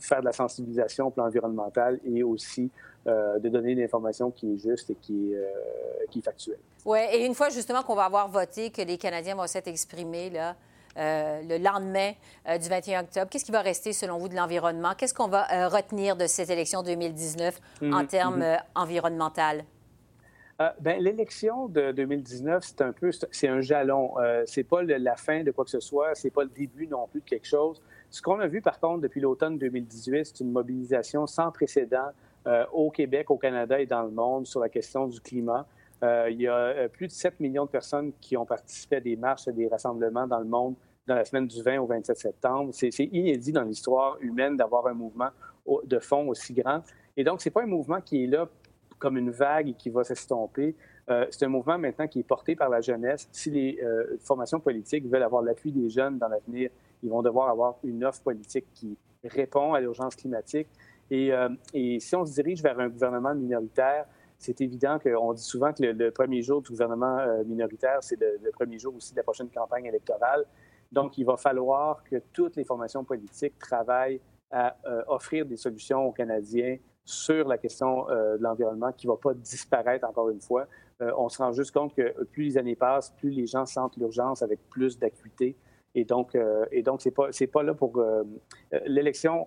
faire 0.00 0.20
de 0.20 0.26
la 0.26 0.32
sensibilisation 0.32 1.08
au 1.08 1.10
plan 1.10 1.26
environnemental 1.26 1.98
et 2.04 2.22
aussi 2.22 2.70
euh, 3.08 3.38
de 3.38 3.48
donner 3.48 3.72
une 3.72 3.82
information 3.82 4.30
qui 4.30 4.54
est 4.54 4.58
juste 4.58 4.90
et 4.90 4.94
qui 4.94 5.32
est, 5.32 6.08
qui 6.10 6.20
est 6.20 6.22
factuelle. 6.22 6.58
Oui, 6.84 7.00
et 7.12 7.24
une 7.24 7.34
fois 7.34 7.48
justement 7.48 7.82
qu'on 7.82 7.94
va 7.94 8.04
avoir 8.04 8.28
voté, 8.28 8.70
que 8.70 8.82
les 8.82 8.98
Canadiens 8.98 9.34
vont 9.34 9.46
s'être 9.46 9.68
exprimés, 9.68 10.30
là, 10.30 10.54
le 10.96 11.58
lendemain 11.58 12.12
du 12.60 12.68
21 12.68 13.02
octobre. 13.02 13.28
Qu'est-ce 13.30 13.44
qui 13.44 13.52
va 13.52 13.60
rester, 13.60 13.92
selon 13.92 14.18
vous, 14.18 14.28
de 14.28 14.34
l'environnement? 14.34 14.94
Qu'est-ce 14.96 15.14
qu'on 15.14 15.28
va 15.28 15.68
retenir 15.68 16.16
de 16.16 16.26
cette 16.26 16.50
élection 16.50 16.82
2019 16.82 17.60
en 17.82 17.86
mm-hmm. 17.86 18.06
termes 18.06 18.42
mm-hmm. 18.42 18.62
environnementaux? 18.74 19.62
Euh, 20.60 20.70
ben, 20.80 21.00
l'élection 21.00 21.68
de 21.68 21.92
2019, 21.92 22.64
c'est 22.64 22.80
un 22.82 22.92
peu, 22.92 23.12
c'est 23.30 23.46
un 23.46 23.60
jalon. 23.60 24.18
Euh, 24.18 24.42
c'est 24.44 24.64
pas 24.64 24.82
la 24.82 25.14
fin 25.14 25.44
de 25.44 25.52
quoi 25.52 25.64
que 25.64 25.70
ce 25.70 25.78
soit, 25.78 26.16
c'est 26.16 26.30
pas 26.30 26.42
le 26.42 26.50
début 26.50 26.88
non 26.88 27.06
plus 27.06 27.20
de 27.20 27.26
quelque 27.26 27.46
chose. 27.46 27.80
Ce 28.10 28.20
qu'on 28.20 28.40
a 28.40 28.48
vu, 28.48 28.60
par 28.60 28.80
contre, 28.80 29.02
depuis 29.02 29.20
l'automne 29.20 29.56
2018, 29.56 30.24
c'est 30.24 30.40
une 30.40 30.50
mobilisation 30.50 31.28
sans 31.28 31.52
précédent 31.52 32.08
euh, 32.48 32.64
au 32.72 32.90
Québec, 32.90 33.30
au 33.30 33.36
Canada 33.36 33.80
et 33.80 33.86
dans 33.86 34.02
le 34.02 34.10
monde 34.10 34.46
sur 34.46 34.60
la 34.60 34.68
question 34.68 35.06
du 35.06 35.20
climat. 35.20 35.66
Euh, 36.02 36.28
il 36.30 36.40
y 36.40 36.48
a 36.48 36.88
plus 36.88 37.06
de 37.06 37.12
7 37.12 37.38
millions 37.40 37.66
de 37.66 37.70
personnes 37.70 38.12
qui 38.20 38.36
ont 38.36 38.46
participé 38.46 38.96
à 38.96 39.00
des 39.00 39.16
marches, 39.16 39.46
à 39.46 39.52
des 39.52 39.68
rassemblements 39.68 40.26
dans 40.26 40.38
le 40.38 40.44
monde 40.44 40.74
dans 41.06 41.14
la 41.14 41.24
semaine 41.24 41.46
du 41.46 41.62
20 41.62 41.78
au 41.78 41.86
27 41.86 42.18
septembre. 42.18 42.70
C'est 42.72 42.90
inédit 42.98 43.52
dans 43.52 43.62
l'histoire 43.62 44.18
humaine 44.20 44.56
d'avoir 44.56 44.86
un 44.86 44.92
mouvement 44.92 45.30
de 45.84 45.98
fond 45.98 46.28
aussi 46.28 46.52
grand. 46.52 46.82
Et 47.16 47.24
donc, 47.24 47.40
c'est 47.40 47.50
pas 47.50 47.62
un 47.62 47.66
mouvement 47.66 48.00
qui 48.00 48.24
est 48.24 48.26
là 48.26 48.48
comme 48.98 49.16
une 49.16 49.30
vague 49.30 49.74
qui 49.76 49.90
va 49.90 50.04
s'estomper. 50.04 50.74
Euh, 51.08 51.26
c'est 51.30 51.44
un 51.44 51.48
mouvement 51.48 51.78
maintenant 51.78 52.06
qui 52.06 52.20
est 52.20 52.24
porté 52.24 52.54
par 52.54 52.68
la 52.68 52.80
jeunesse. 52.80 53.28
Si 53.32 53.50
les 53.50 53.78
euh, 53.82 54.16
formations 54.20 54.60
politiques 54.60 55.06
veulent 55.06 55.22
avoir 55.22 55.42
l'appui 55.42 55.72
des 55.72 55.88
jeunes 55.88 56.18
dans 56.18 56.28
l'avenir, 56.28 56.70
ils 57.02 57.08
vont 57.08 57.22
devoir 57.22 57.48
avoir 57.48 57.76
une 57.84 58.04
offre 58.04 58.22
politique 58.22 58.66
qui 58.74 58.96
répond 59.24 59.72
à 59.72 59.80
l'urgence 59.80 60.14
climatique. 60.14 60.68
Et, 61.10 61.32
euh, 61.32 61.48
et, 61.72 62.00
si 62.00 62.14
on 62.16 62.24
se 62.24 62.34
dirige 62.34 62.62
vers 62.62 62.78
un 62.78 62.88
gouvernement 62.88 63.34
minoritaire, 63.34 64.06
c'est 64.38 64.60
évident 64.60 64.98
qu'on 64.98 65.32
dit 65.32 65.42
souvent 65.42 65.72
que 65.72 65.82
le, 65.82 66.10
premier 66.10 66.42
jour 66.42 66.62
du 66.62 66.70
gouvernement 66.70 67.18
minoritaire, 67.44 67.98
c'est 68.02 68.20
le, 68.20 68.50
premier 68.52 68.78
jour 68.78 68.94
aussi 68.94 69.12
de 69.12 69.16
la 69.16 69.24
prochaine 69.24 69.48
campagne 69.50 69.86
électorale. 69.86 70.44
Donc, 70.92 71.18
il 71.18 71.24
va 71.24 71.36
falloir 71.36 72.04
que 72.04 72.22
toutes 72.32 72.54
les 72.54 72.64
formations 72.64 73.02
politiques 73.02 73.58
travaillent 73.58 74.20
à 74.52 74.76
offrir 75.08 75.44
des 75.44 75.56
solutions 75.56 76.06
aux 76.06 76.12
Canadiens 76.12 76.78
sur 77.08 77.48
la 77.48 77.56
question 77.56 78.06
euh, 78.10 78.36
de 78.36 78.42
l'environnement 78.42 78.92
qui 78.92 79.06
ne 79.06 79.12
va 79.12 79.16
pas 79.16 79.32
disparaître 79.32 80.06
encore 80.06 80.28
une 80.28 80.42
fois. 80.42 80.66
Euh, 81.00 81.10
on 81.16 81.30
se 81.30 81.38
rend 81.38 81.52
juste 81.52 81.72
compte 81.72 81.94
que 81.94 82.22
plus 82.24 82.44
les 82.44 82.58
années 82.58 82.76
passent, 82.76 83.10
plus 83.16 83.30
les 83.30 83.46
gens 83.46 83.64
sentent 83.64 83.96
l'urgence 83.96 84.42
avec 84.42 84.60
plus 84.68 84.98
d'acuité. 84.98 85.56
Et 85.94 86.04
donc, 86.04 86.34
euh, 86.34 86.66
et 86.70 86.84
c'est 86.98 87.10
pas, 87.10 87.30
pas 87.50 87.62
là 87.62 87.72
pour 87.72 87.98
l'élection 88.84 89.46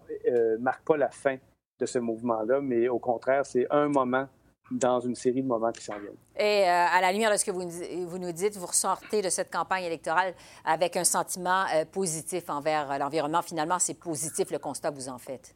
marque 0.59 0.84
pas 0.86 0.97
la 0.97 1.12
fin 1.12 1.38
de 1.82 1.86
ce 1.86 2.00
mouvement-là, 2.00 2.62
mais 2.62 2.88
au 2.88 3.00
contraire, 3.00 3.46
c'est 3.46 3.68
un 3.70 3.90
moment 3.90 4.28
dans 4.72 5.02
une 5.02 5.16
série 5.16 5.42
de 5.42 5.48
moments 5.48 5.72
qui 5.74 5.84
s'en 5.84 6.00
viennent. 6.00 6.16
Et 6.38 6.64
à 6.64 7.02
la 7.02 7.12
lumière 7.12 7.30
de 7.30 7.36
ce 7.36 7.44
que 7.44 7.52
vous, 7.52 7.68
vous, 8.08 8.18
nous 8.18 8.32
dites, 8.32 8.56
vous 8.56 8.68
ressortez 8.68 9.22
de 9.22 9.28
cette 9.30 9.52
campagne 9.52 9.84
électorale 9.84 10.34
avec 10.64 10.96
un 10.96 11.04
sentiment 11.04 11.66
positif 11.92 12.50
envers 12.50 12.98
l'environnement. 12.98 13.42
Finalement, 13.42 13.80
c'est 13.80 14.00
positif 14.00 14.50
le 14.50 14.60
constat 14.60 14.92
que 14.92 14.96
vous 14.96 15.10
en 15.10 15.18
faites. 15.18 15.56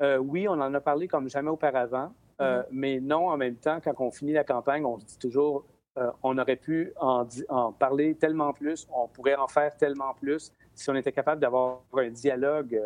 Euh, 0.00 0.18
oui, 0.18 0.46
on 0.48 0.52
en 0.52 0.72
a 0.74 0.80
parlé 0.80 1.08
comme 1.08 1.28
jamais 1.28 1.50
auparavant, 1.50 2.12
euh, 2.40 2.62
mm-hmm. 2.62 2.66
mais 2.70 3.00
non, 3.00 3.28
en 3.28 3.36
même 3.36 3.56
temps, 3.56 3.80
quand 3.82 3.94
on 3.98 4.10
finit 4.10 4.32
la 4.32 4.44
campagne, 4.44 4.84
on 4.84 4.98
se 4.98 5.06
dit 5.06 5.18
toujours, 5.18 5.64
euh, 5.98 6.10
on 6.22 6.38
aurait 6.38 6.56
pu 6.56 6.92
en, 7.00 7.26
parler 7.72 8.14
tellement 8.14 8.52
plus, 8.52 8.86
on 8.94 9.08
pourrait 9.08 9.34
en 9.34 9.48
faire 9.48 9.76
tellement 9.76 10.14
plus 10.14 10.52
si 10.74 10.88
on 10.90 10.94
était 10.94 11.10
capable 11.10 11.40
d'avoir 11.40 11.80
un 11.94 12.10
dialogue 12.10 12.80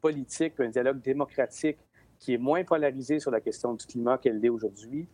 politique, 0.00 0.60
un 0.60 0.68
dialogue 0.68 1.00
démocratique 1.00 1.78
qui 2.20 2.34
est 2.34 2.38
moins 2.38 2.62
polarisé 2.62 3.18
sur 3.18 3.32
la 3.32 3.40
question 3.40 3.74
du 3.74 3.84
climat 3.84 4.18
qu'elle 4.18 4.38
l'est 4.38 4.48
aujourd'hui. 4.48 5.08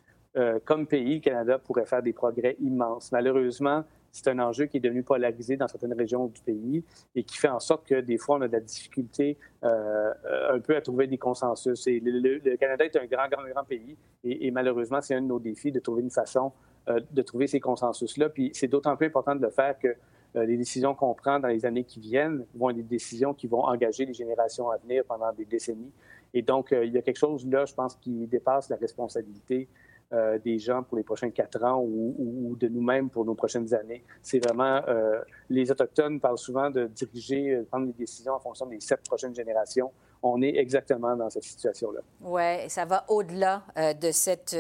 comme 0.67 0.87
pays, 0.87 1.15
le 1.15 1.21
Canada 1.21 1.59
pourrait 1.59 1.87
faire 1.87 2.03
des 2.03 2.13
progrès 2.13 2.57
immenses. 2.61 3.11
Malheureusement, 3.11 3.85
c'est 4.17 4.31
un 4.31 4.39
enjeu 4.39 4.65
qui 4.65 4.79
est 4.79 4.81
devenu 4.81 5.03
polarisé 5.03 5.57
dans 5.57 5.69
certaines 5.69 5.93
régions 5.93 6.27
du 6.27 6.41
pays 6.41 6.83
et 7.15 7.23
qui 7.23 7.37
fait 7.37 7.49
en 7.49 7.61
sorte 7.61 7.87
que 7.87 8.01
des 8.01 8.17
fois, 8.17 8.37
on 8.39 8.41
a 8.41 8.49
de 8.49 8.53
la 8.53 8.61
difficulté 8.61 9.37
euh, 9.63 10.13
un 10.51 10.59
peu 10.59 10.75
à 10.75 10.81
trouver 10.81 11.07
des 11.07 11.19
consensus. 11.19 11.87
Et 11.87 12.01
le, 12.03 12.57
Canada 12.57 12.85
est 12.87 12.97
un 12.97 13.05
grand, 13.05 13.29
grand, 13.29 13.47
grand 13.47 13.65
pays 13.65 13.97
et, 14.25 14.51
malheureusement, 14.51 15.01
c'est 15.03 15.15
un 15.15 15.21
de 15.21 15.27
nos 15.27 15.39
défis 15.39 15.71
de 15.71 15.81
trouver 15.81 16.03
une 16.03 16.11
façon 16.11 16.53
euh, 16.89 17.01
de 17.11 17.23
trouver 17.23 17.47
ces 17.47 17.61
consensus-là. 17.61 18.31
Puis 18.31 18.51
c'est 18.55 18.69
d'autant 18.69 18.97
plus 18.97 19.07
important 19.07 19.35
de 19.35 19.43
le 19.43 19.51
faire 19.51 19.79
que 19.79 19.89
euh, 19.89 20.47
les 20.47 20.57
décisions 20.57 20.95
qu'on 20.95 21.15
prend 21.15 21.39
dans 21.39 21.49
les 21.49 21.67
années 21.67 21.85
qui 21.85 22.01
viennent 22.01 22.47
vont 22.55 22.71
être 22.71 22.77
des 22.77 22.83
décisions 22.83 23.35
qui 23.35 23.47
vont 23.47 23.65
engager 23.65 24.07
les 24.07 24.15
générations 24.15 24.71
à 24.71 24.79
venir 24.79 25.05
pendant 25.05 25.33
des 25.33 25.45
décennies. 25.45 25.93
Et 26.37 26.43
donc, 26.43 26.69
il 26.71 26.93
y 26.93 26.99
a 26.99 27.01
quelque 27.01 27.17
chose 27.17 27.47
là, 27.47 27.65
je 27.65 27.73
pense, 27.73 27.97
qui 27.97 28.27
dépasse 28.27 28.69
la 28.69 28.77
responsabilité 28.77 29.71
euh, 30.13 30.39
des 30.39 30.59
gens 30.59 30.83
pour 30.83 30.99
les 30.99 31.03
prochains 31.03 31.31
quatre 31.31 31.65
ans 31.65 31.83
ou, 31.83 32.55
de 32.61 32.69
nous-mêmes 32.69 33.09
pour 33.09 33.25
nos 33.25 33.35
prochaines 33.35 33.73
années. 33.73 34.05
C'est 34.21 34.39
vraiment, 34.39 34.83
euh, 34.87 35.19
les 35.49 35.71
Autochtones 35.71 36.21
parlent 36.21 36.37
souvent 36.37 36.69
de 36.69 36.89
diriger, 36.89 37.57
de 37.57 37.63
prendre 37.63 37.87
des 37.87 37.95
décisions 37.95 38.35
en 38.35 38.39
fonction 38.39 38.67
des 38.67 38.81
sept 38.81 39.01
prochaines 39.09 39.35
générations. 39.35 39.91
On 40.23 40.43
est 40.43 40.57
exactement 40.57 41.17
dans 41.17 41.31
cette 41.31 41.45
situation-là. 41.45 42.01
Oui, 42.21 42.69
ça 42.69 42.85
va 42.85 43.07
au-delà 43.09 43.63
de 43.99 44.11
cette 44.11 44.57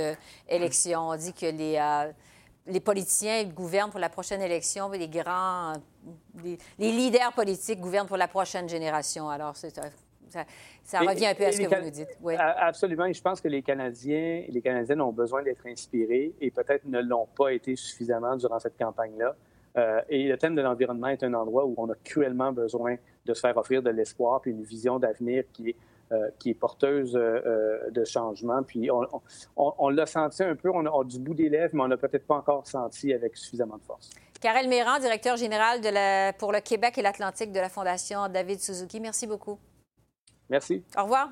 élection. 0.49 1.11
On 1.11 1.16
dit 1.16 1.35
que 1.35 1.47
les 1.47 1.79
les 2.66 2.81
politiciens 2.81 3.45
gouvernent 3.45 3.91
pour 3.91 4.01
la 4.01 4.09
prochaine 4.09 4.43
élection, 4.43 4.91
les 4.91 5.09
grands, 5.09 5.74
les, 6.43 6.59
leaders 6.79 7.33
politiques 7.33 7.81
gouvernent 7.81 8.09
pour 8.09 8.16
la 8.16 8.29
prochaine 8.29 8.68
génération. 8.68 9.29
Alors, 9.29 9.55
ça, 10.29 10.45
ça, 10.83 11.01
revient 11.01 11.27
un 11.27 11.35
peu 11.35 11.45
à 11.45 11.53
ce 11.53 11.61
que 11.61 11.74
vous 11.74 11.85
nous 11.85 11.91
dites. 11.91 12.16
Oui. 12.22 12.35
Absolument. 12.39 13.07
Et 13.07 13.14
je 13.14 13.22
pense 13.22 13.41
que 13.41 13.49
les 13.49 13.62
Canadiens 13.62 14.45
et 14.47 14.51
les 14.51 14.61
Canadiennes 14.61 15.01
ont 15.01 15.12
besoin 15.12 15.43
d'être 15.43 15.66
inspirés 15.66 16.33
et 16.41 16.51
peut-être 16.51 16.85
ne 16.87 17.01
l'ont 17.01 17.29
pas 17.37 17.53
été 17.53 17.77
suffisamment 17.77 18.37
durant 18.37 18.59
cette 18.59 18.79
campagne-là. 18.79 19.35
Euh, 19.77 20.01
et 20.09 20.29
le 20.29 20.39
thème 20.39 20.55
de 20.55 20.62
l'environnement 20.62 21.09
est 21.09 21.22
un 21.22 21.35
endroit 21.35 21.66
où 21.66 21.74
on 21.77 21.91
a 21.91 21.95
cruellement 22.03 22.53
besoin 22.53 22.97
de 23.27 23.35
se 23.35 23.41
faire 23.41 23.57
offrir 23.57 23.83
de 23.83 23.91
l'espoir 23.91 24.41
puis 24.41 24.51
une 24.51 24.62
vision 24.62 24.99
d'avenir 24.99 25.45
qui 25.53 25.70
est 25.70 25.77
euh, 26.12 26.31
qui 26.39 26.51
est 26.51 26.55
porteuse 26.55 27.16
euh, 27.16 27.41
euh, 27.45 27.91
de 27.91 28.05
changement. 28.05 28.62
Puis 28.62 28.89
on, 29.57 29.89
l'a 29.89 30.07
senti 30.07 30.45
un 30.45 30.55
peu, 30.55 30.70
on 30.72 30.87
a, 30.87 31.05
du 31.05 31.18
bout 31.18 31.35
des 31.35 31.49
lèvres, 31.49 31.74
mais 31.74 31.83
on 31.83 31.89
n'a 31.89 31.97
peut-être 31.97 32.29
pas 32.29 32.37
encore 32.37 32.64
senti 32.64 33.12
avec 33.12 33.37
suffisamment 33.37 33.77
de 33.77 33.83
force. 33.83 34.11
Karel 34.41 34.68
Méran, 34.68 35.01
directeur 35.01 35.37
général 35.37 35.81
de 35.81 35.89
la, 35.89 36.33
pour 36.33 36.53
le 36.53 36.61
Québec 36.61 36.97
et 36.97 37.03
l'Atlantique 37.03 37.51
de 37.51 37.59
la 37.59 37.68
Fondation 37.68 38.29
David 38.29 38.61
Suzuki, 38.61 39.01
merci 39.01 39.27
beaucoup. 39.27 39.59
Merci. 40.51 40.82
Au 40.97 41.03
revoir. 41.03 41.30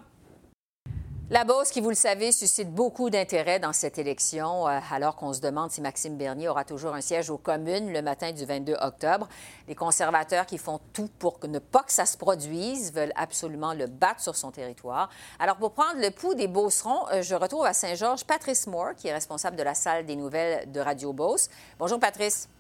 La 1.31 1.45
Beauce, 1.45 1.71
qui, 1.71 1.81
vous 1.81 1.89
le 1.89 1.95
savez, 1.95 2.33
suscite 2.33 2.71
beaucoup 2.71 3.09
d'intérêt 3.09 3.59
dans 3.59 3.73
cette 3.73 3.97
élection, 3.97 4.69
euh, 4.69 4.79
alors 4.93 5.17
qu'on 5.17 5.33
se 5.33 5.41
demande 5.41 5.71
si 5.71 5.81
Maxime 5.81 6.19
Bernier 6.19 6.49
aura 6.49 6.65
toujours 6.65 6.93
un 6.93 7.01
siège 7.01 7.31
aux 7.31 7.39
communes 7.39 7.91
le 7.91 8.03
matin 8.03 8.31
du 8.33 8.45
22 8.45 8.75
octobre. 8.75 9.27
Les 9.67 9.75
conservateurs 9.75 10.45
qui 10.45 10.59
font 10.59 10.81
tout 10.93 11.09
pour 11.19 11.39
ne 11.49 11.59
pas 11.59 11.83
que 11.83 11.93
ça 11.93 12.05
se 12.05 12.19
produise 12.19 12.93
veulent 12.93 13.15
absolument 13.17 13.73
le 13.73 13.87
battre 13.87 14.21
sur 14.21 14.37
son 14.37 14.51
territoire. 14.51 15.09
Alors, 15.39 15.57
pour 15.57 15.73
prendre 15.73 15.99
le 15.99 16.11
pouls 16.11 16.35
des 16.35 16.47
Beaucerons, 16.47 17.09
euh, 17.11 17.23
je 17.23 17.35
retrouve 17.35 17.65
à 17.65 17.73
Saint-Georges 17.73 18.25
Patrice 18.27 18.67
Moore, 18.67 18.95
qui 18.95 19.09
est 19.09 19.15
responsable 19.15 19.57
de 19.57 19.63
la 19.63 19.75
salle 19.75 20.05
des 20.05 20.17
nouvelles 20.17 20.71
de 20.71 20.81
Radio 20.81 21.15
Beauce. 21.15 21.49
Bonjour, 21.79 21.99
Patrice. 21.99 22.51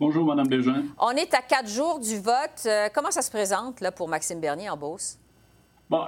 Bonjour, 0.00 0.24
Mme 0.24 0.48
Bégin. 0.48 0.82
On 0.98 1.10
est 1.10 1.32
à 1.34 1.40
quatre 1.40 1.68
jours 1.68 2.00
du 2.00 2.18
vote. 2.18 2.66
Euh, 2.66 2.88
comment 2.92 3.12
ça 3.12 3.22
se 3.22 3.30
présente 3.30 3.80
là, 3.80 3.92
pour 3.92 4.08
Maxime 4.08 4.40
Bernier 4.40 4.68
en 4.68 4.76
Beauce? 4.76 5.18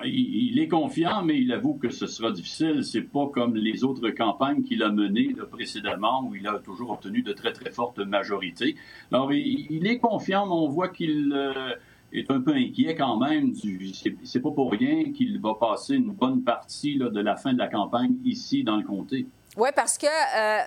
Il, 0.05 0.59
est 0.59 0.69
confiant, 0.69 1.23
mais 1.23 1.41
il 1.41 1.53
avoue 1.53 1.75
que 1.75 1.89
ce 1.89 2.07
sera 2.07 2.31
difficile. 2.33 2.85
C'est 2.85 3.03
pas 3.03 3.29
comme 3.33 3.57
les 3.57 3.83
autres 3.83 4.11
campagnes 4.11 4.63
qu'il 4.63 4.83
a 4.83 4.91
menées 4.91 5.35
précédemment, 5.51 6.25
où 6.25 6.35
il 6.35 6.47
a 6.47 6.59
toujours 6.59 6.91
obtenu 6.91 7.23
de 7.23 7.33
très 7.33 7.53
très 7.53 7.71
fortes 7.71 7.99
majorités. 7.99 8.77
Alors, 9.11 9.33
il, 9.33 9.87
est 9.87 9.99
confiant, 9.99 10.47
mais 10.47 10.53
on 10.53 10.69
voit 10.69 10.89
qu'il 10.89 11.33
euh, 11.35 11.75
est 12.13 12.31
un 12.31 12.41
peu 12.41 12.53
inquiet 12.53 12.95
quand 12.95 13.19
même. 13.19 13.55
C'est 14.25 14.41
pas 14.41 14.51
pour 14.51 14.71
rien 14.71 15.13
qu'il 15.13 15.41
va 15.41 15.55
passer 15.55 15.95
une 15.95 16.13
bonne 16.13 16.43
partie 16.43 16.99
de 16.99 17.21
la 17.21 17.37
fin 17.37 17.55
de 17.55 17.59
la 17.59 17.69
campagne 17.69 18.17
ici 18.25 18.63
dans 18.65 18.77
le 18.77 18.85
comté. 18.85 19.27
Oui, 19.57 19.71
parce 19.75 19.97
que 19.97 20.07
euh, 20.07 20.63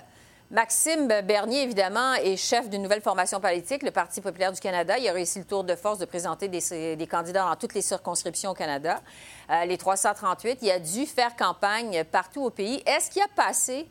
Maxime 0.54 1.08
Bernier, 1.08 1.64
évidemment, 1.64 2.14
est 2.14 2.38
chef 2.38 2.70
d'une 2.70 2.84
nouvelle 2.84 3.01
formation 3.01 3.39
politique, 3.39 3.82
le 3.82 3.89
Parti 3.89 4.22
populaire 4.22 4.51
du 4.51 4.60
Canada. 4.60 4.99
Il 4.99 5.08
a 5.08 5.12
réussi 5.12 5.39
le 5.39 5.45
tour 5.45 5.64
de 5.64 5.74
force 5.74 5.97
de 5.97 6.06
présenter 6.06 6.47
des, 6.47 7.08
candidats 7.08 7.49
dans 7.49 7.56
toutes 7.56 7.74
les 7.74 7.82
circonscriptions 7.82 8.51
au 8.51 8.54
Canada, 8.54 9.01
euh, 9.49 9.66
les 9.66 9.78
338. 9.80 10.60
Il 10.62 10.70
a 10.70 10.78
dû 10.78 11.08
faire 11.08 11.36
campagne 11.36 12.04
partout 12.12 12.41
au 12.41 12.51
pays. 12.51 12.84
Est-ce 12.86 13.10
qu'il 13.10 13.24
a 13.24 13.28
passé 13.36 13.88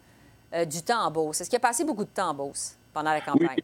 euh, 0.55 0.65
du 0.65 0.83
temps 0.83 1.01
en 1.01 1.11
Beauce? 1.11 1.41
Est-ce 1.41 1.51
qu'il 1.51 1.57
a 1.57 1.61
passé 1.61 1.85
beaucoup 1.85 2.05
de 2.05 2.11
temps 2.11 2.31
en 2.31 2.35
Beauce 2.35 2.77
pendant 2.95 3.11
la 3.11 3.21
campagne? 3.21 3.57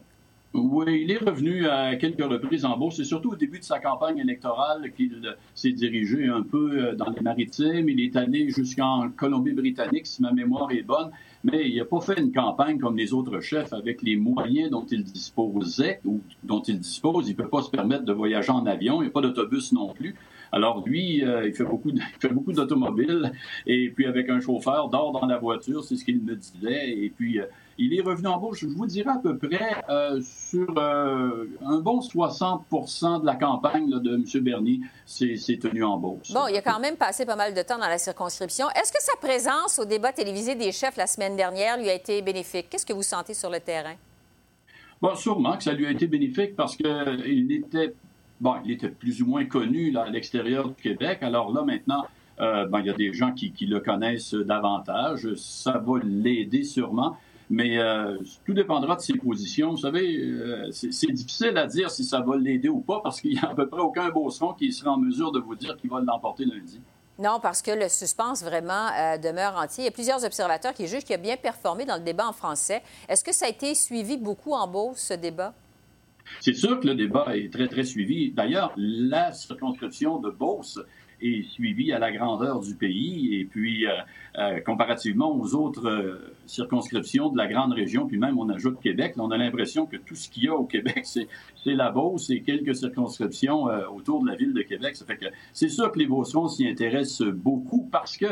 Oui. 0.53 1.01
il 1.01 1.11
est 1.11 1.19
revenu 1.19 1.69
à 1.69 1.95
quelques 1.95 2.25
reprises 2.25 2.65
en 2.65 2.75
Beauce. 2.75 2.97
C'est 2.97 3.05
surtout 3.05 3.29
au 3.29 3.37
début 3.37 3.59
de 3.59 3.63
sa 3.63 3.79
campagne 3.79 4.17
électorale 4.17 4.91
qu'il 4.91 5.37
s'est 5.55 5.71
dirigé 5.71 6.27
un 6.27 6.41
peu 6.41 6.71
euh, 6.71 6.95
dans 6.95 7.11
les 7.11 7.21
maritimes. 7.21 7.87
Il 7.87 8.01
est 8.01 8.17
allé 8.17 8.49
jusqu'en 8.49 9.09
Colombie-Britannique, 9.15 10.05
si 10.05 10.21
ma 10.21 10.33
mémoire 10.33 10.69
est 10.73 10.83
bonne 10.83 11.11
mais 11.43 11.69
il 11.69 11.77
n'a 11.77 11.85
pas 11.85 12.01
fait 12.01 12.19
une 12.19 12.31
campagne 12.31 12.79
comme 12.79 12.97
les 12.97 13.13
autres 13.13 13.39
chefs 13.39 13.71
avec 13.73 14.01
les 14.01 14.15
moyens 14.15 14.71
dont 14.71 14.85
il 14.85 15.03
disposait 15.03 16.01
ou 16.05 16.19
dont 16.43 16.61
il 16.61 16.79
dispose. 16.79 17.27
Il 17.27 17.31
ne 17.31 17.37
peut 17.37 17.49
pas 17.49 17.61
se 17.61 17.69
permettre 17.69 18.03
de 18.03 18.13
voyager 18.13 18.51
en 18.51 18.65
avion, 18.65 19.01
il 19.01 19.05
n'y 19.05 19.09
a 19.09 19.11
pas 19.11 19.21
d'autobus 19.21 19.71
non 19.71 19.93
plus. 19.93 20.15
Alors 20.51 20.85
lui, 20.85 21.23
euh, 21.23 21.47
il 21.47 21.53
fait 21.53 21.63
beaucoup, 21.63 21.89
il 21.93 22.01
fait 22.19 22.29
beaucoup 22.29 22.51
d'automobiles 22.51 23.31
et 23.65 23.89
puis 23.89 24.05
avec 24.05 24.29
un 24.29 24.39
chauffeur, 24.39 24.89
dort 24.89 25.11
dans 25.11 25.25
la 25.25 25.37
voiture, 25.37 25.83
c'est 25.83 25.95
ce 25.95 26.05
qu'il 26.05 26.21
me 26.21 26.35
disait. 26.35 26.89
Et 26.89 27.09
puis 27.09 27.39
euh, 27.39 27.45
il 27.77 27.97
est 27.97 28.01
revenu 28.01 28.27
en 28.27 28.37
bouche, 28.37 28.59
je 28.61 28.67
vous 28.67 28.85
dirais 28.85 29.11
à 29.11 29.19
peu 29.19 29.37
près 29.37 29.81
euh, 29.89 30.19
sur 30.21 30.77
un 30.77 31.79
bon 31.79 31.99
60% 32.01 33.21
de 33.21 33.25
la 33.25 33.35
campagne 33.35 33.89
de 33.89 34.15
M. 34.15 34.43
Bernier 34.43 34.81
s'est 35.05 35.59
tenu 35.61 35.83
en 35.83 35.97
bourse. 35.97 36.31
Bon, 36.33 36.47
il 36.49 36.57
a 36.57 36.61
quand 36.61 36.79
même 36.79 36.97
passé 36.97 37.25
pas 37.25 37.37
mal 37.37 37.53
de 37.53 37.61
temps 37.61 37.77
dans 37.77 37.87
la 37.87 37.97
circonscription. 37.97 38.67
Est-ce 38.71 38.91
que 38.91 39.01
sa 39.01 39.15
présence 39.15 39.79
au 39.79 39.85
débat 39.85 40.11
télévisé 40.11 40.55
des 40.55 40.73
chefs 40.73 40.97
la 40.97 41.07
semaine 41.07 41.37
dernière 41.37 41.77
lui 41.77 41.89
a 41.89 41.93
été 41.93 42.21
bénéfique? 42.21 42.67
Qu'est-ce 42.69 42.85
que 42.85 42.93
vous 42.93 43.03
sentez 43.03 43.33
sur 43.33 43.49
le 43.49 43.61
terrain? 43.61 43.95
Bon, 45.01 45.15
sûrement 45.15 45.55
que 45.55 45.63
ça 45.63 45.71
lui 45.71 45.85
a 45.85 45.91
été 45.91 46.07
bénéfique 46.07 46.57
parce 46.57 46.75
qu'il 46.75 47.51
était 47.51 47.93
bon, 48.39 48.55
il 48.65 48.71
était 48.71 48.89
plus 48.89 49.21
ou 49.21 49.25
moins 49.25 49.45
connu 49.45 49.95
à 49.97 50.09
l'extérieur 50.09 50.69
du 50.69 50.75
Québec. 50.75 51.19
Alors 51.21 51.53
là, 51.53 51.63
maintenant, 51.63 52.05
euh, 52.39 52.67
il 52.79 52.85
y 52.85 52.89
a 52.89 52.93
des 52.93 53.13
gens 53.13 53.31
qui, 53.31 53.53
le 53.65 53.79
connaissent 53.79 54.33
davantage. 54.33 55.33
Ça 55.35 55.77
va 55.77 55.99
l'aider 56.03 56.63
sûrement. 56.63 57.17
Mais 57.51 57.79
euh, 57.79 58.15
tout 58.45 58.53
dépendra 58.53 58.95
de 58.95 59.01
ses 59.01 59.17
positions. 59.17 59.71
Vous 59.71 59.77
savez, 59.77 60.19
euh, 60.19 60.69
c'est 60.71 61.11
difficile 61.11 61.57
à 61.57 61.65
dire 61.65 61.89
si 61.89 62.03
ça 62.03 62.21
va 62.21 62.37
l'aider 62.37 62.69
ou 62.69 62.79
pas 62.79 63.01
parce 63.01 63.19
qu'il 63.19 63.31
n'y 63.31 63.39
a 63.39 63.49
à 63.49 63.55
peu 63.55 63.67
près 63.67 63.81
aucun 63.81 64.11
qui 64.57 64.71
sera 64.71 64.91
en 64.91 64.97
mesure 64.97 65.31
de 65.31 65.39
vous 65.39 65.55
dire 65.55 65.75
qu'il 65.77 65.89
va 65.89 65.99
l'emporter 65.99 66.45
lundi. 66.45 66.79
Non, 67.17 67.39
parce 67.41 67.61
que 67.61 67.71
le 67.71 67.89
suspense 67.89 68.43
vraiment 68.43 68.87
demeure 69.21 69.57
entier. 69.57 69.83
Il 69.83 69.85
y 69.85 69.89
a 69.89 69.91
plusieurs 69.91 70.23
observateurs 70.23 70.73
qui 70.73 70.87
jugent 70.87 71.03
qu'il 71.03 71.15
a 71.15 71.17
bien 71.17 71.35
performé 71.35 71.85
dans 71.85 71.97
le 71.97 72.03
débat 72.03 72.29
en 72.29 72.31
français. 72.31 72.81
Est-ce 73.09 73.25
que 73.25 73.33
ça 73.33 73.47
a 73.47 73.49
été 73.49 73.75
suivi 73.75 74.15
beaucoup 74.15 74.53
en 74.53 74.67
Beauce, 74.67 74.99
ce 74.99 75.15
débat? 75.15 75.53
C'est 76.39 76.53
sûr 76.53 76.79
que 76.79 76.87
le 76.87 76.95
débat 76.95 77.35
est 77.35 77.51
très, 77.51 77.67
très 77.67 77.83
suivi. 77.83 78.31
D'ailleurs, 78.31 78.73
la 78.77 79.31
circonscription 79.31 80.19
de 80.19 80.29
Beauce 80.29 80.79
est 81.21 81.43
suivie 81.43 81.91
à 81.91 81.99
la 81.99 82.11
grandeur 82.11 82.59
du 82.59 82.75
pays 82.75 83.35
et 83.35 83.45
puis 83.45 83.85
euh, 83.85 83.91
euh, 84.37 84.59
comparativement 84.61 85.35
aux 85.35 85.53
autres 85.53 85.87
euh, 85.87 86.33
circonscriptions 86.45 87.29
de 87.29 87.37
la 87.37 87.47
grande 87.47 87.73
région, 87.73 88.07
puis 88.07 88.17
même 88.17 88.37
on 88.37 88.49
ajoute 88.49 88.79
Québec, 88.79 89.13
on 89.17 89.31
a 89.31 89.37
l'impression 89.37 89.85
que 89.85 89.97
tout 89.97 90.15
ce 90.15 90.29
qu'il 90.29 90.43
y 90.43 90.47
a 90.47 90.55
au 90.55 90.65
Québec, 90.65 91.05
c'est 91.05 91.27
la 91.65 91.91
Beauce 91.91 92.29
et 92.29 92.41
quelques 92.41 92.75
circonscriptions 92.75 93.65
autour 93.93 94.23
de 94.23 94.29
la 94.29 94.35
ville 94.35 94.53
de 94.53 94.61
Québec. 94.61 94.95
Ça 94.95 95.05
fait 95.05 95.17
que 95.17 95.25
c'est 95.53 95.69
sûr 95.69 95.91
que 95.91 95.99
les 95.99 96.05
Beaucerons 96.05 96.47
s'y 96.47 96.67
intéressent 96.67 97.27
beaucoup 97.27 97.87
parce 97.91 98.17
que 98.17 98.27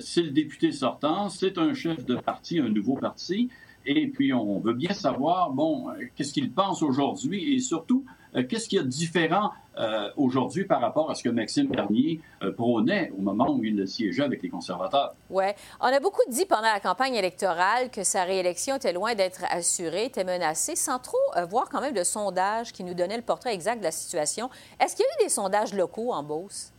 c'est 0.00 0.22
le 0.22 0.30
député 0.30 0.72
sortant, 0.72 1.28
c'est 1.28 1.58
un 1.58 1.74
chef 1.74 2.04
de 2.04 2.16
parti, 2.16 2.58
un 2.58 2.68
nouveau 2.68 2.94
parti, 2.94 3.50
et 3.86 4.08
puis, 4.08 4.32
on 4.32 4.58
veut 4.58 4.74
bien 4.74 4.92
savoir, 4.92 5.50
bon, 5.50 5.90
euh, 5.90 5.94
qu'est-ce 6.16 6.32
qu'il 6.32 6.52
pense 6.52 6.82
aujourd'hui 6.82 7.54
et 7.54 7.60
surtout, 7.60 8.04
euh, 8.34 8.42
qu'est-ce 8.42 8.68
qu'il 8.68 8.78
y 8.78 8.80
a 8.80 8.84
de 8.84 8.88
différent 8.88 9.52
euh, 9.78 10.10
aujourd'hui 10.16 10.64
par 10.64 10.80
rapport 10.80 11.08
à 11.08 11.14
ce 11.14 11.22
que 11.22 11.28
Maxime 11.28 11.68
Bernier 11.68 12.20
prônait 12.56 13.12
au 13.16 13.20
moment 13.20 13.54
où 13.54 13.62
il 13.62 13.86
siégeait 13.86 14.24
avec 14.24 14.42
les 14.42 14.48
conservateurs? 14.48 15.14
Oui. 15.30 15.44
On 15.80 15.86
a 15.86 16.00
beaucoup 16.00 16.22
dit 16.28 16.46
pendant 16.46 16.62
la 16.62 16.80
campagne 16.80 17.14
électorale 17.14 17.90
que 17.90 18.02
sa 18.02 18.24
réélection 18.24 18.76
était 18.76 18.92
loin 18.92 19.14
d'être 19.14 19.44
assurée, 19.50 20.06
était 20.06 20.24
menacée, 20.24 20.74
sans 20.74 20.98
trop 20.98 21.16
voir 21.48 21.68
quand 21.68 21.80
même 21.80 21.94
de 21.94 22.04
sondages 22.04 22.72
qui 22.72 22.82
nous 22.84 22.94
donnaient 22.94 23.16
le 23.16 23.22
portrait 23.22 23.54
exact 23.54 23.78
de 23.78 23.84
la 23.84 23.92
situation. 23.92 24.50
Est-ce 24.80 24.96
qu'il 24.96 25.04
y 25.04 25.08
a 25.08 25.22
eu 25.22 25.26
des 25.26 25.30
sondages 25.30 25.74
locaux 25.74 26.12
en 26.12 26.22
Beauce? 26.22 26.72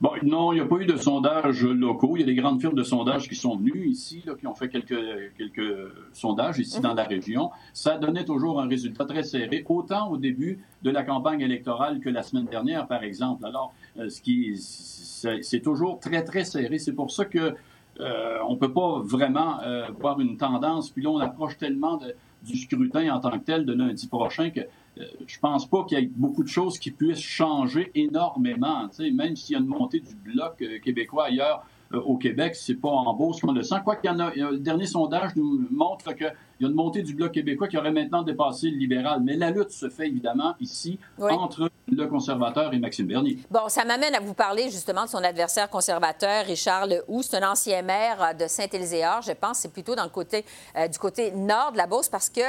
Bon, 0.00 0.10
non, 0.22 0.52
il 0.52 0.56
n'y 0.56 0.60
a 0.60 0.66
pas 0.66 0.76
eu 0.76 0.86
de 0.86 0.96
sondages 0.96 1.64
locaux. 1.64 2.16
Il 2.16 2.20
y 2.20 2.22
a 2.22 2.26
des 2.26 2.34
grandes 2.34 2.60
firmes 2.60 2.74
de 2.74 2.82
sondage 2.82 3.28
qui 3.28 3.34
sont 3.34 3.56
venues 3.56 3.86
ici, 3.86 4.24
qui 4.38 4.46
ont 4.46 4.54
fait 4.54 4.68
quelques, 4.68 5.34
quelques 5.36 5.92
sondages 6.12 6.58
ici 6.58 6.80
dans 6.80 6.94
la 6.94 7.04
région. 7.04 7.50
Ça 7.72 7.98
donnait 7.98 8.24
toujours 8.24 8.60
un 8.60 8.68
résultat 8.68 9.04
très 9.04 9.22
serré, 9.22 9.64
autant 9.68 10.10
au 10.10 10.16
début 10.16 10.60
de 10.82 10.90
la 10.90 11.02
campagne 11.02 11.40
électorale 11.40 12.00
que 12.00 12.08
la 12.08 12.22
semaine 12.22 12.46
dernière, 12.46 12.86
par 12.86 13.02
exemple. 13.02 13.44
Alors, 13.44 13.72
euh, 13.98 14.08
ce 14.08 14.20
qui, 14.20 14.56
c'est 14.56 15.60
toujours 15.60 15.98
très, 16.00 16.22
très 16.24 16.44
serré. 16.44 16.78
C'est 16.78 16.92
pour 16.92 17.10
ça 17.10 17.24
que 17.24 17.54
euh, 18.00 18.38
on 18.46 18.56
peut 18.56 18.72
pas 18.72 19.00
vraiment 19.00 19.60
euh, 19.62 19.88
voir 19.98 20.20
une 20.20 20.36
tendance. 20.36 20.90
Puis 20.90 21.02
là, 21.02 21.10
on 21.10 21.18
approche 21.18 21.56
tellement 21.58 22.00
du 22.42 22.56
scrutin 22.56 23.14
en 23.14 23.20
tant 23.20 23.30
que 23.32 23.44
tel 23.44 23.64
de 23.64 23.72
lundi 23.72 24.06
prochain 24.06 24.50
que 24.50 24.60
euh, 24.60 25.04
je 25.26 25.38
pense 25.38 25.66
pas 25.66 25.84
qu'il 25.84 25.98
y 25.98 26.02
ait 26.02 26.10
beaucoup 26.14 26.42
de 26.42 26.48
choses 26.48 26.78
qui 26.78 26.90
puissent 26.90 27.20
changer 27.20 27.90
énormément. 27.94 28.88
Même 28.98 29.36
s'il 29.36 29.54
y 29.54 29.56
a 29.56 29.60
une 29.60 29.66
montée 29.66 30.00
du 30.00 30.14
bloc 30.14 30.62
euh, 30.62 30.78
québécois 30.78 31.26
ailleurs, 31.26 31.64
au 31.90 32.18
Québec. 32.18 32.54
C'est 32.54 32.74
pas 32.74 32.90
en 32.90 33.14
Beauce 33.14 33.40
qu'on 33.40 33.52
le 33.52 33.62
sent. 33.62 33.76
Quoi 33.82 33.96
qu'il 33.96 34.10
y 34.10 34.12
en 34.12 34.18
a, 34.18 34.30
le 34.34 34.58
dernier 34.58 34.84
sondage 34.84 35.34
nous 35.36 35.66
montre 35.70 36.10
qu'il 36.58 36.66
y 36.66 36.68
a 36.68 36.70
une 36.70 36.76
montée 36.76 37.02
du 37.02 37.14
Bloc 37.14 37.32
québécois 37.32 37.68
qui 37.68 37.78
aurait 37.78 37.92
maintenant 37.92 38.22
dépassé 38.22 38.70
le 38.70 38.76
libéral. 38.76 39.20
Mais 39.22 39.36
la 39.36 39.50
lutte 39.50 39.70
se 39.70 39.88
fait 39.88 40.08
évidemment 40.08 40.54
ici 40.60 40.98
entre 41.18 41.70
le 41.90 42.06
conservateur 42.06 42.74
et 42.74 42.78
Maxime 42.78 43.06
Bernier. 43.06 43.38
Bon, 43.50 43.68
ça 43.68 43.84
m'amène 43.84 44.14
à 44.14 44.20
vous 44.20 44.34
parler 44.34 44.64
justement 44.64 45.04
de 45.04 45.08
son 45.08 45.24
adversaire 45.24 45.70
conservateur, 45.70 46.44
Richard 46.44 46.86
Lehoux. 46.86 47.22
C'est 47.22 47.36
un 47.36 47.50
ancien 47.50 47.80
maire 47.82 48.34
de 48.38 48.46
Saint-Éliséard, 48.46 49.22
je 49.22 49.32
pense. 49.32 49.58
C'est 49.58 49.72
plutôt 49.72 49.94
dans 49.94 50.04
le 50.04 50.10
côté, 50.10 50.44
du 50.90 50.98
côté 50.98 51.30
nord 51.32 51.72
de 51.72 51.78
la 51.78 51.86
Beauce 51.86 52.08
parce 52.08 52.28
que 52.28 52.40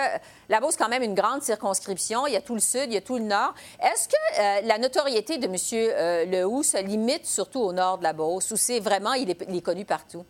la 0.50 0.60
Beauce, 0.60 0.76
quand 0.76 0.90
même, 0.90 1.04
une 1.04 1.16
grande 1.16 1.42
circonscription. 1.42 2.28
Il 2.28 2.34
y 2.34 2.38
a 2.38 2.42
tout 2.42 2.56
le 2.56 2.60
sud, 2.60 2.86
il 2.88 2.94
y 2.94 2.98
a 2.98 3.02
tout 3.02 3.18
le 3.18 3.24
nord. 3.24 3.54
Est-ce 3.80 4.08
que 4.08 4.68
la 4.68 4.78
notoriété 4.78 5.38
de 5.38 5.46
M. 5.46 5.56
Euh, 5.74 6.26
Lehoux 6.26 6.64
se 6.64 6.84
limite 6.84 7.26
surtout 7.26 7.60
au 7.60 7.74
nord 7.74 7.98
de 7.98 8.04
la 8.04 8.14
Beauce 8.14 8.52
ou 8.52 8.58
c'est 8.58 8.80
vraiment, 8.80 9.14
il 9.14 9.30
est, 9.30 9.62
connu 9.62 9.86
partout? 9.86 10.24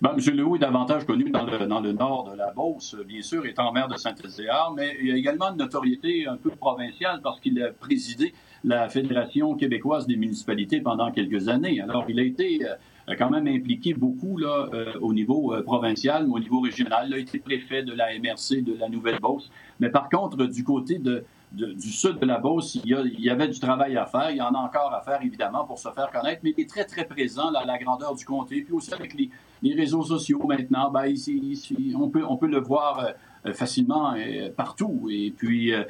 Ben, 0.00 0.14
M. 0.16 0.36
Lehoux 0.36 0.54
est 0.54 0.60
davantage 0.60 1.04
connu 1.04 1.28
dans 1.30 1.44
le, 1.44 1.66
dans 1.66 1.80
le, 1.80 1.92
nord 1.92 2.30
de 2.30 2.36
la 2.36 2.52
Beauce, 2.52 2.94
bien 3.04 3.20
sûr, 3.20 3.44
étant 3.46 3.72
maire 3.72 3.88
de 3.88 3.96
Saint-Ézéard, 3.96 4.72
mais 4.76 4.96
il 5.02 5.10
a 5.10 5.16
également 5.16 5.50
une 5.50 5.56
notoriété 5.56 6.24
un 6.28 6.36
peu 6.36 6.50
provinciale 6.50 7.20
parce 7.20 7.40
qu'il 7.40 7.60
a 7.60 7.72
présidé 7.72 8.32
la 8.62 8.88
Fédération 8.88 9.54
québécoise 9.54 10.06
des 10.06 10.16
municipalités 10.16 10.80
pendant 10.80 11.10
quelques 11.10 11.48
années. 11.48 11.80
Alors, 11.80 12.04
il 12.08 12.20
a 12.20 12.22
été 12.22 12.64
euh, 12.64 13.14
quand 13.18 13.30
même 13.30 13.48
impliqué 13.48 13.92
beaucoup 13.92 14.38
là, 14.38 14.68
euh, 14.72 14.92
au 15.00 15.12
niveau 15.12 15.52
provincial, 15.64 16.28
mais 16.28 16.34
au 16.34 16.38
niveau 16.38 16.60
régional. 16.60 17.06
Il 17.08 17.14
a 17.14 17.18
été 17.18 17.40
préfet 17.40 17.82
de 17.82 17.92
la 17.92 18.16
MRC 18.20 18.62
de 18.62 18.76
la 18.78 18.88
Nouvelle-Beauce. 18.88 19.50
Mais 19.80 19.90
par 19.90 20.08
contre, 20.08 20.46
du 20.46 20.62
côté 20.62 20.98
de, 20.98 21.24
du 21.50 21.90
sud 21.90 22.20
de 22.20 22.26
la 22.26 22.38
Beauce, 22.38 22.76
il 22.76 22.86
y, 22.86 23.30
avait 23.30 23.48
du 23.48 23.58
travail 23.58 23.96
à 23.96 24.06
faire. 24.06 24.30
Il 24.30 24.36
y 24.36 24.42
en 24.42 24.54
a 24.54 24.58
encore 24.58 24.94
à 24.94 25.00
faire, 25.00 25.20
évidemment, 25.22 25.64
pour 25.64 25.78
se 25.78 25.88
faire 25.88 26.10
connaître, 26.12 26.40
mais 26.44 26.54
il 26.56 26.62
est 26.62 26.68
très, 26.68 26.84
très 26.84 27.04
présent 27.04 27.52
à 27.52 27.64
la 27.64 27.78
grandeur 27.78 28.14
du 28.14 28.24
comté. 28.24 28.62
Puis 28.62 28.74
aussi 28.74 28.92
avec 28.94 29.14
les, 29.14 29.30
réseaux 29.62 30.02
sociaux 30.02 30.42
maintenant, 30.46 30.90
ben, 30.90 31.06
ici, 31.06 31.94
on, 31.98 32.08
peut, 32.08 32.24
on 32.26 32.36
peut 32.36 32.46
le 32.46 32.60
voir 32.60 32.98
euh, 33.00 33.10
facilement 33.52 34.14
euh, 34.14 34.50
partout. 34.54 35.08
Et 35.10 35.32
puis, 35.36 35.72
euh, 35.72 35.84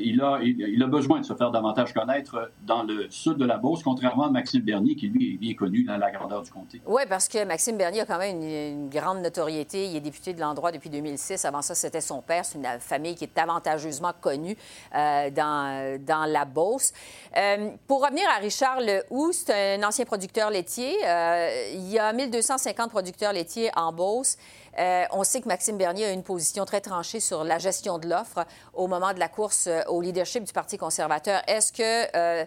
il, 0.00 0.20
a, 0.20 0.38
il, 0.42 0.82
a 0.82 0.86
besoin 0.86 1.20
de 1.20 1.24
se 1.24 1.34
faire 1.34 1.50
davantage 1.50 1.92
connaître 1.92 2.50
dans 2.66 2.82
le 2.82 3.06
sud 3.10 3.36
de 3.36 3.44
la 3.44 3.58
Beauce, 3.58 3.82
contrairement 3.82 4.26
à 4.26 4.30
Maxime 4.30 4.62
Bernier, 4.62 4.94
qui 4.94 5.08
lui 5.08 5.34
est 5.34 5.36
bien 5.36 5.54
connu 5.54 5.84
dans 5.84 5.96
la 5.96 6.10
grandeur 6.10 6.42
du 6.42 6.50
comté. 6.50 6.80
Oui, 6.86 7.02
parce 7.08 7.28
que 7.28 7.44
Maxime 7.44 7.76
Bernier 7.76 8.00
a 8.00 8.06
quand 8.06 8.18
même 8.18 8.40
une, 8.40 8.88
grande 8.88 9.20
notoriété. 9.20 9.86
Il 9.86 9.96
est 9.96 10.00
député 10.00 10.34
de 10.34 10.40
l'endroit 10.40 10.72
depuis 10.72 10.90
2006. 10.90 11.44
Avant 11.44 11.62
ça, 11.62 11.74
c'était 11.74 12.00
son 12.00 12.20
père. 12.20 12.44
C'est 12.44 12.58
une 12.58 12.66
famille 12.80 13.14
qui 13.14 13.24
est 13.24 13.38
avantageusement 13.38 14.12
connue 14.20 14.56
dans, 14.92 15.98
dans 16.04 16.30
la 16.30 16.44
Beauce. 16.44 16.92
pour 17.86 18.04
revenir 18.04 18.24
à 18.36 18.40
Richard 18.40 18.80
Lehoux, 18.80 19.32
c'est 19.32 19.76
un 19.76 19.82
ancien 19.86 20.04
producteur 20.04 20.50
laitier. 20.50 20.96
il 21.74 21.90
y 21.90 21.98
a 21.98 22.12
1250 22.12 22.90
producteurs 22.90 23.32
laitiers 23.32 23.70
en 23.76 23.92
Beauce. 23.92 24.36
Euh, 24.78 25.04
on 25.10 25.22
sait 25.22 25.40
que 25.40 25.48
Maxime 25.48 25.76
Bernier 25.76 26.06
a 26.06 26.12
une 26.12 26.22
position 26.22 26.64
très 26.64 26.80
sur 27.02 27.44
la 27.44 27.58
gestion 27.58 27.98
de 27.98 28.06
l'offre 28.06 28.44
au 28.74 28.86
moment 28.86 29.14
de 29.14 29.18
la 29.18 29.28
course 29.28 29.66
euh, 29.66 29.80
au 29.88 30.02
leadership 30.02 30.44
du 30.44 30.52
Parti 30.52 30.76
conservateur. 30.76 31.40
Est-ce 31.48 31.72
que, 31.72 32.16
euh, 32.16 32.44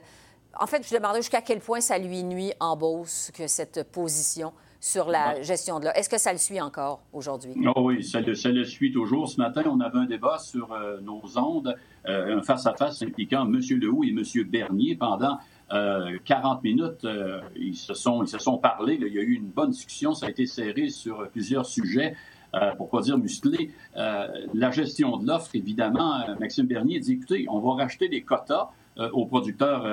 en 0.59 0.67
fait, 0.67 0.87
je 0.87 0.95
demandais 0.95 1.19
jusqu'à 1.19 1.41
quel 1.41 1.59
point 1.59 1.81
ça 1.81 1.97
lui 1.97 2.23
nuit 2.23 2.53
en 2.59 2.77
Beauce 2.77 3.31
que 3.33 3.47
cette 3.47 3.91
position 3.91 4.53
sur 4.79 5.09
la 5.09 5.41
gestion 5.41 5.79
de 5.79 5.85
l'offre? 5.85 5.97
Est-ce 5.97 6.09
que 6.09 6.19
ça 6.19 6.31
le 6.31 6.37
suit 6.37 6.61
encore 6.61 7.01
aujourd'hui? 7.11 7.53
Oh 7.75 7.81
oui, 7.81 8.03
ça 8.03 8.21
le, 8.21 8.35
ça 8.35 8.49
le, 8.49 8.63
suit 8.63 8.91
toujours. 8.91 9.27
Ce 9.29 9.37
matin, 9.37 9.63
on 9.65 9.79
avait 9.79 9.97
un 9.97 10.05
débat 10.05 10.37
sur 10.37 10.69
nos 11.01 11.23
ondes, 11.37 11.75
un 12.05 12.41
face-à-face 12.43 13.01
impliquant 13.01 13.45
M. 13.45 13.59
Lehoux 13.79 14.03
et 14.03 14.09
M. 14.09 14.23
Bernier 14.47 14.95
pendant 14.95 15.39
40 15.69 16.63
minutes, 16.63 17.07
ils, 17.55 17.75
se 17.75 17.95
sont, 17.95 18.23
ils 18.23 18.27
se 18.27 18.37
sont 18.37 18.59
parlé. 18.59 18.99
Il 19.01 19.11
y 19.11 19.17
a 19.17 19.23
eu 19.23 19.33
une 19.33 19.49
bonne 19.49 19.71
discussion. 19.71 20.13
Ça 20.13 20.27
a 20.27 20.29
été 20.29 20.45
serré 20.45 20.89
sur 20.89 21.27
plusieurs 21.29 21.65
sujets. 21.65 22.15
Euh, 22.55 22.73
pour 22.75 22.89
pas 22.89 23.01
dire 23.01 23.17
musclé. 23.17 23.71
Euh, 23.97 24.27
la 24.53 24.71
gestion 24.71 25.17
de 25.17 25.27
l'offre, 25.27 25.55
évidemment, 25.55 26.19
Maxime 26.39 26.65
Bernier 26.65 26.99
dit 26.99 27.13
écoutez, 27.13 27.45
on 27.49 27.59
va 27.59 27.83
racheter 27.83 28.07
des 28.07 28.21
quotas. 28.21 28.69
aux 29.11 29.25
producteurs 29.25 29.83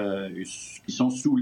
qui 0.86 0.92
sont 0.92 1.10
sous 1.10 1.36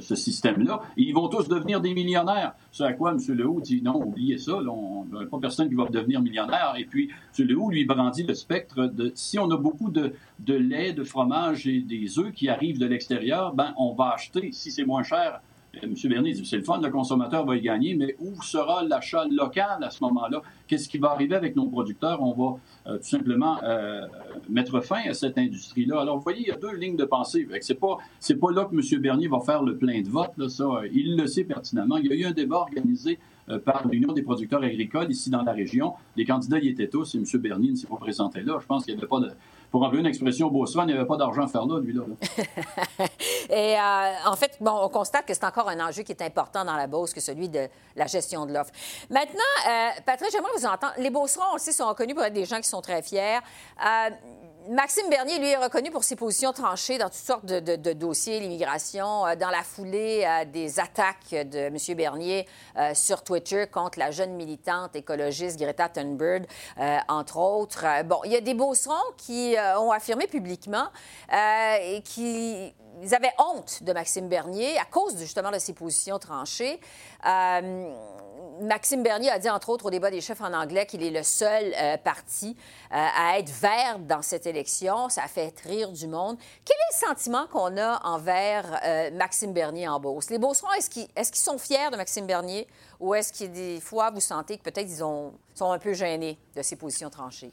ce 0.00 0.14
système-là. 0.14 0.82
Ils 0.98 1.14
vont 1.14 1.28
tous 1.28 1.48
devenir 1.48 1.80
des 1.80 1.94
millionnaires. 1.94 2.52
Ce 2.70 2.82
à 2.82 2.92
quoi 2.92 3.12
M. 3.12 3.18
Lehoux 3.34 3.62
dit 3.62 3.80
non, 3.80 4.02
oubliez 4.08 4.36
ça, 4.36 4.56
on 4.56 5.06
n'a 5.06 5.24
pas 5.24 5.38
personne 5.38 5.70
qui 5.70 5.74
va 5.74 5.86
devenir 5.86 6.20
millionnaire. 6.20 6.74
Et 6.76 6.84
puis, 6.84 7.08
M. 7.38 7.46
Lehoux 7.46 7.70
lui 7.70 7.86
brandit 7.86 8.24
le 8.24 8.34
spectre 8.34 8.88
de 8.88 9.10
si 9.14 9.38
on 9.38 9.50
a 9.50 9.56
beaucoup 9.56 9.90
de, 9.90 10.12
de 10.40 10.54
lait, 10.54 10.92
de 10.92 11.02
fromage 11.02 11.66
et 11.66 11.80
des 11.80 12.18
œufs 12.18 12.32
qui 12.32 12.50
arrivent 12.50 12.78
de 12.78 12.84
l'extérieur, 12.86 13.54
ben 13.54 13.72
on 13.78 13.94
va 13.94 14.10
acheter, 14.10 14.50
si 14.52 14.70
c'est 14.70 14.84
moins 14.84 15.02
cher, 15.02 15.40
euh, 15.40 15.47
M. 15.74 15.94
Bernier 16.04 16.32
dit 16.32 16.46
c'est 16.46 16.56
le 16.56 16.62
fun, 16.62 16.80
le 16.80 16.90
consommateur 16.90 17.44
va 17.44 17.56
y 17.56 17.60
gagner, 17.60 17.94
mais 17.94 18.16
où 18.20 18.42
sera 18.42 18.82
l'achat 18.82 19.24
local 19.30 19.82
à 19.82 19.90
ce 19.90 20.02
moment-là? 20.04 20.42
Qu'est-ce 20.66 20.88
qui 20.88 20.98
va 20.98 21.10
arriver 21.10 21.36
avec 21.36 21.56
nos 21.56 21.66
producteurs? 21.66 22.22
On 22.22 22.32
va 22.32 22.58
euh, 22.86 22.96
tout 22.96 23.04
simplement 23.04 23.58
euh, 23.62 24.06
mettre 24.48 24.80
fin 24.80 25.02
à 25.08 25.14
cette 25.14 25.38
industrie-là. 25.38 26.00
Alors, 26.00 26.16
vous 26.16 26.22
voyez, 26.22 26.40
il 26.40 26.48
y 26.48 26.52
a 26.52 26.56
deux 26.56 26.74
lignes 26.74 26.96
de 26.96 27.04
pensée. 27.04 27.46
Ce 27.60 27.72
n'est 27.72 27.78
pas, 27.78 27.98
pas 28.40 28.52
là 28.52 28.64
que 28.64 28.74
M. 28.74 29.00
Bernier 29.00 29.28
va 29.28 29.40
faire 29.40 29.62
le 29.62 29.76
plein 29.76 30.00
de 30.00 30.08
vote. 30.08 30.32
Là, 30.36 30.48
ça, 30.48 30.64
il 30.92 31.16
le 31.16 31.26
sait 31.26 31.44
pertinemment. 31.44 31.96
Il 31.98 32.06
y 32.06 32.12
a 32.12 32.16
eu 32.16 32.24
un 32.24 32.32
débat 32.32 32.56
organisé 32.56 33.18
par 33.64 33.88
l'Union 33.88 34.12
des 34.12 34.22
producteurs 34.22 34.62
agricoles 34.62 35.10
ici 35.10 35.30
dans 35.30 35.42
la 35.42 35.52
région. 35.52 35.94
Les 36.16 36.26
candidats 36.26 36.58
y 36.58 36.68
étaient 36.68 36.88
tous 36.88 37.14
et 37.14 37.18
M. 37.18 37.24
Bernier 37.40 37.70
ne 37.70 37.76
s'est 37.76 37.86
pas 37.86 37.96
présenté 37.96 38.42
là. 38.42 38.58
Je 38.60 38.66
pense 38.66 38.84
qu'il 38.84 38.94
n'y 38.94 39.00
avait 39.00 39.08
pas 39.08 39.20
de 39.20 39.30
pour 39.70 39.82
enlever 39.82 40.00
une 40.00 40.06
expression 40.06 40.48
Beauceron, 40.48 40.84
il 40.84 40.86
n'y 40.86 40.92
avait 40.94 41.06
pas 41.06 41.16
d'argent 41.16 41.42
à 41.42 41.48
faire 41.48 41.66
là, 41.66 41.78
lui-là. 41.80 42.02
Et 43.50 43.76
euh, 43.78 44.30
en 44.30 44.36
fait, 44.36 44.56
bon, 44.60 44.72
on 44.82 44.88
constate 44.88 45.26
que 45.26 45.34
c'est 45.34 45.44
encore 45.44 45.68
un 45.68 45.80
enjeu 45.86 46.02
qui 46.02 46.12
est 46.12 46.22
important 46.22 46.64
dans 46.64 46.76
la 46.76 46.86
Beauce 46.86 47.12
que 47.12 47.20
celui 47.20 47.48
de 47.48 47.68
la 47.96 48.06
gestion 48.06 48.46
de 48.46 48.52
l'offre. 48.52 48.72
Maintenant, 49.10 49.40
euh, 49.68 49.88
Patrick, 50.06 50.30
j'aimerais 50.32 50.52
vous 50.56 50.66
entendre. 50.66 50.94
Les 50.98 51.10
Beaucerons, 51.10 51.44
on 51.52 51.54
le 51.54 51.60
sait, 51.60 51.72
sont 51.72 51.88
reconnus 51.88 52.14
pour 52.14 52.24
être 52.24 52.32
des 52.32 52.46
gens 52.46 52.58
qui 52.58 52.68
sont 52.68 52.80
très 52.80 53.02
fiers. 53.02 53.38
Euh, 53.84 54.10
Maxime 54.70 55.08
Bernier, 55.08 55.38
lui, 55.38 55.48
est 55.48 55.56
reconnu 55.56 55.90
pour 55.90 56.04
ses 56.04 56.14
positions 56.14 56.52
tranchées 56.52 56.98
dans 56.98 57.06
toutes 57.06 57.14
sortes 57.14 57.46
de, 57.46 57.92
dossiers, 57.94 58.38
l'immigration, 58.38 59.26
euh, 59.26 59.34
dans 59.34 59.48
la 59.48 59.62
foulée 59.62 60.26
euh, 60.26 60.44
des 60.44 60.78
attaques 60.78 61.30
de 61.30 61.58
M. 61.58 61.76
Bernier 61.96 62.46
euh, 62.76 62.92
sur 62.92 63.24
Twitter 63.24 63.66
contre 63.66 63.98
la 63.98 64.10
jeune 64.10 64.34
militante 64.34 64.94
écologiste 64.94 65.58
Greta 65.58 65.88
Thunberg, 65.88 66.44
entre 67.08 67.38
autres. 67.38 67.86
bon, 68.04 68.20
il 68.26 68.32
y 68.32 68.36
a 68.36 68.42
des 68.42 68.52
beaucerons 68.52 68.94
qui 69.16 69.56
ont 69.78 69.90
affirmé 69.90 70.26
publiquement 70.26 70.88
et 71.32 72.02
qui 72.04 72.74
avaient 73.12 73.32
honte 73.38 73.82
de 73.82 73.92
Maxime 73.92 74.28
Bernier 74.28 74.78
à 74.78 74.84
cause 74.84 75.18
justement 75.18 75.50
de 75.50 75.58
ses 75.58 75.72
positions 75.72 76.18
tranchées. 76.18 76.78
Maxime 78.60 79.02
Bernier 79.02 79.30
a 79.30 79.38
dit, 79.38 79.48
entre 79.50 79.68
autres, 79.70 79.86
au 79.86 79.90
débat 79.90 80.10
des 80.10 80.20
chefs 80.20 80.40
en 80.40 80.52
anglais, 80.52 80.86
qu'il 80.86 81.02
est 81.02 81.10
le 81.10 81.22
seul 81.22 81.72
euh, 81.78 81.96
parti 81.96 82.56
euh, 82.92 82.94
à 82.94 83.38
être 83.38 83.50
vert 83.50 83.98
dans 83.98 84.22
cette 84.22 84.46
élection. 84.46 85.08
Ça 85.08 85.24
a 85.24 85.28
fait 85.28 85.54
rire 85.64 85.92
du 85.92 86.06
monde. 86.06 86.36
Quel 86.64 86.76
est 86.76 87.02
le 87.02 87.08
sentiment 87.08 87.46
qu'on 87.46 87.76
a 87.76 88.00
envers 88.04 88.80
euh, 88.84 89.10
Maxime 89.12 89.52
Bernier 89.52 89.88
en 89.88 90.00
Beauce? 90.00 90.30
Les 90.30 90.38
Beaucerons, 90.38 90.72
est-ce 90.72 90.90
qu'ils 90.90 91.08
sont 91.34 91.58
fiers 91.58 91.90
de 91.90 91.96
Maxime 91.96 92.26
Bernier 92.26 92.66
ou 93.00 93.14
est-ce 93.14 93.32
qu'il 93.32 93.52
des 93.52 93.80
fois, 93.80 94.10
vous 94.10 94.20
sentez 94.20 94.58
que 94.58 94.62
peut-être 94.62 94.88
ils 94.88 95.02
ont, 95.04 95.32
sont 95.54 95.70
un 95.70 95.78
peu 95.78 95.92
gênés 95.92 96.38
de 96.54 96.62
ses 96.62 96.76
positions 96.76 97.10
tranchées? 97.10 97.52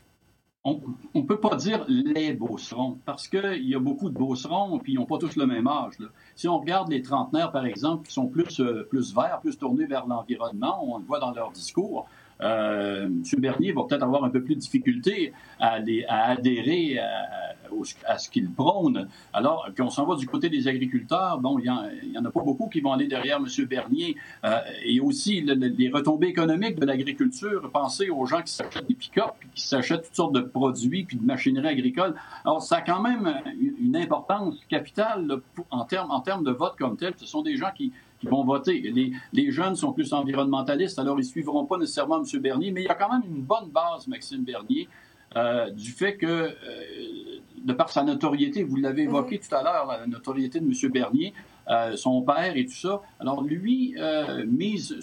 On 0.66 0.82
ne 1.14 1.22
peut 1.22 1.40
pas 1.40 1.56
dire 1.56 1.86
les 1.88 2.34
beaucerons, 2.34 2.98
parce 3.06 3.28
qu'il 3.28 3.68
y 3.68 3.76
a 3.76 3.80
beaucoup 3.80 4.10
de 4.10 4.18
beaucerons, 4.18 4.80
puis 4.80 4.94
ils 4.94 4.96
n'ont 4.96 5.06
pas 5.06 5.20
tous 5.20 5.36
le 5.36 5.46
même 5.46 5.68
âge. 5.68 5.94
Si 6.36 6.48
on 6.48 6.60
regarde 6.60 6.90
les 6.90 7.04
trentenaires, 7.04 7.52
par 7.52 7.66
exemple, 7.68 8.08
qui 8.08 8.14
sont 8.14 8.28
plus, 8.28 8.60
euh, 8.60 8.88
plus 8.90 9.14
verts, 9.14 9.40
plus 9.42 9.58
tournés 9.58 9.86
vers 9.86 10.08
l'environnement, 10.08 10.84
on 10.84 10.98
le 10.98 11.06
voit 11.06 11.20
dans 11.20 11.32
leur 11.32 11.52
discours, 11.52 12.08
euh, 12.42 13.06
M. 13.06 13.24
Bernier 13.38 13.72
va 13.72 13.84
peut-être 13.84 14.04
avoir 14.04 14.24
un 14.24 14.30
peu 14.30 14.44
plus 14.44 14.56
de 14.56 14.60
difficulté 14.60 15.34
à, 15.60 15.80
adhérer 16.10 17.00
à, 17.00 18.18
ce 18.18 18.30
qu'il 18.30 18.52
prône. 18.52 19.08
Alors 19.34 19.70
qu'on 19.78 19.90
s'en 19.90 20.06
va 20.06 20.16
du 20.16 20.28
côté 20.28 20.50
des 20.50 20.68
agriculteurs, 20.68 21.40
bon, 21.40 21.60
il 21.60 21.64
n'y 22.12 22.18
en, 22.18 22.26
a 22.26 22.32
pas 22.32 22.42
beaucoup 22.42 22.68
qui 22.68 22.82
vont 22.82 22.94
aller 22.94 23.08
derrière 23.08 23.38
M. 23.38 23.66
Bernier. 23.66 24.16
Euh, 24.44 24.60
et 24.84 25.00
aussi 25.00 25.42
les 25.42 25.90
retombées 25.90 26.28
économiques 26.28 26.80
de 26.80 26.86
l'agriculture. 26.86 27.70
Pensez 27.72 28.10
aux 28.10 28.26
gens 28.26 28.42
qui 28.42 28.52
s'achètent 28.52 28.88
des 28.88 28.96
pick-up, 28.96 29.32
qui 29.54 29.64
s'achètent 29.66 30.04
toutes 30.04 30.16
sortes 30.16 30.36
de 30.36 30.42
produits, 30.42 31.04
puis 31.04 31.18
de 31.18 31.26
machinerie 31.26 31.68
agricole. 31.68 32.16
Alors 32.44 32.62
ça 32.62 32.78
a 32.78 32.82
quand 32.82 33.02
même 33.02 33.42
une 33.80 33.96
importance 33.96 34.56
capitale 34.70 35.42
termes 35.86 36.12
en 36.12 36.20
termes 36.22 36.44
de 36.44 36.52
vote 36.52 36.76
comme 36.78 36.98
tel. 36.98 37.14
Ce 37.18 37.26
sont 37.26 37.42
des 37.42 37.56
gens 37.56 37.72
qui 37.76 37.92
qui 38.20 38.28
vont 38.28 38.44
voter. 38.44 38.80
Les, 38.80 39.12
les, 39.34 39.52
jeunes 39.52 39.76
sont 39.76 39.94
plus 39.94 40.14
environnementalistes, 40.14 41.00
alors 41.00 41.18
ils 41.18 41.24
ne 41.24 41.28
suivront 41.28 41.66
pas 41.66 41.78
nécessairement 41.78 42.22
M. 42.22 42.42
Bernier, 42.42 42.72
mais 42.72 42.82
il 42.82 42.86
y 42.86 42.90
a 42.90 42.96
quand 42.96 43.12
même 43.12 43.24
une 43.28 43.42
bonne 43.42 43.70
base, 43.70 44.08
Maxime 44.08 44.44
Bernier, 44.44 44.88
euh, 45.36 45.70
du 45.70 45.92
fait 45.92 46.16
que, 46.16 46.26
euh, 46.26 46.52
de 47.64 47.74
par 47.74 47.90
sa 47.90 48.04
notoriété, 48.04 48.64
vous 48.64 48.78
l'avez 48.78 49.04
évoqué 49.04 49.36
mhm. 49.36 49.42
tout 49.42 49.56
à 49.56 49.64
l'heure, 49.64 49.86
la 49.88 50.08
notoriété 50.08 50.60
de 50.60 50.66
M. 50.66 50.92
Bernier, 50.92 51.34
euh, 51.70 51.96
son 51.98 52.22
père 52.22 52.56
et 52.56 52.66
tout 52.66 52.76
ça, 52.76 53.02
alors 53.20 53.44
lui 53.44 53.96
mise 54.48 55.00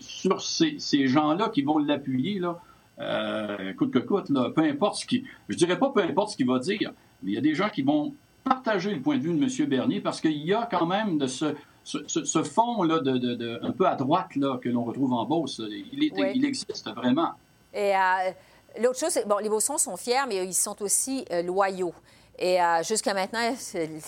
sur 0.00 0.40
ces, 0.40 0.76
ces 0.78 1.06
gens-là 1.08 1.50
qui 1.50 1.62
vont 1.62 1.78
l'appuyer, 1.78 2.38
là, 2.38 2.58
coûte 3.76 3.90
que 3.90 3.98
coûte, 3.98 4.30
là, 4.30 4.50
peu 4.54 4.62
importe 4.62 4.96
ce 4.96 5.06
qui... 5.06 5.24
Je 5.48 5.56
dirais 5.56 5.78
pas 5.78 5.90
peu 5.90 6.02
importe 6.02 6.30
ce 6.30 6.36
qu'il 6.36 6.46
va 6.46 6.58
dire, 6.58 6.92
mais 7.22 7.32
il 7.32 7.34
y 7.34 7.38
a 7.38 7.42
des 7.42 7.54
gens 7.54 7.68
qui 7.68 7.82
vont 7.82 8.14
partager 8.44 8.94
le 8.94 9.00
point 9.00 9.18
de 9.18 9.22
vue 9.22 9.36
de 9.36 9.42
M. 9.42 9.68
Bernier 9.68 10.00
parce 10.00 10.20
qu'il 10.20 10.38
y 10.38 10.54
a 10.54 10.66
quand 10.70 10.86
même 10.86 11.18
de 11.18 11.26
ce, 11.26 11.54
ce, 11.86 12.42
fond-là, 12.42 12.98
de, 12.98 13.64
un 13.64 13.70
peu 13.70 13.86
à 13.86 13.94
droite, 13.94 14.34
là, 14.36 14.58
que 14.62 14.68
l'on 14.68 14.84
retrouve 14.84 15.12
en 15.12 15.24
Beauce, 15.24 15.60
il, 15.60 16.02
il 16.02 16.44
existe 16.44 16.90
vraiment. 16.94 17.30
Et 17.72 17.92
l'autre 18.80 18.98
chose, 18.98 19.18
bon, 19.26 19.38
les 19.38 19.48
Beaucerons 19.48 19.78
sont 19.78 19.96
fiers, 19.96 20.26
mais 20.28 20.44
ils 20.44 20.54
sont 20.54 20.82
aussi 20.82 21.24
loyaux. 21.44 21.94
Et 22.38 22.60
euh, 22.60 22.82
jusqu'à 22.82 23.14
maintenant, 23.14 23.40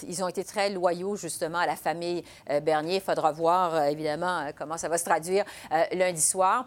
ils 0.06 0.24
ont 0.24 0.28
été 0.28 0.44
très 0.44 0.70
loyaux 0.70 1.16
justement 1.16 1.58
à 1.58 1.66
la 1.66 1.76
famille 1.76 2.22
euh, 2.50 2.60
Bernier. 2.60 2.96
Il 2.96 3.00
faudra 3.00 3.32
voir 3.32 3.74
euh, 3.74 3.84
évidemment 3.84 4.50
comment 4.56 4.76
ça 4.76 4.88
va 4.88 4.98
se 4.98 5.04
traduire 5.04 5.44
lundi 5.92 6.20
soir. 6.20 6.66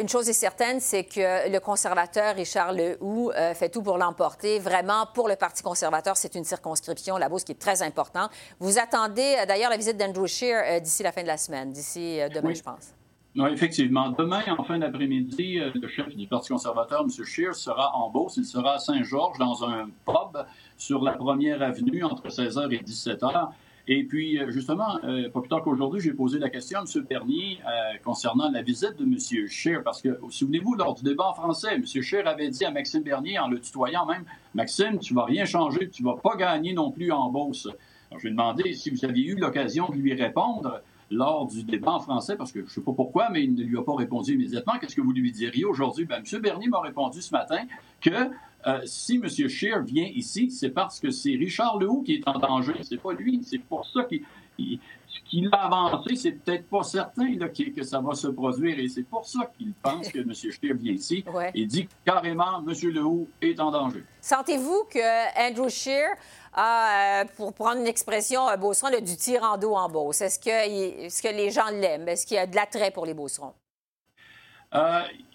une 0.00 0.08
chose 0.08 0.28
est 0.28 0.32
certaine, 0.32 0.80
c'est 0.80 1.04
que 1.04 1.50
le 1.50 1.58
conservateur 1.58 2.34
Richard 2.34 2.72
Lehoux 2.72 3.30
fait 3.54 3.68
tout 3.68 3.82
pour 3.82 3.98
l'emporter. 3.98 4.58
Vraiment, 4.58 5.06
pour 5.14 5.28
le 5.28 5.36
Parti 5.36 5.62
conservateur, 5.62 6.16
c'est 6.16 6.34
une 6.34 6.44
circonscription, 6.44 7.16
la 7.16 7.28
Beauce, 7.28 7.44
qui 7.44 7.52
est 7.52 7.60
très 7.60 7.82
importante. 7.82 8.30
Vous 8.60 8.78
attendez 8.78 9.36
d'ailleurs 9.46 9.70
la 9.70 9.76
visite 9.76 9.96
d'Andrew 9.96 10.26
Scheer 10.26 10.80
d'ici 10.80 11.02
la 11.02 11.12
fin 11.12 11.22
de 11.22 11.26
la 11.26 11.36
semaine, 11.36 11.72
d'ici 11.72 12.18
demain, 12.34 12.54
je 12.54 12.62
pense. 12.62 12.92
Non, 13.34 13.48
effectivement. 13.48 14.10
Demain, 14.10 14.42
en 14.56 14.64
fin 14.64 14.78
d'après-midi, 14.78 15.60
le 15.74 15.88
chef 15.88 16.14
du 16.16 16.26
Parti 16.26 16.48
conservateur, 16.48 17.02
M. 17.02 17.24
Scheer, 17.24 17.54
sera 17.54 17.94
en 17.94 18.10
Beauce. 18.10 18.38
Il 18.38 18.46
sera 18.46 18.74
à 18.74 18.78
Saint-Georges 18.78 19.38
dans 19.38 19.64
un 19.64 19.90
pub 20.06 20.42
sur 20.76 21.02
la 21.02 21.12
première 21.12 21.62
avenue 21.62 22.04
entre 22.04 22.28
16h 22.28 22.72
et 22.72 22.78
17h. 22.78 23.50
Et 23.88 24.02
puis, 24.02 24.38
euh, 24.38 24.50
justement, 24.50 24.98
euh, 25.04 25.30
pas 25.30 25.40
plus 25.40 25.48
tard 25.48 25.62
qu'aujourd'hui, 25.62 26.00
j'ai 26.00 26.12
posé 26.12 26.40
la 26.40 26.50
question 26.50 26.80
à 26.80 26.82
M. 26.82 27.04
Bernier 27.08 27.60
euh, 27.64 27.98
concernant 28.04 28.50
la 28.50 28.62
visite 28.62 28.96
de 28.98 29.04
M. 29.04 29.46
Scheer, 29.48 29.82
parce 29.84 30.02
que, 30.02 30.18
souvenez-vous, 30.28 30.74
lors 30.74 30.94
du 30.94 31.04
débat 31.04 31.28
en 31.28 31.34
français, 31.34 31.76
M. 31.76 31.84
Scheer 31.86 32.26
avait 32.26 32.48
dit 32.48 32.64
à 32.64 32.72
Maxime 32.72 33.02
Bernier, 33.02 33.38
en 33.38 33.48
le 33.48 33.60
tutoyant 33.60 34.04
même, 34.04 34.24
Maxime, 34.54 34.98
tu 34.98 35.14
vas 35.14 35.24
rien 35.24 35.44
changer, 35.44 35.88
tu 35.88 36.02
vas 36.02 36.16
pas 36.16 36.34
gagner 36.36 36.72
non 36.72 36.90
plus 36.90 37.12
en 37.12 37.30
bourse. 37.30 37.68
Je 38.10 38.22
lui 38.22 38.28
ai 38.28 38.30
demandé 38.32 38.74
si 38.74 38.90
vous 38.90 39.04
aviez 39.04 39.26
eu 39.26 39.36
l'occasion 39.36 39.88
de 39.88 39.94
lui 39.94 40.14
répondre 40.14 40.80
lors 41.10 41.46
du 41.46 41.62
débat 41.62 41.92
en 41.92 42.00
français, 42.00 42.36
parce 42.36 42.50
que 42.50 42.60
je 42.60 42.64
ne 42.64 42.70
sais 42.70 42.80
pas 42.80 42.92
pourquoi, 42.92 43.30
mais 43.30 43.44
il 43.44 43.54
ne 43.54 43.62
lui 43.62 43.78
a 43.78 43.82
pas 43.82 43.94
répondu 43.94 44.34
immédiatement. 44.34 44.74
Qu'est-ce 44.80 44.96
que 44.96 45.00
vous 45.00 45.12
lui 45.12 45.30
diriez 45.30 45.64
aujourd'hui? 45.64 46.06
Ben, 46.06 46.22
M. 46.24 46.40
Bernier 46.40 46.68
m'a 46.68 46.80
répondu 46.80 47.22
ce 47.22 47.30
matin 47.30 47.60
que 48.00 48.30
euh, 48.66 48.80
si 48.84 49.16
M. 49.16 49.28
Scheer 49.28 49.82
vient 49.82 50.06
ici, 50.06 50.50
c'est 50.50 50.70
parce 50.70 50.98
que 50.98 51.10
c'est 51.10 51.30
Richard 51.30 51.78
Lehoux 51.78 52.02
qui 52.02 52.14
est 52.14 52.28
en 52.28 52.38
danger. 52.38 52.74
C'est 52.82 53.00
pas 53.00 53.12
lui. 53.12 53.40
C'est 53.44 53.60
pour 53.60 53.86
ça 53.86 54.02
qu'il 54.04 55.48
a 55.52 55.66
avancé. 55.66 56.16
C'est 56.16 56.32
peut-être 56.32 56.68
pas 56.68 56.82
certain 56.82 57.36
que, 57.36 57.82
ça 57.84 58.00
va 58.00 58.14
se 58.14 58.26
produire. 58.26 58.76
Et 58.80 58.88
c'est 58.88 59.04
pour 59.04 59.24
ça 59.24 59.50
qu'il 59.56 59.72
pense 59.74 60.08
que 60.08 60.18
M. 60.18 60.34
Scheer 60.34 60.74
vient 60.74 60.94
ici. 60.94 61.24
Il 61.54 61.68
dit 61.68 61.88
carrément 62.04 62.58
M. 62.66 62.74
Lehoux 62.90 63.28
est 63.40 63.60
en 63.60 63.70
danger. 63.70 64.02
Sentez-vous 64.20 64.84
que 64.90 65.48
Andrew 65.48 65.68
Scheer 65.68 66.08
a, 66.52 67.20
euh, 67.22 67.24
pour 67.36 67.52
prendre 67.52 67.80
une 67.80 67.86
expression 67.86 68.48
euh, 68.48 68.56
beauceron, 68.56 68.92
a 68.92 69.00
du 69.00 69.16
tirando 69.16 69.74
en 69.74 69.88
Beauce? 69.88 70.22
Est-ce 70.22 70.40
que, 70.40 70.50
est 70.50 71.22
que 71.22 71.28
les 71.28 71.52
gens 71.52 71.70
l'aiment? 71.70 72.08
Est-ce 72.08 72.26
qu'il 72.26 72.36
y 72.36 72.40
a 72.40 72.46
de 72.48 72.56
l'attrait 72.56 72.90
pour 72.90 73.06
les 73.06 73.14
beaucerons? 73.14 73.54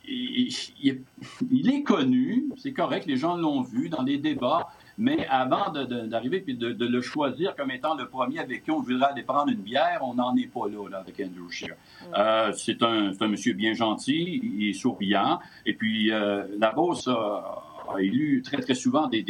Il, 0.07 1.69
est 1.69 1.83
connu, 1.83 2.49
c'est 2.57 2.73
correct, 2.73 3.05
les 3.05 3.17
gens 3.17 3.37
l'ont 3.37 3.61
vu 3.61 3.89
dans 3.89 4.01
les 4.01 4.17
débats, 4.17 4.67
mais 4.97 5.25
avant 5.27 5.71
d'arriver 5.71 6.43
et 6.47 6.53
de, 6.53 6.85
le 6.85 7.01
choisir 7.01 7.55
comme 7.55 7.71
étant 7.71 7.95
le 7.95 8.07
premier 8.07 8.39
avec 8.39 8.63
qui 8.63 8.71
on 8.71 8.81
voudrait 8.81 9.11
aller 9.11 9.23
prendre 9.23 9.51
une 9.51 9.61
bière, 9.61 9.99
on 10.01 10.15
n'en 10.15 10.35
est 10.35 10.47
pas 10.47 10.67
là, 10.67 10.99
avec 10.99 11.19
Andrew 11.19 11.49
Scheer. 11.49 11.75
Euh, 12.17 12.51
c'est 12.53 12.81
un, 12.83 13.11
monsieur 13.27 13.53
bien 13.53 13.73
gentil, 13.73 14.39
il 14.43 14.69
est 14.69 14.73
souriant, 14.73 15.39
et 15.65 15.73
puis 15.73 16.11
euh, 16.11 16.45
la 16.57 16.71
Beauce 16.71 17.07
a, 17.07 17.67
élu 17.99 18.41
très, 18.41 18.57
très 18.57 18.73
souvent 18.73 19.07
des, 19.07 19.25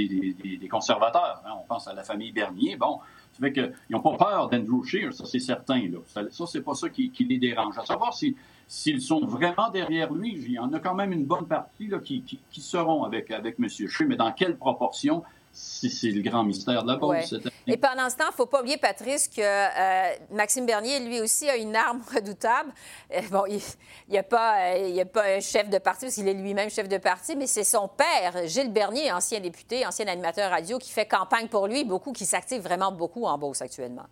conservateurs. 0.69 1.41
Hein. 1.45 1.53
On 1.61 1.67
pense 1.67 1.87
à 1.87 1.93
la 1.93 2.03
famille 2.03 2.31
Bernier. 2.31 2.75
Bon, 2.75 2.99
qu'ils 3.49 3.73
n'ont 3.89 4.01
pas 4.01 4.17
peur 4.17 4.49
d'Andrew 4.49 4.83
Scheer, 4.83 5.13
ça 5.13 5.25
c'est 5.25 5.39
certain. 5.39 5.79
Là. 5.87 5.99
Ça, 6.07 6.21
ça 6.29 6.45
c'est 6.45 6.61
pas 6.61 6.75
ça 6.75 6.89
qui, 6.89 7.09
qui, 7.11 7.25
les 7.25 7.37
dérange. 7.37 7.77
À 7.77 7.85
savoir 7.85 8.13
si 8.13 8.35
s'ils 8.67 9.01
sont 9.01 9.25
vraiment 9.25 9.69
derrière 9.69 10.13
lui, 10.13 10.33
il 10.33 10.51
y 10.51 10.59
en 10.59 10.71
a 10.73 10.79
quand 10.79 10.95
même 10.95 11.11
une 11.11 11.25
bonne 11.25 11.45
partie 11.45 11.87
là, 11.87 11.99
qui, 11.99 12.21
qui, 12.21 12.61
seront 12.61 13.03
avec, 13.03 13.31
avec 13.31 13.55
M. 13.59 13.67
Scheer, 13.67 14.07
mais 14.07 14.15
dans 14.15 14.31
quelle 14.31 14.55
proportion? 14.57 15.23
C'est 15.51 16.11
le 16.11 16.21
grand 16.21 16.45
mystère 16.45 16.83
de 16.83 16.87
la 16.87 16.95
Beauce. 16.95 17.35
Et 17.67 17.77
pendant 17.77 18.09
ce 18.09 18.17
temps, 18.17 18.25
il 18.27 18.31
ne 18.31 18.35
faut 18.35 18.45
pas 18.45 18.61
oublier, 18.61 18.77
Patrice, 18.77 19.27
que 19.27 19.41
euh, 19.41 20.15
Maxime 20.31 20.65
Bernier, 20.65 20.99
lui 20.99 21.21
aussi, 21.21 21.47
a 21.49 21.55
une 21.55 21.75
arme 21.75 22.01
redoutable. 22.13 22.71
Euh, 23.13 23.21
bon, 23.31 23.43
il 23.47 23.61
n'y 24.09 24.17
a, 24.17 24.23
pas, 24.23 24.75
euh, 24.75 25.01
a 25.01 25.05
pas 25.05 25.23
un 25.35 25.39
chef 25.39 25.69
de 25.69 25.77
parti, 25.77 26.05
parce 26.05 26.15
qu'il 26.15 26.27
est 26.27 26.33
lui-même 26.33 26.69
chef 26.69 26.89
de 26.89 26.97
parti, 26.97 27.35
mais 27.35 27.47
c'est 27.47 27.63
son 27.63 27.87
père, 27.87 28.47
Gilles 28.47 28.71
Bernier, 28.71 29.11
ancien 29.11 29.39
député, 29.39 29.85
ancien 29.85 30.07
animateur 30.07 30.49
radio, 30.49 30.77
qui 30.79 30.91
fait 30.91 31.05
campagne 31.05 31.47
pour 31.47 31.67
lui, 31.67 31.83
beaucoup, 31.83 32.11
qui 32.11 32.25
s'active 32.25 32.61
vraiment 32.61 32.91
beaucoup 32.91 33.25
en 33.25 33.37
Beauce 33.37 33.61
actuellement. 33.61 34.05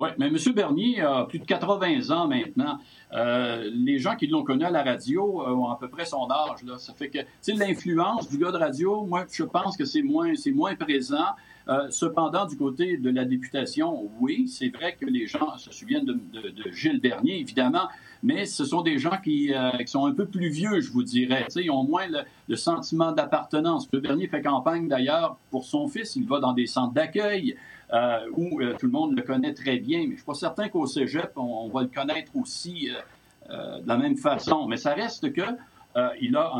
Oui, 0.00 0.08
mais 0.18 0.26
M. 0.26 0.36
Bernier 0.52 1.00
a 1.00 1.26
plus 1.26 1.38
de 1.38 1.44
80 1.44 2.10
ans 2.10 2.26
maintenant. 2.26 2.78
Les 3.12 3.98
gens 3.98 4.16
qui 4.16 4.26
l'ont 4.26 4.42
connu 4.42 4.64
à 4.64 4.70
la 4.70 4.82
radio 4.82 5.42
ont 5.46 5.70
à 5.70 5.78
peu 5.78 5.88
près 5.88 6.04
son 6.04 6.28
âge. 6.28 6.64
Là. 6.64 6.76
Ça 6.78 6.92
fait 6.92 7.08
que, 7.08 7.18
tu 7.40 7.52
l'influence 7.52 8.28
du 8.28 8.36
gars 8.36 8.50
de 8.50 8.56
radio, 8.56 9.04
moi, 9.04 9.26
je 9.30 9.44
pense 9.44 9.76
que 9.76 9.84
c'est 9.84 10.02
moins, 10.02 10.34
c'est 10.34 10.50
moins 10.50 10.74
présent. 10.74 11.36
Euh, 11.68 11.88
cependant, 11.90 12.46
du 12.46 12.56
côté 12.56 12.96
de 12.96 13.10
la 13.10 13.24
députation, 13.24 14.10
oui, 14.20 14.48
c'est 14.48 14.68
vrai 14.68 14.96
que 14.98 15.06
les 15.06 15.26
gens 15.26 15.56
se 15.58 15.72
souviennent 15.72 16.04
de, 16.04 16.18
Gilles 16.72 17.00
Bernier, 17.00 17.38
évidemment, 17.40 17.88
mais 18.22 18.46
ce 18.46 18.64
sont 18.64 18.82
des 18.82 18.98
gens 18.98 19.18
qui, 19.22 19.52
sont 19.86 20.06
un 20.06 20.12
peu 20.12 20.26
plus 20.26 20.48
vieux, 20.48 20.80
je 20.80 20.90
vous 20.90 21.02
dirais. 21.02 21.46
ils 21.56 21.70
ont 21.70 21.84
moins 21.84 22.06
le, 22.48 22.56
sentiment 22.56 23.12
d'appartenance. 23.12 23.88
M. 23.92 24.00
Bernier 24.00 24.28
fait 24.28 24.42
campagne, 24.42 24.88
d'ailleurs, 24.88 25.38
pour 25.50 25.64
son 25.64 25.88
fils. 25.88 26.16
Il 26.16 26.26
va 26.26 26.40
dans 26.40 26.52
des 26.52 26.66
centres 26.66 26.92
d'accueil. 26.92 27.56
Euh, 27.92 28.20
où 28.32 28.62
euh, 28.62 28.74
tout 28.78 28.86
le 28.86 28.92
monde 28.92 29.14
le 29.14 29.22
connaît 29.22 29.52
très 29.52 29.76
bien. 29.76 29.98
Mais 29.98 30.04
je 30.04 30.10
ne 30.12 30.16
suis 30.16 30.24
pas 30.24 30.34
certain 30.34 30.68
qu'au 30.70 30.86
cégep, 30.86 31.32
on, 31.36 31.68
va 31.68 31.82
le 31.82 31.88
connaître 31.88 32.32
aussi 32.34 32.90
euh, 33.50 33.80
de 33.80 33.88
la 33.88 33.98
même 33.98 34.16
façon. 34.16 34.66
Mais 34.66 34.78
ça 34.78 34.94
reste 34.94 35.30
que 35.32 35.42
il 36.20 36.36
a 36.36 36.52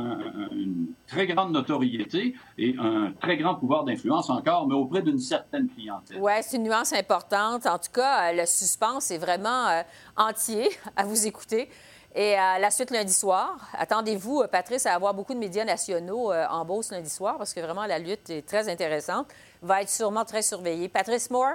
une 0.51 0.89
très 1.07 1.27
grande 1.27 1.53
notoriété 1.53 2.35
et 2.59 2.75
un 2.79 3.13
très 3.21 3.37
grand 3.37 3.55
pouvoir 3.55 3.85
d'influence 3.85 4.31
encore, 4.31 4.67
mais 4.67 4.75
auprès 4.75 5.03
d'une 5.03 5.19
certaine 5.19 5.69
clientèle. 5.69 6.19
Oui, 6.21 6.33
c'est 6.43 6.57
une 6.57 6.65
nuance 6.65 6.93
importante. 6.93 7.67
En 7.67 7.79
tout 7.79 7.93
cas, 7.93 8.33
le 8.33 8.47
suspense 8.47 9.11
est 9.11 9.19
vraiment 9.19 9.83
entier 10.17 10.69
à 10.97 11.05
vous 11.05 11.27
écouter. 11.27 11.69
Et 12.15 12.33
la 12.35 12.71
suite 12.71 12.91
lundi 12.91 13.13
soir, 13.13 13.71
attendez-vous, 13.73 14.45
Patrice, 14.51 14.85
à 14.85 14.95
avoir 14.95 15.15
beaucoup 15.15 15.33
de 15.33 15.39
médias 15.39 15.65
nationaux 15.65 16.31
en 16.33 16.65
Beauce 16.65 16.91
lundi 16.91 17.09
soir 17.09 17.39
parce 17.39 17.55
que 17.55 17.61
vraiment 17.61 17.87
la 17.87 17.99
lutte 17.99 18.29
est 18.29 18.47
très 18.47 18.69
intéressante 18.69 19.29
va 19.63 19.83
être 19.83 19.89
sûrement 19.89 20.25
très 20.25 20.43
surveillé. 20.43 20.89
Patrice 20.89 21.31
Moore, 21.31 21.55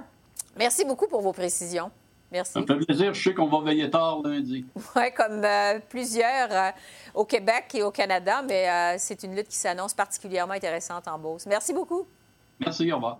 merci 0.55 0.85
beaucoup 0.85 1.07
pour 1.07 1.21
vos 1.21 1.33
précisions. 1.33 1.91
Merci. 2.31 2.53
Ça 2.53 2.59
me 2.59 2.65
fait 2.65 2.85
plaisir. 2.85 3.13
Je 3.13 3.23
sais 3.23 3.33
qu'on 3.33 3.47
va 3.47 3.61
veiller 3.61 3.89
tard 3.89 4.21
lundi. 4.23 4.65
Oui, 4.95 5.13
comme 5.15 5.43
euh, 5.43 5.79
plusieurs 5.89 6.51
euh, 6.51 6.71
au 7.13 7.25
Québec 7.25 7.65
et 7.73 7.83
au 7.83 7.91
Canada, 7.91 8.41
mais 8.41 8.69
euh, 8.69 8.95
c'est 8.97 9.23
une 9.23 9.35
lutte 9.35 9.47
qui 9.47 9.55
s'annonce 9.55 9.93
particulièrement 9.93 10.53
intéressante 10.53 11.07
en 11.07 11.17
Beauce. 11.17 11.45
Merci 11.45 11.73
beaucoup. 11.73 12.05
Merci, 12.59 12.91
au 12.91 12.95
revoir. 12.95 13.19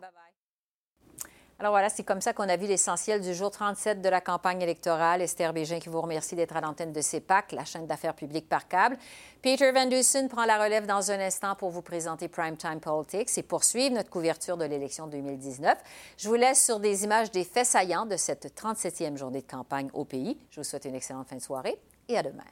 Alors 1.60 1.72
voilà, 1.72 1.90
c'est 1.90 2.04
comme 2.04 2.22
ça 2.22 2.34
qu'on 2.34 2.48
a 2.50 2.56
vu 2.56 2.68
l'essentiel 2.68 3.20
du 3.20 3.34
jour 3.34 3.50
37 3.50 4.00
de 4.00 4.10
la 4.10 4.22
campagne 4.22 4.62
électorale. 4.62 5.24
Esther 5.24 5.54
Bégin 5.54 5.80
qui 5.80 5.90
vous 5.90 6.02
remercie 6.02 6.36
d'être 6.36 6.56
à 6.56 6.62
l'antenne 6.62 6.94
de 6.94 7.02
CEPAC, 7.02 7.52
la 7.52 7.66
chaîne 7.66 7.88
d'affaires 7.88 8.14
publiques 8.14 8.48
par 8.48 8.68
câble. 8.68 8.96
Peter 9.42 9.72
Van 9.72 9.88
Dusen 9.88 10.30
prend 10.30 10.46
la 10.46 10.64
relève 10.64 10.86
dans 10.86 11.10
un 11.10 11.20
instant 11.20 11.56
pour 11.56 11.72
vous 11.72 11.82
présenter 11.82 12.28
Primetime 12.28 12.80
Politics 12.80 13.36
et 13.40 13.42
poursuivre 13.42 13.96
notre 13.96 14.12
couverture 14.12 14.56
de 14.56 14.66
l'élection 14.66 15.08
2019. 15.08 15.76
Je 16.18 16.30
vous 16.30 16.36
laisse 16.36 16.64
sur 16.64 16.80
des 16.80 17.06
images 17.06 17.32
des 17.32 17.44
faits 17.44 17.66
saillants 17.66 18.06
de 18.06 18.18
cette 18.18 18.56
37e 18.56 19.18
journée 19.18 19.42
de 19.42 19.48
campagne 19.48 19.90
au 19.94 20.06
pays. 20.06 20.38
Je 20.52 20.60
vous 20.60 20.64
souhaite 20.64 20.86
une 20.86 20.96
excellente 20.96 21.28
fin 21.28 21.38
de 21.38 21.42
soirée 21.42 21.82
et 22.08 22.20
à 22.20 22.22
demain. 22.22 22.44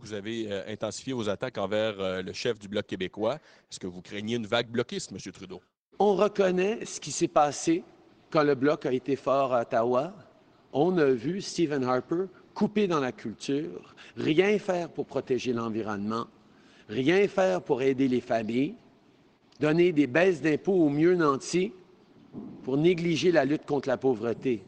Vous 0.00 0.12
avez 0.12 0.50
euh, 0.50 0.62
intensifié 0.68 1.12
vos 1.12 1.28
attaques 1.28 1.58
envers 1.58 2.00
euh, 2.00 2.22
le 2.22 2.32
chef 2.32 2.58
du 2.58 2.68
Bloc 2.68 2.86
québécois. 2.86 3.34
Est-ce 3.70 3.78
que 3.80 3.86
vous 3.86 4.02
craignez 4.02 4.36
une 4.36 4.46
vague 4.46 4.68
bloquiste, 4.68 5.12
M. 5.12 5.32
Trudeau? 5.32 5.60
On 5.98 6.14
reconnaît 6.14 6.84
ce 6.84 7.00
qui 7.00 7.12
s'est 7.12 7.28
passé 7.28 7.84
quand 8.30 8.42
le 8.42 8.54
Bloc 8.54 8.86
a 8.86 8.92
été 8.92 9.16
fort 9.16 9.54
à 9.54 9.62
Ottawa. 9.62 10.12
On 10.72 10.98
a 10.98 11.06
vu 11.06 11.40
Stephen 11.40 11.84
Harper 11.84 12.24
couper 12.54 12.86
dans 12.86 13.00
la 13.00 13.12
culture, 13.12 13.94
rien 14.16 14.58
faire 14.58 14.88
pour 14.88 15.06
protéger 15.06 15.52
l'environnement, 15.52 16.26
rien 16.88 17.26
faire 17.28 17.62
pour 17.62 17.82
aider 17.82 18.08
les 18.08 18.20
familles, 18.20 18.74
donner 19.60 19.92
des 19.92 20.06
baisses 20.06 20.40
d'impôts 20.40 20.84
aux 20.84 20.88
mieux 20.88 21.14
nantis 21.14 21.72
pour 22.62 22.76
négliger 22.76 23.32
la 23.32 23.44
lutte 23.44 23.66
contre 23.66 23.88
la 23.88 23.96
pauvreté. 23.96 24.64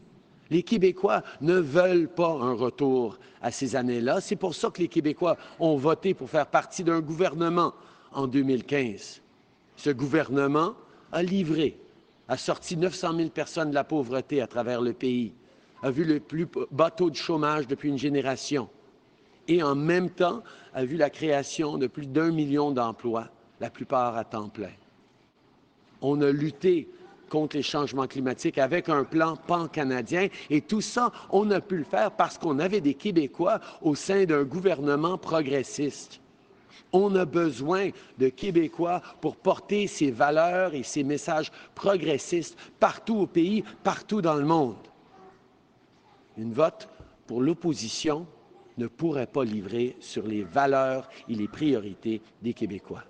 Les 0.49 0.63
Québécois 0.63 1.23
ne 1.41 1.55
veulent 1.55 2.07
pas 2.07 2.31
un 2.31 2.53
retour 2.53 3.17
à 3.41 3.51
ces 3.51 3.75
années-là. 3.75 4.21
C'est 4.21 4.35
pour 4.35 4.55
ça 4.55 4.69
que 4.69 4.81
les 4.81 4.87
Québécois 4.87 5.37
ont 5.59 5.75
voté 5.75 6.13
pour 6.13 6.29
faire 6.29 6.47
partie 6.47 6.83
d'un 6.83 7.01
gouvernement 7.01 7.73
en 8.13 8.27
2015. 8.27 9.21
Ce 9.75 9.89
gouvernement 9.89 10.73
a 11.11 11.23
livré, 11.23 11.77
a 12.27 12.37
sorti 12.37 12.77
900 12.77 13.15
000 13.15 13.29
personnes 13.29 13.69
de 13.69 13.75
la 13.75 13.83
pauvreté 13.83 14.41
à 14.41 14.47
travers 14.47 14.81
le 14.81 14.93
pays, 14.93 15.33
a 15.83 15.91
vu 15.91 16.03
le 16.03 16.19
plus 16.19 16.47
bas 16.71 16.89
taux 16.89 17.09
de 17.09 17.15
chômage 17.15 17.67
depuis 17.67 17.89
une 17.89 17.97
génération 17.97 18.69
et 19.47 19.63
en 19.63 19.75
même 19.75 20.09
temps 20.09 20.43
a 20.73 20.83
vu 20.83 20.97
la 20.97 21.09
création 21.09 21.77
de 21.77 21.87
plus 21.87 22.07
d'un 22.07 22.31
million 22.31 22.71
d'emplois, 22.71 23.29
la 23.59 23.69
plupart 23.69 24.17
à 24.17 24.25
temps 24.25 24.49
plein. 24.49 24.73
On 26.01 26.21
a 26.21 26.31
lutté 26.31 26.89
contre 27.29 27.55
les 27.57 27.63
changements 27.63 28.07
climatiques 28.07 28.57
avec 28.57 28.89
un 28.89 29.03
plan 29.03 29.35
pan-canadien. 29.35 30.27
Et 30.49 30.61
tout 30.61 30.81
ça, 30.81 31.11
on 31.29 31.49
a 31.51 31.61
pu 31.61 31.77
le 31.77 31.83
faire 31.83 32.11
parce 32.11 32.37
qu'on 32.37 32.59
avait 32.59 32.81
des 32.81 32.93
Québécois 32.93 33.59
au 33.81 33.95
sein 33.95 34.25
d'un 34.25 34.43
gouvernement 34.43 35.17
progressiste. 35.17 36.19
On 36.93 37.15
a 37.15 37.25
besoin 37.25 37.89
de 38.17 38.29
Québécois 38.29 39.01
pour 39.19 39.35
porter 39.35 39.87
ces 39.87 40.09
valeurs 40.09 40.73
et 40.73 40.83
ces 40.83 41.03
messages 41.03 41.51
progressistes 41.75 42.57
partout 42.79 43.17
au 43.17 43.27
pays, 43.27 43.63
partout 43.83 44.21
dans 44.21 44.35
le 44.35 44.45
monde. 44.45 44.75
Une 46.37 46.53
vote 46.53 46.87
pour 47.25 47.41
l'opposition 47.41 48.25
ne 48.77 48.87
pourrait 48.87 49.27
pas 49.27 49.43
livrer 49.43 49.97
sur 49.99 50.25
les 50.25 50.43
valeurs 50.43 51.09
et 51.27 51.33
les 51.33 51.47
priorités 51.47 52.21
des 52.41 52.53
Québécois. 52.53 53.03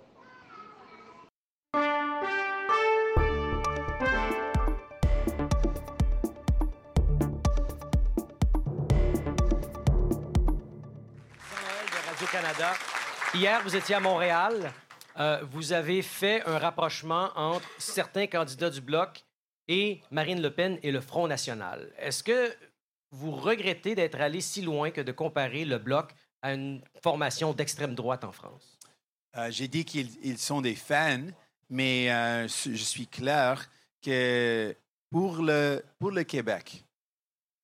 Canada 12.26 12.72
Hier, 13.34 13.62
vous 13.62 13.76
étiez 13.76 13.94
à 13.94 14.00
Montréal. 14.00 14.72
Euh, 15.18 15.42
vous 15.50 15.72
avez 15.72 16.02
fait 16.02 16.42
un 16.46 16.58
rapprochement 16.58 17.30
entre 17.36 17.68
certains 17.78 18.26
candidats 18.26 18.70
du 18.70 18.80
Bloc 18.80 19.24
et 19.68 20.00
Marine 20.10 20.40
Le 20.40 20.52
Pen 20.52 20.78
et 20.82 20.90
le 20.90 21.00
Front 21.00 21.28
national. 21.28 21.92
Est-ce 21.98 22.22
que 22.22 22.54
vous 23.10 23.32
regrettez 23.32 23.94
d'être 23.94 24.20
allé 24.20 24.40
si 24.40 24.62
loin 24.62 24.90
que 24.90 25.00
de 25.00 25.12
comparer 25.12 25.64
le 25.64 25.78
Bloc 25.78 26.12
à 26.42 26.54
une 26.54 26.82
formation 27.02 27.52
d'extrême 27.52 27.94
droite 27.94 28.24
en 28.24 28.32
France? 28.32 28.78
Euh, 29.36 29.50
j'ai 29.50 29.68
dit 29.68 29.84
qu'ils 29.84 30.38
sont 30.38 30.62
des 30.62 30.74
fans, 30.74 31.26
mais 31.68 32.10
euh, 32.10 32.48
je 32.48 32.82
suis 32.82 33.06
clair 33.06 33.68
que 34.02 34.74
pour 35.10 35.42
le, 35.42 35.84
pour 35.98 36.10
le 36.10 36.24
Québec, 36.24 36.84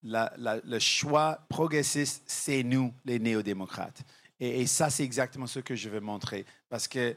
le 0.03 0.79
choix 0.79 1.39
progressiste, 1.49 2.23
c'est 2.27 2.63
nous, 2.63 2.93
les 3.05 3.17
néo-démocrates. 3.17 4.03
Et, 4.39 4.67
ça, 4.67 4.89
c'est 4.89 5.03
exactement 5.03 5.47
ce 5.47 5.59
que 5.59 5.75
je 5.75 5.89
veux 5.89 6.01
montrer. 6.01 6.45
Parce 6.69 6.87
que 6.87 7.15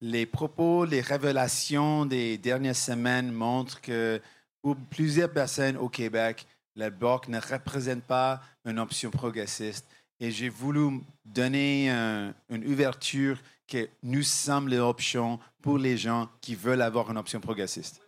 les 0.00 0.26
propos, 0.26 0.84
les 0.84 1.00
révélations 1.00 2.06
des 2.06 2.38
dernières 2.38 2.76
semaines 2.76 3.32
montrent 3.32 3.80
que 3.80 4.20
pour 4.62 4.76
plusieurs 4.90 5.32
personnes 5.32 5.76
au 5.76 5.88
Québec, 5.88 6.46
le 6.74 6.90
Bloc 6.90 7.28
ne 7.28 7.40
représente 7.40 8.02
pas 8.02 8.40
une 8.64 8.78
option 8.78 9.10
progressiste. 9.10 9.86
Et 10.20 10.30
j'ai 10.30 10.48
voulu 10.48 11.00
donner 11.24 11.90
une 11.90 12.66
ouverture 12.66 13.38
que 13.68 13.88
nous 14.02 14.22
sommes 14.22 14.68
l'option 14.68 15.38
pour 15.62 15.78
les 15.78 15.96
gens 15.96 16.28
qui 16.40 16.54
veulent 16.54 16.82
avoir 16.82 17.10
une 17.10 17.18
option 17.18 17.40
progressiste. 17.40 18.00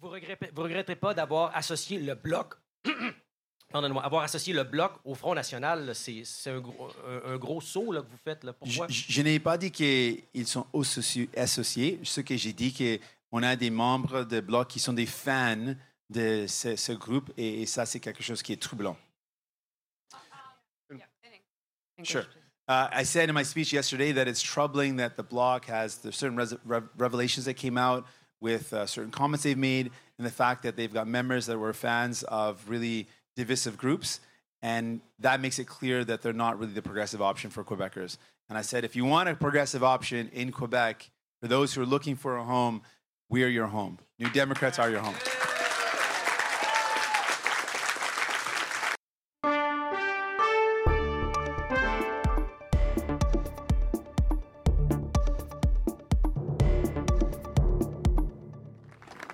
Vous 0.00 0.08
ne 0.08 0.14
regrettez, 0.14 0.50
regrettez 0.56 0.96
pas 0.96 1.12
d'avoir 1.12 1.54
associé 1.54 1.98
le 1.98 2.14
Bloc 2.14 2.54
Pardonnez-moi, 3.70 4.04
avoir 4.04 4.24
associé 4.24 4.52
le 4.52 4.64
bloc 4.64 4.92
au 5.04 5.14
Front 5.14 5.34
national, 5.34 5.94
c'est 5.94 6.24
un, 6.46 6.62
un, 7.24 7.36
gros 7.36 7.60
saut 7.60 7.92
là, 7.92 8.02
que 8.02 8.10
vous 8.10 8.18
faites. 8.22 8.42
Là. 8.42 8.52
Pourquoi? 8.52 8.88
Je, 8.88 9.04
je 9.08 9.22
n'ai 9.22 9.38
pas 9.38 9.56
dit 9.56 9.70
qu'ils 9.70 10.46
sont 10.46 10.66
associés. 11.36 12.00
Ce 12.02 12.20
que 12.20 12.36
j'ai 12.36 12.52
dit, 12.52 12.74
c'est 12.76 13.00
qu'on 13.30 13.42
a 13.44 13.54
des 13.54 13.70
membres 13.70 14.24
de 14.24 14.40
bloc 14.40 14.68
qui 14.68 14.80
sont 14.80 14.92
des 14.92 15.06
fans 15.06 15.74
de 16.08 16.46
ce, 16.48 16.74
ce 16.74 16.92
groupe 16.92 17.30
et, 17.36 17.62
et 17.62 17.66
ça, 17.66 17.86
c'est 17.86 18.00
quelque 18.00 18.22
chose 18.22 18.42
qui 18.42 18.52
est 18.52 18.60
troublant. 18.60 18.96
Sure. 22.02 22.24
Uh, 22.66 22.88
I 22.92 23.02
said 23.02 23.28
in 23.28 23.34
my 23.34 23.42
speech 23.42 23.72
yesterday 23.72 24.12
that 24.12 24.26
it's 24.28 24.40
troubling 24.40 24.96
that 24.96 25.16
the 25.16 25.22
bloc 25.22 25.66
has 25.66 25.98
the 25.98 26.12
certain 26.12 26.38
re 26.64 26.82
revelations 26.96 27.44
that 27.44 27.54
came 27.54 27.76
out 27.76 28.06
with 28.40 28.72
uh, 28.72 28.86
certain 28.86 29.10
comments 29.10 29.42
they've 29.42 29.58
made, 29.58 29.90
and 30.16 30.26
the 30.26 30.30
fact 30.30 30.62
that 30.62 30.76
they've 30.76 30.94
got 30.94 31.06
members 31.06 31.46
that 31.46 31.58
were 31.58 31.72
fans 31.72 32.22
of 32.22 32.62
really 32.68 33.06
divisive 33.36 33.76
groups. 33.76 34.20
And 34.62 35.00
that 35.18 35.40
makes 35.40 35.58
it 35.58 35.64
clear 35.66 36.04
that 36.04 36.22
they're 36.22 36.32
not 36.32 36.58
really 36.58 36.72
the 36.72 36.82
progressive 36.82 37.22
option 37.22 37.50
for 37.50 37.64
Quebecers. 37.64 38.18
And 38.48 38.58
I 38.58 38.62
said, 38.62 38.84
if 38.84 38.94
you 38.94 39.04
want 39.04 39.28
a 39.28 39.34
progressive 39.34 39.82
option 39.82 40.28
in 40.32 40.52
Quebec, 40.52 41.10
for 41.40 41.48
those 41.48 41.72
who 41.72 41.82
are 41.82 41.86
looking 41.86 42.16
for 42.16 42.36
a 42.36 42.44
home, 42.44 42.82
we 43.28 43.42
are 43.44 43.48
your 43.48 43.68
home. 43.68 43.98
New 44.18 44.28
Democrats 44.30 44.78
are 44.78 44.90
your 44.90 45.00
home. 45.00 45.39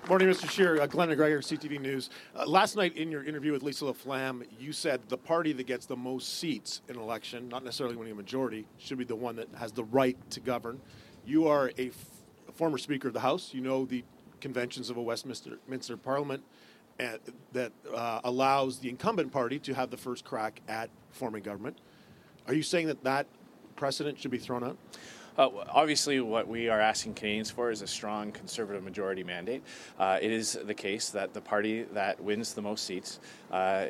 Morning, 0.07 0.29
Mr. 0.29 0.49
Scheer. 0.49 0.81
Uh, 0.81 0.87
Glenn 0.87 1.09
McGregor, 1.09 1.39
CTV 1.39 1.81
News. 1.81 2.09
Uh, 2.33 2.45
last 2.45 2.77
night 2.77 2.95
in 2.95 3.11
your 3.11 3.25
interview 3.25 3.51
with 3.51 3.61
Lisa 3.61 3.83
LaFlamme, 3.83 4.45
you 4.57 4.71
said 4.71 5.01
the 5.09 5.17
party 5.17 5.51
that 5.51 5.67
gets 5.67 5.85
the 5.85 5.97
most 5.97 6.39
seats 6.39 6.81
in 6.87 6.95
an 6.95 7.01
election, 7.01 7.49
not 7.49 7.65
necessarily 7.65 7.97
winning 7.97 8.13
a 8.13 8.15
majority, 8.15 8.65
should 8.77 8.97
be 8.97 9.03
the 9.03 9.17
one 9.17 9.35
that 9.35 9.49
has 9.57 9.73
the 9.73 9.83
right 9.83 10.17
to 10.31 10.39
govern. 10.39 10.79
You 11.25 11.49
are 11.49 11.73
a, 11.77 11.91
former 12.53 12.77
Speaker 12.77 13.09
of 13.09 13.15
the 13.15 13.19
House. 13.19 13.53
You 13.53 13.59
know 13.59 13.83
the 13.83 14.05
conventions 14.39 14.89
of 14.89 14.95
a 14.95 15.01
Westminster 15.01 15.59
Minster 15.67 15.97
Parliament 15.97 16.41
uh, 17.01 17.17
that 17.51 17.73
uh, 17.93 18.21
allows 18.23 18.79
the 18.79 18.87
incumbent 18.87 19.33
party 19.33 19.59
to 19.59 19.73
have 19.73 19.89
the 19.91 19.97
first 19.97 20.23
crack 20.23 20.61
at 20.69 20.89
forming 21.11 21.43
government. 21.43 21.79
Are 22.47 22.53
you 22.53 22.63
saying 22.63 22.87
that 22.87 23.03
that 23.03 23.27
precedent 23.75 24.21
should 24.21 24.31
be 24.31 24.37
thrown 24.37 24.63
out? 24.63 24.77
Uh, 25.37 25.49
obviously, 25.69 26.19
what 26.19 26.47
we 26.47 26.67
are 26.67 26.81
asking 26.81 27.13
Canadians 27.13 27.51
for 27.51 27.69
is 27.69 27.83
a 27.83 27.87
strong 27.87 28.31
conservative 28.31 28.83
majority 28.83 29.23
mandate. 29.23 29.61
Uh, 29.99 30.17
it 30.19 30.31
is 30.31 30.57
the 30.65 30.73
case 30.73 31.09
that 31.11 31.33
the 31.33 31.41
party 31.41 31.83
that 31.93 32.19
wins 32.19 32.53
the 32.53 32.61
most 32.61 32.85
seats 32.85 33.19
uh, 33.51 33.85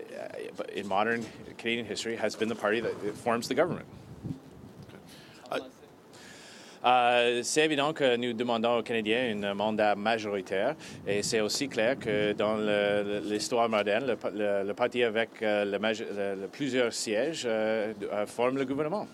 in 0.76 0.86
modern 0.88 1.26
Canadian 1.58 1.86
history 1.86 2.18
has 2.18 2.36
been 2.36 2.50
the 2.50 2.56
party 2.56 2.82
that 2.82 2.94
forms 3.16 3.48
the 3.48 3.56
government. 3.56 3.88
Euh, 6.86 7.42
c'est 7.44 7.66
évident 7.66 7.92
que 7.92 8.16
nous 8.16 8.34
demandons 8.34 8.78
aux 8.78 8.84
Canadiens 8.84 9.44
un 9.44 9.54
mandat 9.56 9.96
majoritaire 9.96 10.76
et 11.08 11.24
c'est 11.24 11.42
aussi 11.42 11.68
clair 11.68 11.98
que 11.98 12.34
dans 12.34 12.56
l'histoire 13.24 13.68
moderne, 13.68 14.06
le, 14.06 14.18
le, 14.34 14.68
le, 14.68 14.74
parti 14.74 15.04
avec 15.04 15.42
euh, 15.42 15.66
le, 15.66 16.48
plusieurs 16.48 16.94
sièges 16.94 17.44
euh, 17.46 17.94
forme 18.28 18.58
le 18.58 18.66
gouvernement. 18.66 19.08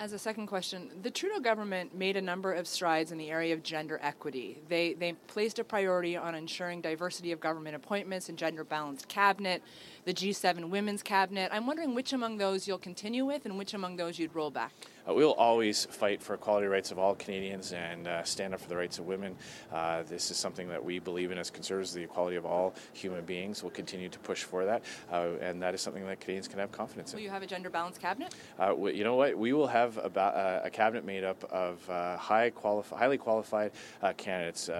As 0.00 0.12
a 0.12 0.18
second 0.18 0.46
question, 0.46 0.90
the 1.02 1.10
Trudeau 1.10 1.40
government 1.40 1.92
made 1.92 2.16
a 2.16 2.22
number 2.22 2.52
of 2.52 2.68
strides 2.68 3.10
in 3.10 3.18
the 3.18 3.32
area 3.32 3.52
of 3.52 3.64
gender 3.64 3.98
equity. 4.00 4.62
They, 4.68 4.92
they 4.92 5.14
placed 5.26 5.58
a 5.58 5.64
priority 5.64 6.16
on 6.16 6.36
ensuring 6.36 6.82
diversity 6.82 7.32
of 7.32 7.40
government 7.40 7.74
appointments 7.74 8.28
and 8.28 8.38
gender 8.38 8.62
balanced 8.62 9.08
cabinet, 9.08 9.60
the 10.08 10.14
G7 10.14 10.70
women's 10.70 11.02
cabinet. 11.02 11.50
I'm 11.52 11.66
wondering 11.66 11.94
which 11.94 12.14
among 12.14 12.38
those 12.38 12.66
you'll 12.66 12.78
continue 12.78 13.26
with 13.26 13.44
and 13.44 13.58
which 13.58 13.74
among 13.74 13.96
those 13.96 14.18
you'd 14.18 14.34
roll 14.34 14.50
back. 14.50 14.72
Uh, 15.06 15.12
we'll 15.12 15.34
always 15.34 15.84
fight 15.84 16.22
for 16.22 16.32
equality 16.32 16.66
rights 16.66 16.90
of 16.90 16.98
all 16.98 17.14
Canadians 17.14 17.74
and 17.74 18.08
uh, 18.08 18.24
stand 18.24 18.54
up 18.54 18.60
for 18.60 18.70
the 18.70 18.76
rights 18.76 18.98
of 18.98 19.06
women. 19.06 19.36
Uh, 19.70 20.02
this 20.04 20.30
is 20.30 20.38
something 20.38 20.66
that 20.66 20.82
we 20.82 20.98
believe 20.98 21.30
in 21.30 21.36
as 21.36 21.50
conservatives, 21.50 21.92
the 21.92 22.02
equality 22.02 22.36
of 22.36 22.46
all 22.46 22.74
human 22.94 23.22
beings. 23.26 23.62
We'll 23.62 23.70
continue 23.70 24.08
to 24.08 24.18
push 24.20 24.44
for 24.44 24.64
that, 24.64 24.82
uh, 25.12 25.32
and 25.42 25.60
that 25.60 25.74
is 25.74 25.82
something 25.82 26.06
that 26.06 26.20
Canadians 26.20 26.48
can 26.48 26.58
have 26.58 26.72
confidence 26.72 27.12
in. 27.12 27.18
Will 27.18 27.24
you 27.24 27.30
have 27.30 27.42
a 27.42 27.46
gender 27.46 27.68
balanced 27.68 28.00
cabinet? 28.00 28.34
Uh, 28.58 28.74
you 28.86 29.04
know 29.04 29.16
what? 29.16 29.36
We 29.36 29.52
will 29.52 29.66
have 29.66 29.98
a, 29.98 30.18
uh, 30.18 30.62
a 30.64 30.70
cabinet 30.70 31.04
made 31.04 31.24
up 31.24 31.44
of 31.52 31.86
high 32.18 32.48
quali- 32.48 32.84
highly 32.96 33.18
qualified 33.18 33.72
candidates. 34.16 34.70